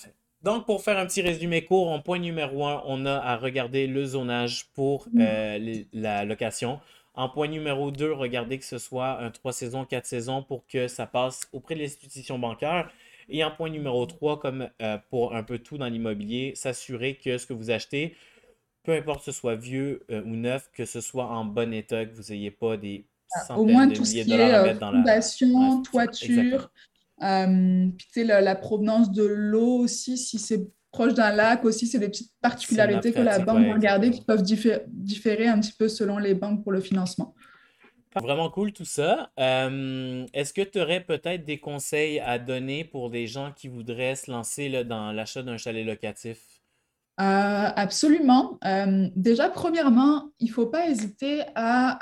donc, 0.45 0.67
pour 0.67 0.83
faire 0.83 0.99
un 0.99 1.07
petit 1.07 1.23
résumé 1.23 1.65
court, 1.65 1.91
en 1.91 2.01
point 2.01 2.19
numéro 2.19 2.67
un, 2.67 2.83
on 2.87 3.07
a 3.07 3.15
à 3.15 3.37
regarder 3.37 3.87
le 3.87 4.05
zonage 4.05 4.67
pour 4.75 5.09
mm. 5.13 5.21
euh, 5.21 5.83
la 5.95 6.25
location. 6.27 6.81
En 7.15 7.31
point 7.31 7.49
numéro 7.49 7.91
2, 7.91 8.13
regardez 8.13 8.59
que 8.59 8.65
ce 8.65 8.77
soit 8.77 9.23
un 9.23 9.31
3 9.31 9.53
saisons, 9.53 9.85
4 9.87 10.05
saisons 10.05 10.43
pour 10.43 10.67
que 10.67 10.87
ça 10.87 11.07
passe 11.07 11.49
auprès 11.53 11.77
de 11.77 11.81
l'institution 11.81 12.39
bancaire. 12.39 12.91
Et 13.31 13.43
en 13.43 13.51
point 13.53 13.71
numéro 13.71 14.05
3, 14.05 14.39
comme 14.39 14.69
euh, 14.83 14.99
pour 15.09 15.35
un 15.35 15.43
peu 15.43 15.59
tout 15.59 15.79
dans 15.79 15.87
l'immobilier, 15.87 16.53
s'assurer 16.57 17.15
que 17.15 17.39
ce 17.39 17.47
que 17.47 17.55
vous 17.55 17.71
achetez, 17.71 18.15
peu 18.83 18.93
importe 18.93 19.21
que 19.21 19.33
ce 19.33 19.33
soit 19.33 19.57
vieux 19.57 20.05
euh, 20.11 20.23
ou 20.25 20.37
neuf, 20.37 20.69
que 20.75 20.85
ce 20.85 21.01
soit 21.01 21.27
en 21.27 21.47
bon 21.47 21.73
état, 21.73 22.05
que 22.05 22.15
vous 22.15 22.33
n'ayez 22.33 22.51
pas 22.51 22.77
des 22.77 23.07
ah, 23.33 23.41
centaines 23.47 23.63
Au 23.63 23.65
moins, 23.65 23.87
de 23.87 23.95
tout 23.95 24.03
milliers 24.03 24.23
ce 24.23 24.29
qui 24.29 24.31
de 24.31 24.37
dollars 24.37 24.51
est, 24.51 24.55
à 24.55 24.63
mettre 24.65 24.81
dans 24.81 24.91
la... 24.91 25.81
toiture, 25.91 26.71
euh, 27.23 27.89
puis, 28.13 28.25
la, 28.25 28.41
la, 28.41 28.55
provenance 28.57 29.13
de 29.13 29.25
l'eau 29.25 29.79
aussi, 29.79 30.19
si 30.19 30.39
c'est 30.39 30.67
proche 30.91 31.15
d'un 31.15 31.33
lac 31.33 31.65
aussi, 31.65 31.87
c'est 31.87 31.99
des 31.99 32.09
petites 32.09 32.33
particularités 32.41 33.13
que 33.13 33.21
la 33.21 33.39
banque 33.41 33.67
va 33.67 33.75
regarder 33.75 34.11
qui 34.11 34.23
peuvent 34.23 34.43
différer 34.43 35.47
un 35.47 35.61
petit 35.61 35.73
peu 35.73 35.89
selon 35.89 36.19
les 36.19 36.35
banques 36.35 36.63
pour 36.63 36.73
le 36.73 36.81
financement. 36.81 37.35
Vraiment 38.17 38.49
cool 38.49 38.73
tout 38.73 38.85
ça. 38.85 39.31
Euh, 39.41 40.25
est-ce 40.33 40.53
que 40.53 40.63
tu 40.63 40.81
aurais 40.81 41.01
peut-être 41.01 41.45
des 41.45 41.59
conseils 41.59 42.21
à 42.21 42.39
donner 42.39 42.85
pour 42.85 43.11
des 43.11 43.27
gens 43.27 43.51
qui 43.57 43.67
voudraient 43.67 44.15
se 44.15 44.31
lancer 44.31 44.69
là, 44.69 44.85
dans 44.85 45.11
l'achat 45.11 45.43
d'un 45.43 45.57
chalet 45.57 45.85
locatif? 45.85 46.39
Euh, 47.21 47.25
absolument. 47.25 48.59
déjà, 49.17 49.49
premièrement, 49.49 50.31
il 50.39 50.49
ne 50.49 50.53
faut 50.53 50.67
pas 50.67 50.89
hésiter 50.89 51.43
à 51.57 51.99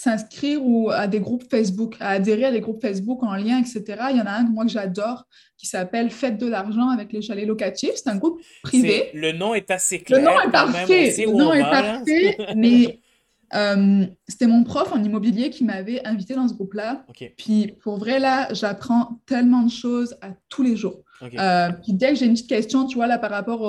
s'inscrire 0.00 0.64
ou 0.64 0.88
à 0.88 1.06
des 1.06 1.20
groupes 1.20 1.44
Facebook, 1.50 1.94
à 2.00 2.10
adhérer 2.12 2.46
à 2.46 2.50
des 2.50 2.60
groupes 2.60 2.80
Facebook 2.80 3.22
en 3.22 3.34
lien, 3.34 3.60
etc. 3.60 3.84
Il 4.10 4.16
y 4.16 4.20
en 4.22 4.24
a 4.24 4.30
un 4.30 4.46
que 4.46 4.50
moi 4.50 4.64
que 4.64 4.70
j'adore 4.70 5.26
qui 5.58 5.66
s'appelle 5.66 6.10
Fête 6.10 6.38
de 6.38 6.46
l'argent 6.46 6.88
avec 6.88 7.12
les 7.12 7.20
chalets 7.20 7.46
locatifs. 7.46 7.96
C'est 7.96 8.08
un 8.08 8.16
groupe 8.16 8.40
privé. 8.62 9.10
Le 9.12 9.32
nom 9.32 9.52
est 9.52 9.70
assez 9.70 10.00
clair. 10.00 10.20
Le 10.20 10.24
nom 10.24 10.40
est 10.40 10.50
parfait. 10.50 11.14
le 11.18 11.32
nom 11.32 11.52
est 11.52 11.60
parfait, 11.60 12.38
mais 12.56 13.00
euh, 13.54 14.06
c'était 14.28 14.46
mon 14.46 14.64
prof 14.64 14.92
en 14.92 15.02
immobilier 15.02 15.50
qui 15.50 15.64
m'avait 15.64 16.06
invité 16.06 16.34
dans 16.34 16.48
ce 16.48 16.54
groupe-là. 16.54 17.04
Puis 17.36 17.74
pour 17.82 17.98
vrai, 17.98 18.18
là, 18.18 18.52
j'apprends 18.52 19.20
tellement 19.26 19.62
de 19.62 19.70
choses 19.70 20.16
à 20.22 20.28
tous 20.48 20.62
les 20.62 20.76
jours. 20.76 21.02
Euh, 21.38 21.68
puis 21.82 21.92
dès 21.92 22.10
que 22.10 22.14
j'ai 22.14 22.24
une 22.24 22.32
petite 22.32 22.48
question, 22.48 22.86
tu 22.86 22.96
vois, 22.96 23.06
là, 23.06 23.18
par 23.18 23.30
rapport 23.30 23.60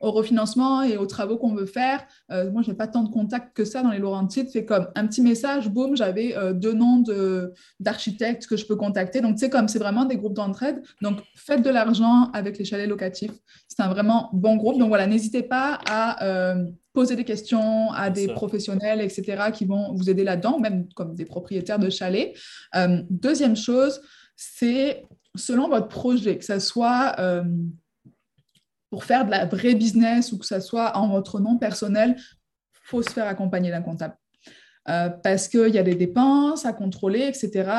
au, 0.00 0.10
refinancement 0.10 0.82
et 0.82 0.96
aux 0.96 1.06
travaux 1.06 1.36
qu'on 1.36 1.54
veut 1.54 1.66
faire, 1.66 2.04
euh, 2.32 2.50
moi, 2.50 2.62
je 2.62 2.70
n'ai 2.70 2.76
pas 2.76 2.88
tant 2.88 3.04
de 3.04 3.08
contacts 3.08 3.56
que 3.56 3.64
ça 3.64 3.82
dans 3.82 3.92
les 3.92 3.98
Laurentides. 3.98 4.48
C'est 4.50 4.64
comme 4.64 4.88
un 4.96 5.06
petit 5.06 5.22
message, 5.22 5.68
boum, 5.68 5.96
j'avais 5.96 6.34
deux 6.54 6.72
noms 6.72 7.04
d'architectes 7.78 8.46
que 8.46 8.56
je 8.56 8.66
peux 8.66 8.76
contacter. 8.76 9.20
Donc, 9.20 9.34
tu 9.34 9.40
sais, 9.40 9.50
comme 9.50 9.68
c'est 9.68 9.78
vraiment 9.78 10.04
des 10.04 10.16
groupes 10.16 10.34
d'entraide. 10.34 10.82
Donc, 11.00 11.20
faites 11.36 11.62
de 11.62 11.70
l'argent 11.70 12.30
avec 12.32 12.58
les 12.58 12.64
chalets 12.64 12.88
locatifs. 12.88 13.32
C'est 13.68 13.82
un 13.82 13.88
vraiment 13.88 14.30
bon 14.32 14.56
groupe. 14.56 14.78
Donc, 14.78 14.88
voilà, 14.88 15.06
n'hésitez 15.06 15.42
pas 15.42 15.78
à 15.88 16.56
poser 16.96 17.14
des 17.14 17.24
questions 17.24 17.92
à 17.92 18.08
des 18.08 18.26
professionnels, 18.26 19.02
etc., 19.02 19.50
qui 19.52 19.66
vont 19.66 19.92
vous 19.92 20.08
aider 20.08 20.24
là-dedans, 20.24 20.58
même 20.58 20.88
comme 20.94 21.14
des 21.14 21.26
propriétaires 21.26 21.78
de 21.78 21.90
chalets. 21.90 22.32
Euh, 22.74 23.02
deuxième 23.10 23.54
chose, 23.54 24.00
c'est 24.34 25.04
selon 25.34 25.68
votre 25.68 25.88
projet, 25.88 26.38
que 26.38 26.44
ce 26.46 26.58
soit 26.58 27.14
euh, 27.18 27.44
pour 28.88 29.04
faire 29.04 29.26
de 29.26 29.30
la 29.30 29.44
vraie 29.44 29.74
business 29.74 30.32
ou 30.32 30.38
que 30.38 30.46
ce 30.46 30.58
soit 30.58 30.96
en 30.96 31.08
votre 31.10 31.38
nom 31.38 31.58
personnel, 31.58 32.16
il 32.16 32.80
faut 32.84 33.02
se 33.02 33.10
faire 33.10 33.26
accompagner 33.26 33.70
d'un 33.70 33.82
comptable. 33.82 34.16
Euh, 34.88 35.08
parce 35.08 35.48
qu'il 35.48 35.74
y 35.74 35.78
a 35.78 35.82
des 35.82 35.94
dépenses 35.94 36.64
à 36.64 36.72
contrôler, 36.72 37.26
etc. 37.26 37.70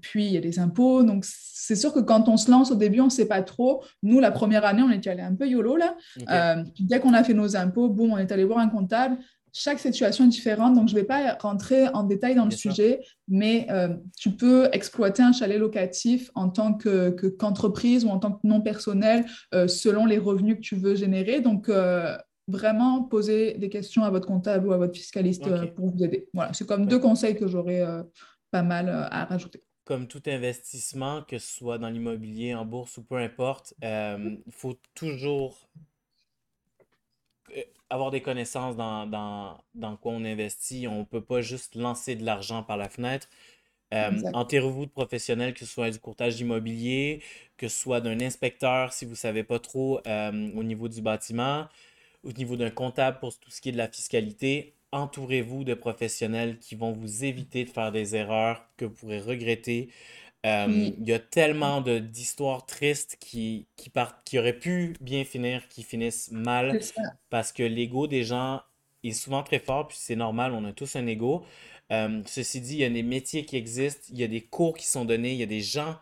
puis 0.00 0.26
il 0.26 0.32
y 0.32 0.36
a 0.36 0.40
des 0.40 0.58
impôts. 0.58 1.02
Donc, 1.02 1.24
c'est 1.70 1.76
sûr 1.76 1.92
que 1.92 2.00
quand 2.00 2.28
on 2.28 2.36
se 2.36 2.50
lance 2.50 2.72
au 2.72 2.74
début, 2.74 3.00
on 3.00 3.04
ne 3.04 3.10
sait 3.10 3.28
pas 3.28 3.42
trop. 3.42 3.84
Nous, 4.02 4.18
la 4.18 4.32
première 4.32 4.64
année, 4.64 4.82
on 4.82 4.90
était 4.90 5.10
allé 5.10 5.22
un 5.22 5.34
peu 5.36 5.46
YOLO 5.46 5.76
là. 5.76 5.94
Euh, 6.28 6.64
dès 6.80 6.98
qu'on 6.98 7.14
a 7.14 7.22
fait 7.22 7.32
nos 7.32 7.54
impôts, 7.54 7.88
boum, 7.88 8.12
on 8.12 8.18
est 8.18 8.32
allé 8.32 8.42
voir 8.42 8.58
un 8.58 8.68
comptable. 8.68 9.18
Chaque 9.52 9.78
situation 9.78 10.24
est 10.24 10.28
différente, 10.28 10.74
donc 10.74 10.88
je 10.88 10.94
ne 10.94 11.00
vais 11.00 11.06
pas 11.06 11.36
rentrer 11.40 11.86
en 11.88 12.02
détail 12.02 12.34
dans 12.34 12.44
le 12.44 12.50
sujet, 12.50 13.00
mais 13.28 13.68
euh, 13.70 13.88
tu 14.18 14.30
peux 14.30 14.68
exploiter 14.72 15.22
un 15.22 15.32
chalet 15.32 15.58
locatif 15.60 16.30
en 16.34 16.48
tant 16.48 16.72
qu'entreprise 16.72 18.04
ou 18.04 18.08
en 18.08 18.18
tant 18.18 18.32
que 18.32 18.40
non 18.44 18.60
personnel 18.60 19.26
euh, 19.54 19.68
selon 19.68 20.06
les 20.06 20.18
revenus 20.18 20.56
que 20.56 20.60
tu 20.60 20.74
veux 20.74 20.96
générer. 20.96 21.40
Donc, 21.40 21.68
vraiment 22.50 23.02
poser 23.04 23.54
des 23.54 23.68
questions 23.68 24.04
à 24.04 24.10
votre 24.10 24.26
comptable 24.26 24.68
ou 24.68 24.72
à 24.72 24.78
votre 24.78 24.94
fiscaliste 24.94 25.44
pour 25.74 25.90
vous 25.90 26.04
aider. 26.04 26.28
Voilà, 26.34 26.52
c'est 26.52 26.66
comme 26.66 26.86
deux 26.86 26.98
conseils 26.98 27.36
que 27.36 27.46
j'aurais 27.46 27.84
pas 28.50 28.62
mal 28.62 28.88
à 28.88 29.24
rajouter 29.24 29.62
comme 29.90 30.06
tout 30.06 30.22
investissement, 30.26 31.22
que 31.22 31.38
ce 31.40 31.52
soit 31.52 31.76
dans 31.78 31.88
l'immobilier, 31.88 32.54
en 32.54 32.64
bourse 32.64 32.96
ou 32.98 33.02
peu 33.02 33.16
importe, 33.16 33.74
euh, 33.82 34.36
il 34.46 34.52
faut 34.52 34.78
toujours 34.94 35.68
euh, 37.56 37.62
avoir 37.88 38.12
des 38.12 38.22
connaissances 38.22 38.76
dans, 38.76 39.04
dans, 39.74 39.96
quoi 39.96 40.12
on 40.12 40.24
investit. 40.24 40.86
On 40.86 41.00
ne 41.00 41.04
peut 41.04 41.24
pas 41.24 41.40
juste 41.40 41.74
lancer 41.74 42.14
de 42.14 42.24
l'argent 42.24 42.62
par 42.62 42.76
la 42.76 42.88
fenêtre. 42.88 43.28
Euh, 43.92 44.12
enterrez-vous 44.32 44.86
de 44.86 44.92
professionnels, 44.92 45.54
que 45.54 45.58
ce 45.58 45.66
soit 45.66 45.90
du 45.90 45.98
courtage 45.98 46.38
immobilier, 46.40 47.20
que 47.56 47.66
ce 47.66 47.76
soit 47.76 48.00
d'un 48.00 48.20
inspecteur 48.20 48.92
si 48.92 49.06
vous 49.06 49.10
ne 49.10 49.16
savez 49.16 49.42
pas 49.42 49.58
trop 49.58 50.00
au 50.06 50.62
niveau 50.62 50.86
du 50.86 51.02
bâtiment, 51.02 51.66
au 52.24 52.32
niveau 52.32 52.56
d'un 52.56 52.70
comptable 52.70 53.18
pour 53.20 53.36
tout 53.38 53.50
ce 53.50 53.60
qui 53.60 53.70
est 53.70 53.72
de 53.72 53.78
la 53.78 53.88
fiscalité 53.88 54.74
entourez-vous 54.92 55.64
de 55.64 55.74
professionnels 55.74 56.58
qui 56.58 56.74
vont 56.74 56.92
vous 56.92 57.24
éviter 57.24 57.64
de 57.64 57.70
faire 57.70 57.92
des 57.92 58.16
erreurs 58.16 58.64
que 58.76 58.84
vous 58.84 58.94
pourrez 58.94 59.20
regretter. 59.20 59.90
Euh, 60.46 60.90
il 60.98 61.06
y 61.06 61.12
a 61.12 61.18
tellement 61.18 61.80
d'histoires 61.82 62.64
tristes 62.64 63.16
qui, 63.20 63.66
qui, 63.76 63.90
qui 64.24 64.38
auraient 64.38 64.58
pu 64.58 64.94
bien 65.00 65.24
finir, 65.24 65.68
qui 65.68 65.82
finissent 65.82 66.30
mal, 66.32 66.80
parce 67.28 67.52
que 67.52 67.62
l'ego 67.62 68.06
des 68.06 68.24
gens 68.24 68.62
est 69.04 69.12
souvent 69.12 69.42
très 69.42 69.58
fort, 69.58 69.88
puis 69.88 69.98
c'est 70.00 70.16
normal, 70.16 70.52
on 70.52 70.64
a 70.64 70.72
tous 70.72 70.96
un 70.96 71.06
ego. 71.06 71.44
Euh, 71.92 72.22
ceci 72.26 72.60
dit, 72.60 72.74
il 72.74 72.80
y 72.80 72.84
a 72.84 72.90
des 72.90 73.02
métiers 73.02 73.44
qui 73.44 73.56
existent, 73.56 74.06
il 74.10 74.18
y 74.18 74.24
a 74.24 74.28
des 74.28 74.40
cours 74.40 74.76
qui 74.76 74.86
sont 74.86 75.04
donnés, 75.04 75.32
il 75.32 75.38
y 75.38 75.42
a 75.42 75.46
des 75.46 75.60
gens 75.60 75.96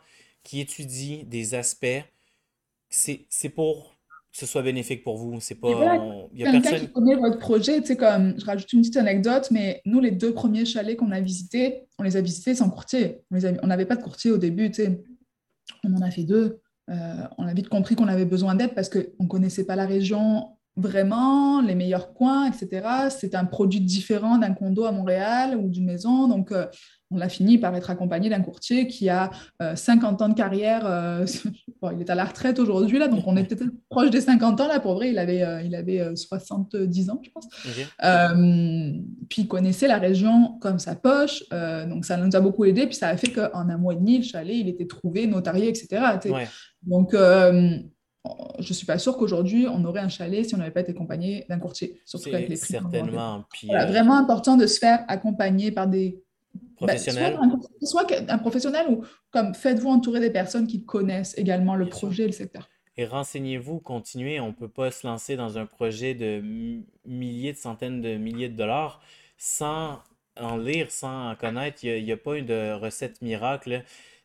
qui 0.45 0.61
étudient 0.61 1.25
des 1.25 1.55
aspects. 1.55 2.03
C'est 2.91 3.49
pour 3.55 3.98
ce 4.33 4.47
soit 4.47 4.63
bénéfique 4.63 5.03
pour 5.03 5.17
vous. 5.17 5.41
C'est 5.41 5.55
pas. 5.55 5.69
Il 6.33 6.41
y 6.41 6.47
a 6.47 6.53
quelqu'un 6.53 6.79
qui 6.79 6.93
connaît 6.93 7.17
votre 7.17 7.39
projet. 7.39 7.81
Tu 7.81 7.89
sais, 7.89 7.97
comme 7.97 8.39
je 8.39 8.45
rajoute 8.45 8.73
une 8.73 8.81
petite 8.81 8.97
anecdote, 8.97 9.49
mais 9.51 9.81
nous, 9.85 10.01
les 10.01 10.11
deux 10.11 10.33
premiers 10.33 10.65
chalets 10.65 10.97
qu'on 10.97 11.11
a 11.11 11.21
visités, 11.21 11.87
on 11.99 12.03
les 12.03 12.17
a 12.17 12.21
visités 12.21 12.55
sans 12.55 12.71
courtier. 12.71 13.23
On 13.31 13.67
n'avait 13.67 13.87
pas 13.87 13.97
de 13.97 14.03
courtier 14.03 14.31
au 14.31 14.39
début. 14.39 14.71
Tu 14.71 14.85
sais. 14.85 15.03
On 15.85 15.95
en 15.95 16.03
a 16.03 16.11
fait 16.11 16.25
deux. 16.25 16.61
Euh, 16.91 17.23
on 17.37 17.47
a 17.47 17.53
vite 17.53 17.69
compris 17.69 17.97
qu'on 17.97 18.09
avait 18.09 18.25
besoin 18.25 18.55
d'aide 18.55 18.75
parce 18.75 18.89
qu'on 18.89 19.05
ne 19.21 19.29
connaissait 19.29 19.65
pas 19.65 19.77
la 19.77 19.87
région. 19.87 20.58
Vraiment 20.79 21.61
les 21.61 21.75
meilleurs 21.75 22.13
coins, 22.15 22.47
etc. 22.47 22.87
C'est 23.11 23.35
un 23.35 23.45
produit 23.45 23.81
différent 23.81 24.39
d'un 24.39 24.55
condo 24.55 24.85
à 24.85 24.93
Montréal 24.93 25.57
ou 25.57 25.69
d'une 25.69 25.85
maison. 25.85 26.29
Donc, 26.29 26.53
euh, 26.53 26.67
on 27.11 27.21
a 27.21 27.29
fini 27.29 27.59
par 27.59 27.75
être 27.75 27.91
accompagné 27.91 28.29
d'un 28.29 28.43
courtier 28.43 28.87
qui 28.87 29.09
a 29.09 29.31
50 29.75 30.21
ans 30.21 30.29
de 30.29 30.35
carrière. 30.35 31.25
il 31.93 32.01
est 32.01 32.11
à 32.11 32.15
la 32.15 32.27
retraite 32.27 32.59
aujourd'hui, 32.59 32.99
là, 32.99 33.09
donc 33.09 33.27
on 33.27 33.35
est 33.39 33.45
peut-être 33.45 33.65
proche 33.89 34.11
des 34.11 34.21
50 34.21 34.61
ans. 34.61 34.69
Là, 34.69 34.79
pour 34.79 34.95
vrai, 34.95 35.09
il 35.09 35.19
avait, 35.19 35.65
il 35.65 35.75
avait 35.75 36.15
70 36.15 37.09
ans, 37.09 37.23
je 37.25 37.31
pense. 37.31 37.49
puis 39.31 39.43
il 39.43 39.49
connaissait 39.49 39.89
la 39.89 39.97
région 39.97 40.59
comme 40.61 40.79
sa 40.79 40.97
poche. 40.97 41.45
donc, 41.89 42.05
ça 42.05 42.19
nous 42.19 42.37
a 42.37 42.41
beaucoup 42.41 42.67
aidé. 42.67 42.87
Puis 42.87 42.97
ça 42.97 43.09
a 43.09 43.17
fait 43.17 43.33
qu'en 43.33 43.71
un 43.71 43.79
mois 43.79 43.95
et 43.95 43.97
demi, 43.97 44.19
le 44.19 44.25
chalet, 44.25 44.57
il 44.57 44.69
était 44.69 44.87
trouvé, 44.87 45.27
notarié, 45.27 45.69
etc. 45.69 46.03
Donc, 46.83 47.15
je 48.59 48.69
ne 48.69 48.75
suis 48.75 48.87
pas 48.87 48.99
sûre 48.99 49.17
qu'aujourd'hui, 49.17 49.67
on 49.69 49.85
aurait 49.85 50.01
un 50.01 50.09
chalet 50.09 50.45
si 50.45 50.55
on 50.55 50.59
n'avait 50.59 50.71
pas 50.71 50.81
été 50.81 50.91
accompagné 50.91 51.47
d'un 51.49 51.59
courtier. 51.59 52.01
Surtout 52.05 52.31
avec 52.31 52.49
les 52.49 52.57
prix. 52.57 52.73
Certainement. 52.73 53.45
Puis, 53.53 53.75
euh, 53.75 53.87
Vraiment 53.87 54.17
important 54.17 54.57
de 54.57 54.67
se 54.67 54.79
faire 54.79 55.05
accompagner 55.09 55.71
par 55.71 55.87
des 55.87 56.23
bah, 56.55 56.87
professionnels. 56.87 57.39
soit, 57.83 58.07
un, 58.29 58.39
professionnel 58.39 58.87
ou 58.91 59.05
comme 59.31 59.55
faites-vous 59.55 59.89
entourer 59.89 60.21
des 60.21 60.31
personnes 60.31 60.67
qui 60.67 60.85
connaissent 60.85 61.37
également 61.39 61.75
le 61.75 61.89
projet 61.89 62.25
et 62.25 62.27
le 62.27 62.33
secteur. 62.33 62.69
Et 62.97 63.05
renseignez-vous, 63.07 63.79
continuez. 63.79 64.41
On 64.41 64.49
ne 64.49 64.53
peut 64.53 64.69
pas 64.69 64.91
se 64.91 65.07
lancer 65.07 65.37
dans 65.37 65.57
un 65.57 65.67
projet 65.67 66.15
de 66.15 66.43
milliers, 67.07 67.53
de 67.53 67.59
centaines 67.59 68.01
de 68.01 68.17
milliers 68.17 68.49
de 68.49 68.57
dollars 68.57 69.01
sans 69.37 70.01
en 70.41 70.57
lire, 70.57 70.91
sans 70.91 71.31
en 71.31 71.37
connaître. 71.37 71.85
Il 71.85 72.05
n'y 72.05 72.11
a, 72.11 72.15
a, 72.15 72.19
pas 72.19 72.37
une 72.37 72.47
de 72.47 72.73
recette 72.73 73.23
miracle. 73.23 73.85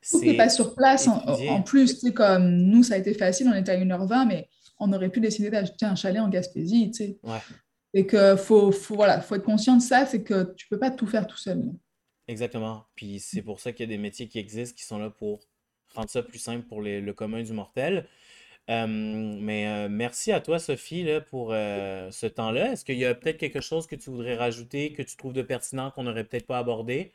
Tout 0.09 0.21
n'est 0.21 0.37
pas 0.37 0.49
sur 0.49 0.75
place. 0.75 1.07
En, 1.07 1.61
plus, 1.61 1.99
tu 1.99 2.11
comme 2.13 2.55
nous, 2.55 2.83
ça 2.83 2.95
a 2.95 2.97
été 2.97 3.13
facile, 3.13 3.49
on 3.53 3.55
était 3.55 3.71
à 3.71 3.77
1h20, 3.77 4.27
mais 4.27 4.49
on 4.79 4.91
aurait 4.93 5.09
pu 5.09 5.19
décider 5.19 5.49
d'acheter 5.49 5.85
un 5.85 5.95
chalet 5.95 6.21
en 6.21 6.29
Gaspésie, 6.29 6.91
tu 6.91 7.05
sais. 7.05 7.19
Et 7.93 8.07
que 8.07 8.35
faut, 8.35 8.71
faut, 8.71 8.95
voilà, 8.95 9.21
faut 9.21 9.35
être 9.35 9.43
conscient 9.43 9.77
de 9.77 9.81
ça, 9.81 10.05
c'est 10.05 10.23
que 10.23 10.53
tu 10.55 10.67
peux 10.67 10.79
pas 10.79 10.89
tout 10.89 11.05
faire 11.05 11.27
tout 11.27 11.37
seul. 11.37 11.63
Exactement. 12.27 12.85
Puis 12.95 13.19
c'est 13.19 13.41
pour 13.41 13.59
ça 13.59 13.71
qu'il 13.71 13.87
y 13.87 13.93
a 13.93 13.95
des 13.95 14.01
métiers 14.01 14.27
qui 14.27 14.39
existent, 14.39 14.75
qui 14.75 14.83
sont 14.83 14.97
là 14.97 15.09
pour 15.09 15.41
rendre 15.93 16.09
ça 16.09 16.23
plus 16.23 16.39
simple 16.39 16.65
pour 16.65 16.81
le 16.81 17.11
commun 17.11 17.43
du 17.43 17.53
mortel. 17.53 18.07
Euh, 18.69 18.87
mais 18.87 19.67
euh, 19.67 19.89
merci 19.89 20.31
à 20.31 20.39
toi, 20.39 20.57
Sophie, 20.59 21.03
là, 21.03 21.21
pour 21.21 21.51
euh, 21.51 22.09
ce 22.11 22.25
temps-là. 22.27 22.71
Est-ce 22.71 22.85
qu'il 22.85 22.97
y 22.97 23.05
a 23.05 23.13
peut-être 23.13 23.37
quelque 23.37 23.61
chose 23.61 23.87
que 23.87 23.95
tu 23.95 24.09
voudrais 24.09 24.35
rajouter, 24.35 24.93
que 24.93 25.01
tu 25.01 25.17
trouves 25.17 25.33
de 25.33 25.41
pertinent, 25.41 25.91
qu'on 25.91 26.03
n'aurait 26.03 26.23
peut-être 26.23 26.47
pas 26.47 26.59
abordé? 26.59 27.11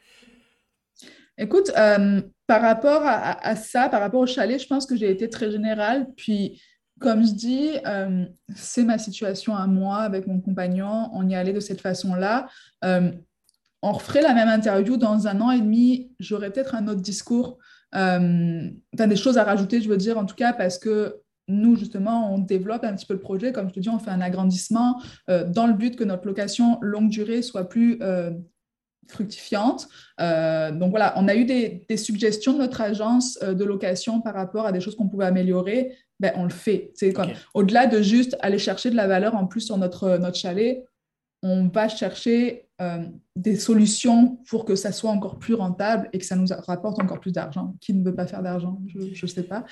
Écoute, 1.38 1.70
euh, 1.76 2.20
par 2.48 2.62
rapport 2.62 3.02
à, 3.04 3.54
ça, 3.54 3.88
par 3.88 4.00
rapport 4.00 4.20
au 4.20 4.26
chalet, 4.26 4.60
je 4.60 4.66
pense 4.66 4.86
que 4.86 4.96
j'ai 4.96 5.10
été 5.10 5.30
très 5.30 5.50
générale. 5.50 6.08
Puis, 6.16 6.60
comme 6.98 7.24
je 7.24 7.32
dis, 7.32 7.70
euh, 7.86 8.24
c'est 8.56 8.84
ma 8.84 8.98
situation 8.98 9.54
à 9.54 9.66
moi 9.66 9.98
avec 9.98 10.26
mon 10.26 10.40
compagnon. 10.40 11.10
On 11.12 11.28
y 11.28 11.36
allait 11.36 11.52
de 11.52 11.60
cette 11.60 11.80
façon-là. 11.80 12.48
Euh, 12.84 13.12
on 13.82 13.92
referait 13.92 14.22
la 14.22 14.34
même 14.34 14.48
interview 14.48 14.96
dans 14.96 15.28
un 15.28 15.40
an 15.40 15.52
et 15.52 15.60
demi. 15.60 16.10
J'aurais 16.18 16.50
peut-être 16.50 16.74
un 16.74 16.88
autre 16.88 17.02
discours. 17.02 17.58
as 17.92 18.18
des 18.18 19.16
choses 19.16 19.38
à 19.38 19.44
rajouter, 19.44 19.80
je 19.80 19.88
veux 19.88 19.96
dire, 19.96 20.18
en 20.18 20.24
tout 20.24 20.34
cas, 20.34 20.52
parce 20.52 20.78
que 20.78 21.20
nous, 21.46 21.76
justement, 21.76 22.34
on 22.34 22.38
développe 22.38 22.82
un 22.82 22.94
petit 22.94 23.06
peu 23.06 23.14
le 23.14 23.20
projet. 23.20 23.52
Comme 23.52 23.68
je 23.68 23.74
te 23.74 23.80
dis, 23.80 23.88
on 23.88 24.00
fait 24.00 24.10
un 24.10 24.20
agrandissement 24.20 25.00
dans 25.28 25.66
le 25.66 25.74
but 25.74 25.96
que 25.96 26.04
notre 26.04 26.26
location 26.26 26.78
longue 26.80 27.10
durée 27.10 27.42
soit 27.42 27.68
plus 27.68 28.00
fructifiante. 29.08 29.88
Euh, 30.20 30.70
donc 30.70 30.90
voilà, 30.90 31.14
on 31.16 31.28
a 31.28 31.34
eu 31.34 31.44
des, 31.44 31.96
suggestions 31.96 32.52
de 32.52 32.58
notre 32.58 32.80
agence 32.80 33.38
euh, 33.42 33.54
de 33.54 33.64
location 33.64 34.20
par 34.20 34.34
rapport 34.34 34.66
à 34.66 34.72
des 34.72 34.80
choses 34.80 34.96
qu'on 34.96 35.08
pouvait 35.08 35.26
améliorer. 35.26 35.96
Ben, 36.20 36.32
on 36.36 36.44
le 36.44 36.50
fait. 36.50 36.92
Comme, 37.14 37.30
Au-delà 37.54 37.86
de 37.86 38.02
juste 38.02 38.36
aller 38.40 38.58
chercher 38.58 38.90
de 38.90 38.96
la 38.96 39.06
valeur 39.06 39.34
en 39.34 39.46
plus 39.46 39.60
sur 39.60 39.78
notre, 39.78 40.18
notre 40.18 40.36
chalet, 40.36 40.84
on 41.42 41.68
va 41.68 41.88
chercher 41.88 42.66
euh, 42.80 43.04
des 43.36 43.56
solutions 43.56 44.38
pour 44.48 44.64
que 44.64 44.74
ça 44.74 44.90
soit 44.90 45.10
encore 45.10 45.38
plus 45.38 45.54
rentable 45.54 46.08
et 46.12 46.18
que 46.18 46.24
ça 46.24 46.34
nous 46.34 46.48
rapporte 46.66 47.00
encore 47.00 47.20
plus 47.20 47.32
d'argent. 47.32 47.74
Qui 47.80 47.94
ne 47.94 48.04
veut 48.04 48.14
pas 48.14 48.26
faire 48.26 48.42
d'argent? 48.42 48.80
Je 48.88 49.24
ne 49.24 49.30
sais 49.30 49.44
pas. 49.44 49.64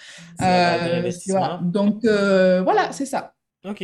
Donc 1.63 2.05
voilà, 2.05 2.93
c'est 2.93 3.07
ça. 3.07 3.35
OK. 3.65 3.83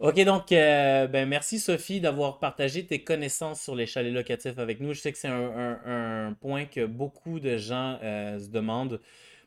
OK, 0.00 0.20
donc, 0.24 0.50
euh, 0.50 1.06
ben, 1.06 1.28
merci 1.28 1.60
Sophie 1.60 2.00
d'avoir 2.00 2.40
partagé 2.40 2.84
tes 2.84 3.04
connaissances 3.04 3.62
sur 3.62 3.76
les 3.76 3.86
chalets 3.86 4.12
locatifs 4.12 4.58
avec 4.58 4.80
nous. 4.80 4.92
Je 4.92 5.00
sais 5.00 5.12
que 5.12 5.18
c'est 5.18 5.28
un, 5.28 6.36
point 6.40 6.64
que 6.66 6.84
beaucoup 6.84 7.38
de 7.38 7.56
gens 7.56 7.98
euh, 8.02 8.38
se 8.40 8.48
demandent. 8.48 9.00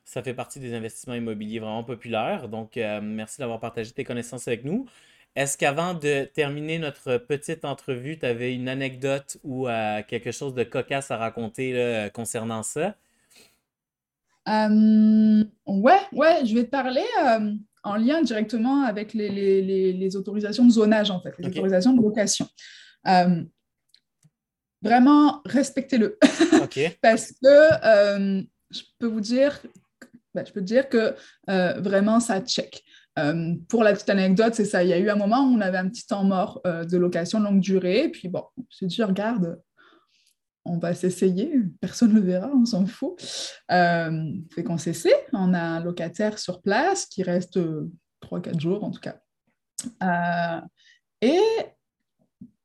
Ça 0.05 0.23
fait 0.23 0.33
partie 0.33 0.59
des 0.59 0.73
investissements 0.73 1.15
immobiliers 1.15 1.59
vraiment 1.59 1.83
populaires. 1.83 2.47
Donc, 2.47 2.77
euh, 2.77 3.01
merci 3.01 3.39
d'avoir 3.39 3.59
partagé 3.59 3.91
tes 3.91 4.05
connaissances 4.05 4.47
avec 4.47 4.63
nous. 4.63 4.85
Est-ce 5.35 5.57
qu'avant 5.57 5.93
de 5.93 6.23
terminer 6.23 6.79
notre 6.79 7.17
petite 7.17 7.65
entrevue, 7.65 8.17
tu 8.17 8.25
avais 8.25 8.55
une 8.55 8.69
anecdote 8.69 9.37
ou 9.43 9.67
quelque 10.07 10.31
chose 10.31 10.53
de 10.55 10.63
cocasse 10.63 11.11
à 11.11 11.17
raconter 11.17 12.09
concernant 12.13 12.63
ça? 12.63 12.95
ouais, 14.47 15.99
ouais, 16.13 16.45
je 16.45 16.55
vais 16.55 16.63
te 16.63 16.69
parler 16.69 17.03
en 17.87 17.95
lien 17.95 18.21
directement 18.21 18.83
avec 18.83 19.13
les, 19.13 20.15
autorisations 20.15 20.65
de 20.65 20.71
zonage, 20.71 21.09
en 21.11 21.21
fait, 21.21 21.33
les 21.39 21.47
autorisations 21.47 21.93
de 21.93 22.01
location. 22.01 22.47
Euh, 23.07 23.43
vraiment, 24.81 25.41
respectez-le. 25.45 26.17
Parce 27.01 27.31
que 27.31 27.85
euh, 27.85 28.43
je 28.71 28.81
peux 28.99 29.07
vous 29.07 29.21
dire, 29.21 29.59
ben, 30.33 30.45
je 30.45 30.51
peux 30.51 30.61
dire 30.61 30.89
que 30.89 31.15
euh, 31.49 31.79
vraiment, 31.79 32.19
ça 32.19 32.41
check. 32.41 32.83
pour 33.69 33.83
la 33.83 33.93
petite 33.93 34.09
anecdote, 34.09 34.53
c'est 34.53 34.65
ça. 34.65 34.83
Il 34.83 34.89
y 34.89 34.93
a 34.93 34.99
eu 34.99 35.09
un 35.09 35.15
moment 35.15 35.39
où 35.39 35.55
on 35.55 35.61
avait 35.61 35.77
un 35.77 35.89
petit 35.89 36.05
temps 36.05 36.23
mort 36.23 36.61
de 36.65 36.97
location 36.97 37.39
longue 37.39 37.61
durée. 37.61 38.03
Et 38.05 38.09
puis 38.09 38.27
bon, 38.27 38.43
je 38.69 38.85
dit, 38.85 39.03
regarde, 39.03 39.59
on 40.67 40.77
va 40.77 40.93
s'essayer, 40.93 41.51
personne 41.81 42.13
ne 42.13 42.19
le 42.19 42.25
verra, 42.25 42.51
on 42.53 42.65
s'en 42.65 42.85
fout. 42.85 43.15
Euh, 43.71 44.33
fait 44.53 44.63
qu'on 44.63 44.77
s'essaie, 44.77 45.25
on 45.33 45.53
a 45.53 45.61
un 45.61 45.83
locataire 45.83 46.39
sur 46.39 46.61
place 46.61 47.05
qui 47.05 47.23
reste 47.23 47.59
3-4 48.21 48.59
jours 48.59 48.83
en 48.83 48.91
tout 48.91 48.99
cas. 48.99 49.19
Euh, 50.03 50.61
et 51.21 51.39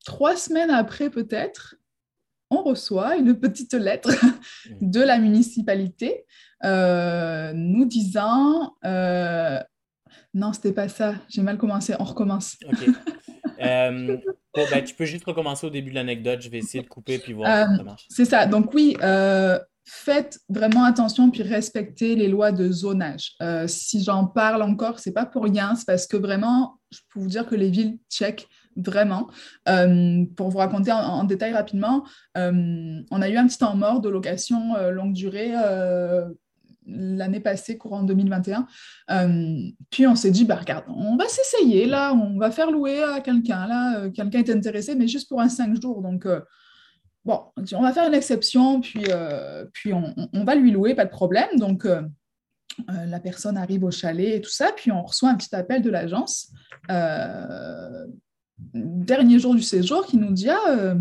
trois 0.04 0.36
semaines 0.36 0.70
après 0.70 1.10
peut-être, 1.10 1.76
on 2.50 2.62
reçoit 2.62 3.16
une 3.16 3.38
petite 3.38 3.74
lettre 3.74 4.10
de 4.80 5.00
la 5.00 5.18
municipalité 5.18 6.26
euh, 6.64 7.52
nous 7.54 7.84
disant 7.86 8.74
non, 10.34 10.52
c'était 10.52 10.72
pas 10.72 10.88
ça, 10.88 11.14
j'ai 11.28 11.42
mal 11.42 11.58
commencé, 11.58 11.94
on 11.98 12.04
recommence. 12.04 12.56
Euh, 13.60 14.16
ben, 14.54 14.84
tu 14.84 14.94
peux 14.94 15.04
juste 15.04 15.24
recommencer 15.24 15.64
au 15.66 15.70
début 15.70 15.90
de 15.90 15.94
l'anecdote. 15.94 16.40
Je 16.42 16.50
vais 16.50 16.58
essayer 16.58 16.82
de 16.82 16.88
couper 16.88 17.18
puis 17.18 17.32
voir 17.32 17.70
si 17.70 17.76
ça 17.76 17.82
marche. 17.84 18.06
C'est 18.08 18.24
ça. 18.24 18.46
Donc 18.46 18.74
oui, 18.74 18.96
euh, 19.02 19.56
faites 19.84 20.40
vraiment 20.48 20.84
attention 20.84 21.30
puis 21.30 21.42
respectez 21.42 22.16
les 22.16 22.26
lois 22.26 22.50
de 22.50 22.72
zonage. 22.72 23.34
Euh, 23.40 23.68
si 23.68 24.02
j'en 24.02 24.26
parle 24.26 24.62
encore, 24.62 24.98
c'est 24.98 25.12
pas 25.12 25.26
pour 25.26 25.44
rien. 25.44 25.76
C'est 25.76 25.86
parce 25.86 26.08
que 26.08 26.16
vraiment, 26.16 26.80
je 26.90 26.98
peux 27.12 27.20
vous 27.20 27.28
dire 27.28 27.46
que 27.46 27.54
les 27.54 27.70
villes 27.70 27.98
checkent 28.10 28.48
vraiment. 28.74 29.28
pour 30.36 30.48
vous 30.48 30.58
raconter 30.58 30.90
en, 30.90 31.22
détail 31.24 31.52
rapidement, 31.52 32.04
on 32.34 33.22
a 33.22 33.28
eu 33.28 33.36
un 33.36 33.46
petit 33.46 33.58
temps 33.58 33.76
mort 33.76 34.00
de 34.00 34.08
location 34.08 34.74
longue 34.90 35.12
durée 35.12 35.52
l'année 36.94 37.40
passée, 37.40 37.78
courant 37.78 38.02
2021. 38.02 38.66
Euh, 39.10 39.70
puis 39.90 40.06
on 40.06 40.14
s'est 40.14 40.30
dit, 40.30 40.44
bah, 40.44 40.56
regarde, 40.56 40.84
on 40.88 41.16
va 41.16 41.28
s'essayer 41.28 41.86
là, 41.86 42.14
on 42.14 42.38
va 42.38 42.50
faire 42.50 42.70
louer 42.70 43.02
à 43.02 43.20
quelqu'un. 43.20 43.66
Là, 43.66 43.98
euh, 43.98 44.10
quelqu'un 44.10 44.40
est 44.40 44.50
intéressé, 44.50 44.94
mais 44.94 45.08
juste 45.08 45.28
pour 45.28 45.40
un 45.40 45.48
cinq 45.48 45.80
jours. 45.80 46.02
Donc, 46.02 46.26
euh, 46.26 46.40
bon, 47.24 47.40
on 47.72 47.82
va 47.82 47.92
faire 47.92 48.06
une 48.06 48.14
exception, 48.14 48.80
puis, 48.80 49.04
puis 49.72 49.92
on, 49.92 50.44
va 50.44 50.54
lui 50.54 50.70
louer, 50.70 50.94
pas 50.94 51.04
de 51.04 51.10
problème. 51.10 51.48
Donc, 51.56 51.86
la 52.88 53.20
personne 53.20 53.56
arrive 53.56 53.84
au 53.84 53.90
chalet 53.90 54.36
et 54.36 54.40
tout 54.40 54.50
ça, 54.50 54.72
puis 54.74 54.90
on 54.90 55.02
reçoit 55.02 55.30
un 55.30 55.36
petit 55.36 55.54
appel 55.54 55.82
de 55.82 55.90
l'agence. 55.90 56.52
dernier 58.74 59.38
jour 59.38 59.54
du 59.54 59.62
séjour 59.62 60.06
qui 60.06 60.16
nous 60.16 60.32
dit 60.32 60.48
ah, 60.50 60.94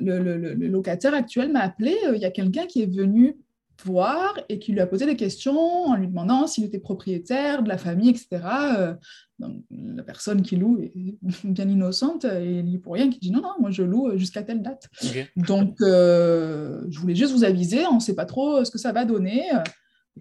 le, 0.00 0.18
le, 0.20 0.54
locataire 0.68 1.14
actuel 1.14 1.52
m'a 1.52 1.60
appelé, 1.60 1.96
il 2.14 2.20
y 2.20 2.24
a 2.24 2.30
quelqu'un 2.30 2.66
qui 2.66 2.82
est 2.82 2.94
venu 2.94 3.36
voir 3.84 4.38
et 4.48 4.58
qui 4.58 4.72
lui 4.72 4.80
a 4.80 4.86
posé 4.86 5.06
des 5.06 5.16
questions 5.16 5.58
en 5.58 5.94
lui 5.94 6.08
demandant 6.08 6.46
s'il 6.46 6.64
était 6.64 6.78
propriétaire 6.78 7.62
de 7.62 7.68
la 7.68 7.78
famille, 7.78 8.10
etc. 8.10 8.28
Euh, 8.78 8.94
la 9.70 10.02
personne 10.02 10.42
qui 10.42 10.56
loue 10.56 10.80
est 10.80 10.92
bien 11.44 11.68
innocente 11.68 12.24
et 12.24 12.60
il 12.60 12.80
pour 12.80 12.94
rien, 12.94 13.10
qui 13.10 13.18
dit 13.18 13.30
non, 13.30 13.42
non, 13.42 13.54
moi 13.60 13.70
je 13.70 13.82
loue 13.82 14.16
jusqu'à 14.16 14.42
telle 14.42 14.62
date. 14.62 14.88
Donc, 15.36 15.76
euh, 15.80 16.82
je 16.88 16.98
voulais 16.98 17.14
juste 17.14 17.32
vous 17.32 17.44
aviser, 17.44 17.86
on 17.86 17.96
ne 17.96 18.00
sait 18.00 18.14
pas 18.14 18.26
trop 18.26 18.64
ce 18.64 18.70
que 18.70 18.78
ça 18.78 18.92
va 18.92 19.04
donner. 19.04 19.42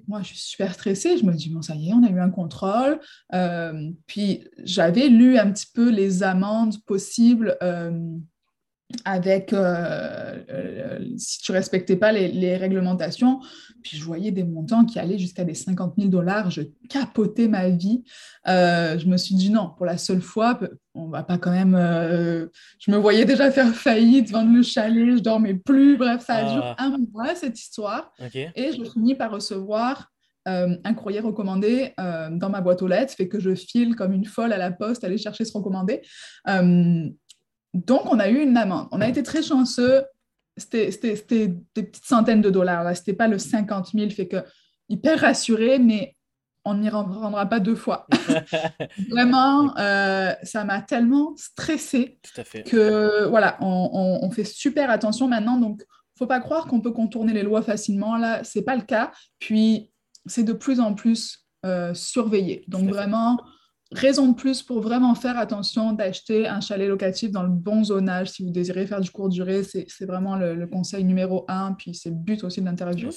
Moi, 0.08 0.22
je 0.22 0.28
suis 0.28 0.38
super 0.38 0.74
stressée. 0.74 1.18
Je 1.18 1.26
me 1.26 1.34
dis, 1.34 1.49
bon, 1.49 1.62
ça 1.62 1.76
y 1.76 1.89
est, 1.89 1.93
on 1.93 2.03
a 2.03 2.10
eu 2.10 2.20
un 2.20 2.30
contrôle. 2.30 2.99
Euh, 3.34 3.91
puis, 4.08 4.45
j'avais 4.64 5.08
lu 5.08 5.38
un 5.38 5.51
petit 5.51 5.68
peu 5.74 5.89
les 5.89 6.22
amendes 6.22 6.76
possibles 6.86 7.58
avec 9.03 9.51
euh, 9.51 10.38
euh, 10.49 10.99
si 11.17 11.39
tu 11.39 11.51
respectais 11.51 11.95
pas 11.95 12.11
les, 12.11 12.27
les, 12.27 12.55
réglementations. 12.55 13.39
Puis 13.81 13.97
je 13.97 14.03
voyais 14.03 14.31
des 14.31 14.43
montants 14.43 14.86
qui 14.86 14.99
allaient 14.99 15.17
jusqu'à 15.17 15.43
des 15.43 15.53
50 15.55 15.95
000 15.97 16.09
dollars. 16.09 16.51
Je 16.51 16.61
capotais 16.89 17.47
ma 17.47 17.69
vie. 17.69 18.03
Euh, 18.47 18.97
je 18.99 19.07
me 19.07 19.17
suis 19.17 19.36
dit 19.36 19.49
non, 19.49 19.71
pour 19.75 19.86
la 19.86 19.97
seule 19.97 20.21
fois, 20.21 20.59
on 20.93 21.07
va 21.07 21.23
pas 21.23 21.38
quand 21.38 21.51
même. 21.51 21.75
je 22.79 22.91
me 22.91 22.97
voyais 22.97 23.25
déjà 23.25 23.51
faire 23.51 23.73
faillite, 23.73 24.31
vendre 24.31 24.55
le 24.55 24.63
chalet, 24.63 25.17
je 25.17 25.21
dormais 25.21 25.55
plus. 25.55 25.97
Bref, 25.97 26.23
ça 26.25 26.36
a 26.36 26.43
duré 26.43 26.73
ah. 26.77 26.83
un 26.86 26.97
mois 27.11 27.36
cette 27.36 27.59
histoire. 27.59 28.13
Et 28.33 28.71
je 28.71 28.83
finis 28.83 29.15
par 29.15 29.31
recevoir 29.31 30.11
un 30.47 30.93
courrier 30.93 31.21
recommandé 31.21 31.93
dans 31.97 32.49
ma 32.49 32.61
boîte 32.61 32.83
aux 32.83 32.88
lettres, 32.88 33.13
fait 33.13 33.27
que 33.27 33.39
je 33.39 33.55
file 33.55 33.95
comme 33.95 34.13
une 34.13 34.25
folle 34.25 34.53
à 34.53 34.57
la 34.57 34.71
poste, 34.71 35.03
aller 35.03 35.17
chercher 35.17 35.43
ce 35.43 35.57
recommandé. 35.57 36.01
Donc, 37.76 38.05
on 38.05 38.19
a 38.19 38.30
eu 38.30 38.39
une 38.41 38.55
amende. 38.55 38.88
On 38.91 39.01
a 39.01 39.07
été 39.07 39.21
très 39.21 39.43
chanceux. 39.43 40.05
C'était 40.55 40.89
des 41.28 41.84
petites 41.84 42.05
centaines 42.05 42.41
de 42.41 42.49
dollars. 42.49 42.95
Ce 42.95 43.01
n'était 43.01 43.13
pas 43.13 43.28
le 43.28 43.38
50 43.38 43.89
000, 43.93 44.09
fait 44.11 44.28
que 44.30 44.38
hyper 44.88 45.19
rassuré, 45.19 45.78
mais 45.78 46.15
on 46.63 46.76
n'y 46.76 46.89
rendra 46.89 47.45
pas 47.45 47.59
deux 47.59 47.76
fois. 47.76 48.07
Vraiment, 49.09 49.78
euh, 49.78 50.34
ça 50.43 50.63
m'a 50.63 50.82
tellement 50.82 51.36
stressé 51.36 52.17
que 52.65 53.28
voilà, 53.28 53.57
on, 53.59 54.32
fait 54.32 54.45
super 54.45 54.89
attention 54.89 55.28
maintenant. 55.28 55.57
Donc, 55.57 55.84
faut 56.17 56.28
pas 56.28 56.39
croire 56.39 56.67
qu'on 56.67 56.80
peut 56.80 56.93
contourner 56.93 57.34
les 57.34 57.43
lois 57.43 57.61
facilement. 57.61 58.15
Là, 58.15 58.43
c'est 58.45 58.63
pas 58.63 58.78
le 58.78 58.84
cas. 58.84 59.11
Puis, 59.38 59.91
c'est 60.26 60.43
de 60.43 60.53
plus 60.53 60.80
en 60.80 60.93
plus 60.93 61.45
euh, 61.65 61.93
surveillé. 61.93 62.63
Donc, 62.69 62.89
vraiment, 62.89 63.38
raison 63.95 64.27
de 64.29 64.35
plus 64.35 64.61
pour 64.61 64.81
vraiment 64.81 65.15
faire 65.15 65.37
attention 65.37 65.93
d'acheter 65.93 66.47
un 66.47 66.61
chalet 66.61 66.87
locatif 66.87 67.31
dans 67.31 67.43
le 67.43 67.49
bon 67.49 67.83
zonage 67.83 68.29
si 68.29 68.43
vous 68.43 68.51
désirez 68.51 68.85
faire 68.85 69.01
du 69.01 69.09
court 69.09 69.29
durée. 69.29 69.63
C'est 69.63 70.05
vraiment 70.05 70.35
le, 70.35 70.67
conseil 70.67 71.03
numéro 71.03 71.45
un, 71.47 71.73
puis 71.73 71.95
c'est 71.95 72.09
le 72.09 72.15
but 72.15 72.43
aussi 72.43 72.59
de 72.61 72.65
l'interview. 72.65 73.09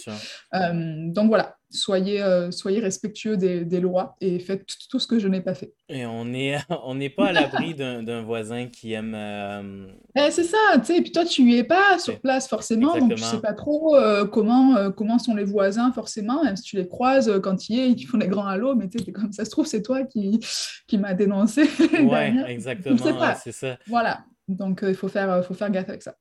Euh, 0.54 1.10
donc 1.10 1.28
voilà, 1.28 1.57
soyez, 1.70 2.22
euh, 2.22 2.50
soyez 2.50 2.80
respectueux 2.80 3.36
des, 3.36 3.64
des, 3.64 3.80
lois 3.80 4.16
et 4.20 4.38
faites 4.38 4.66
tout, 4.88 4.98
ce 4.98 5.06
que 5.06 5.18
je 5.18 5.28
n'ai 5.28 5.40
pas 5.40 5.54
fait. 5.54 5.72
Et 5.88 6.06
on 6.06 6.24
n'est 6.24 6.58
on 6.70 6.98
pas 7.16 7.28
à 7.28 7.32
l'abri 7.32 7.74
d'un 7.74 8.22
voisin 8.22 8.66
qui 8.66 8.92
aime. 8.92 9.14
Euh, 9.14 9.88
eh, 10.16 10.30
c'est 10.30 10.44
ça, 10.44 10.56
tu 10.76 10.84
sais. 10.84 10.96
Et 10.98 11.02
puis 11.02 11.12
toi, 11.12 11.24
tu 11.24 11.42
n'y 11.42 11.58
es 11.58 11.64
pas 11.64 11.98
sur 11.98 12.20
place 12.20 12.48
forcément, 12.48 12.96
donc 12.96 13.14
tu 13.14 13.20
ne 13.20 13.26
sais 13.26 13.40
pas 13.40 13.52
trop 13.52 13.96
euh, 13.96 14.26
comment, 14.26 14.90
comment 14.92 15.18
sont 15.18 15.34
les 15.34 15.44
voisins 15.44 15.92
forcément, 15.92 16.44
même 16.44 16.56
si 16.56 16.62
tu 16.62 16.76
les 16.76 16.88
croises 16.88 17.40
quand 17.42 17.68
ils, 17.68 17.98
ils 17.98 18.06
font 18.06 18.18
des 18.18 18.28
grands 18.28 18.46
halos, 18.46 18.74
mais 18.74 18.88
tu 18.88 18.98
sais, 18.98 19.12
comme 19.12 19.32
ça 19.32 19.44
se 19.44 19.50
trouve, 19.50 19.66
c'est 19.66 19.82
toi 19.82 20.04
qui, 20.04 20.40
qui 20.86 20.98
m'as 20.98 21.14
dénoncé. 21.14 21.68
Ouais, 21.98 22.32
exactement, 22.46 22.96
c'est 23.42 23.52
ça. 23.52 23.76
Voilà, 23.86 24.24
donc 24.46 24.80
il 24.82 24.94
faut, 24.94 25.08
faire, 25.08 25.44
faut 25.44 25.54
faire 25.54 25.70
gaffe 25.70 25.88
avec 25.88 26.02
ça. 26.02 26.14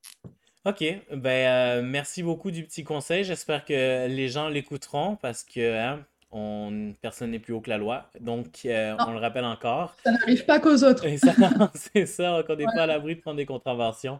OK. 0.65 0.83
Ben, 1.13 1.29
euh, 1.29 1.81
merci 1.81 2.23
beaucoup 2.23 2.51
du 2.51 2.63
petit 2.63 2.83
conseil. 2.83 3.23
J'espère 3.23 3.63
que 3.63 4.07
les 4.07 4.27
gens 4.27 4.49
l'écouteront 4.49 5.15
parce 5.15 5.43
que 5.43 5.77
hein, 5.77 6.05
on, 6.31 6.93
personne 7.01 7.31
n'est 7.31 7.39
plus 7.39 7.53
haut 7.53 7.61
que 7.61 7.69
la 7.69 7.77
loi. 7.77 8.09
Donc, 8.19 8.47
euh, 8.65 8.95
on 8.99 9.11
le 9.11 9.19
rappelle 9.19 9.45
encore. 9.45 9.95
Ça 10.03 10.11
n'arrive 10.11 10.45
pas 10.45 10.59
qu'aux 10.59 10.83
autres. 10.83 11.05
c'est 11.73 12.05
ça, 12.05 12.43
on 12.47 12.55
n'est 12.55 12.65
pas 12.65 12.83
à 12.83 12.85
l'abri 12.85 13.15
de 13.15 13.21
prendre 13.21 13.37
des 13.37 13.45
contraventions. 13.45 14.19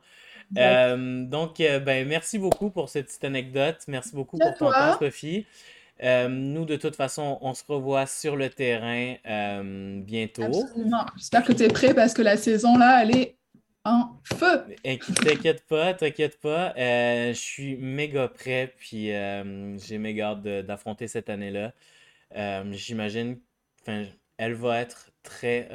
Euh, 0.58 1.26
donc, 1.26 1.58
ben, 1.58 2.08
merci 2.08 2.40
beaucoup 2.40 2.70
pour 2.70 2.88
cette 2.88 3.08
petite 3.08 3.26
anecdote. 3.26 3.80
Merci 3.88 4.16
beaucoup 4.16 4.38
pour 4.38 4.56
ton 4.56 4.72
temps, 4.72 4.98
Sophie. 5.00 5.46
nous, 6.02 6.64
de 6.64 6.78
toute 6.78 6.96
façon, 6.96 7.40
on 7.42 7.54
se 7.54 7.64
revoit 7.68 8.06
sur 8.06 8.38
le 8.38 8.50
terrain 8.50 9.16
bientôt. 10.02 10.44
Absolument. 10.44 11.06
J'espère 11.18 11.44
que 11.44 11.52
tu 11.52 11.64
es 11.64 11.68
prêt 11.68 11.94
parce 11.94 12.14
que 12.14 12.22
la 12.22 12.38
saison, 12.38 12.78
là, 12.78 13.04
elle 13.04 13.18
est 13.18 13.38
feu. 14.24 14.64
T'inquiète 14.84 15.66
pas, 15.68 15.94
t'inquiète 15.94 16.40
pas. 16.40 16.74
Euh, 16.78 17.30
je 17.30 17.40
suis 17.40 17.76
méga 17.78 18.28
prêt, 18.28 18.74
puis 18.78 19.12
euh, 19.12 19.78
j'ai 19.80 19.98
méga 19.98 20.32
hâte 20.32 20.44
d'affronter 20.66 21.08
cette 21.08 21.30
année-là. 21.30 21.74
Euh, 22.36 22.64
j'imagine, 22.74 23.40
elle 24.38 24.54
va 24.54 24.80
être 24.80 25.12
très 25.24 25.70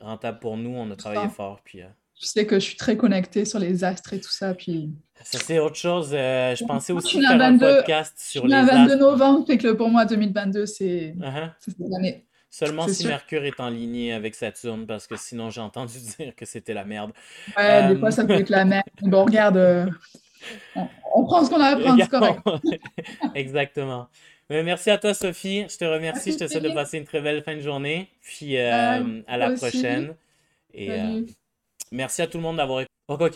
rentable 0.00 0.38
pour 0.38 0.56
nous. 0.56 0.70
On 0.70 0.90
a 0.90 0.96
travaillé 0.96 1.28
fort, 1.28 1.60
puis. 1.64 1.80
je 2.20 2.26
sais 2.26 2.46
que 2.46 2.56
je 2.56 2.64
suis 2.64 2.76
très 2.76 2.96
connectée 2.96 3.44
sur 3.44 3.58
les 3.58 3.84
astres 3.84 4.12
et 4.14 4.20
tout 4.20 4.30
ça, 4.30 4.54
puis. 4.54 4.90
Ça 5.24 5.38
c'est 5.38 5.58
autre 5.58 5.76
chose. 5.76 6.10
je 6.10 6.64
pensais 6.64 6.92
aussi 6.92 7.20
faire 7.20 7.40
un 7.40 7.58
podcast 7.58 8.14
sur 8.18 8.46
les 8.46 8.54
astres. 8.54 8.74
22 8.74 8.96
novembre, 8.96 9.46
fait 9.46 9.58
que 9.58 9.72
pour 9.72 9.88
moi 9.88 10.04
2022 10.04 10.66
c'est 10.66 11.14
uh-huh. 11.18 11.50
cette 11.60 11.76
année. 11.96 12.26
Seulement 12.52 12.86
si 12.86 13.06
Mercure 13.06 13.46
est 13.46 13.58
en 13.60 13.70
ligne 13.70 14.12
avec 14.12 14.34
Saturne, 14.34 14.86
parce 14.86 15.06
que 15.06 15.16
sinon 15.16 15.48
j'ai 15.48 15.62
entendu 15.62 15.94
dire 16.18 16.36
que 16.36 16.44
c'était 16.44 16.74
la 16.74 16.84
merde. 16.84 17.12
Ouais, 17.56 17.88
des 17.88 17.96
fois 17.98 18.10
ça 18.10 18.26
peut 18.26 18.34
être 18.34 18.50
la 18.50 18.66
merde. 18.66 18.84
Bon, 19.00 19.24
regarde, 19.24 19.56
euh, 19.56 19.86
on, 21.14 21.24
prend 21.24 21.42
ce 21.42 21.48
qu'on 21.48 21.60
a 21.62 21.68
à 21.68 21.76
prendre, 21.76 22.02
c'est 22.02 22.10
correct. 22.10 22.40
Exactement. 23.34 24.08
Mais 24.50 24.62
merci 24.62 24.90
à 24.90 24.98
toi, 24.98 25.14
Sophie. 25.14 25.64
Je 25.66 25.78
te 25.78 25.84
remercie. 25.86 26.32
je 26.32 26.38
te 26.38 26.46
souhaite 26.46 26.62
de 26.62 26.74
passer 26.74 26.98
une 26.98 27.06
très 27.06 27.22
belle 27.22 27.42
fin 27.42 27.54
de 27.54 27.62
journée. 27.62 28.10
Puis 28.20 28.58
euh, 28.58 29.22
à 29.26 29.36
la 29.38 29.52
prochaine. 29.52 30.14
Et 30.74 30.90
euh, 30.90 31.22
merci 31.90 32.20
à 32.20 32.26
tout 32.26 32.36
le 32.36 32.42
monde 32.42 32.58
d'avoir 32.58 32.80
écouté. 32.80 32.92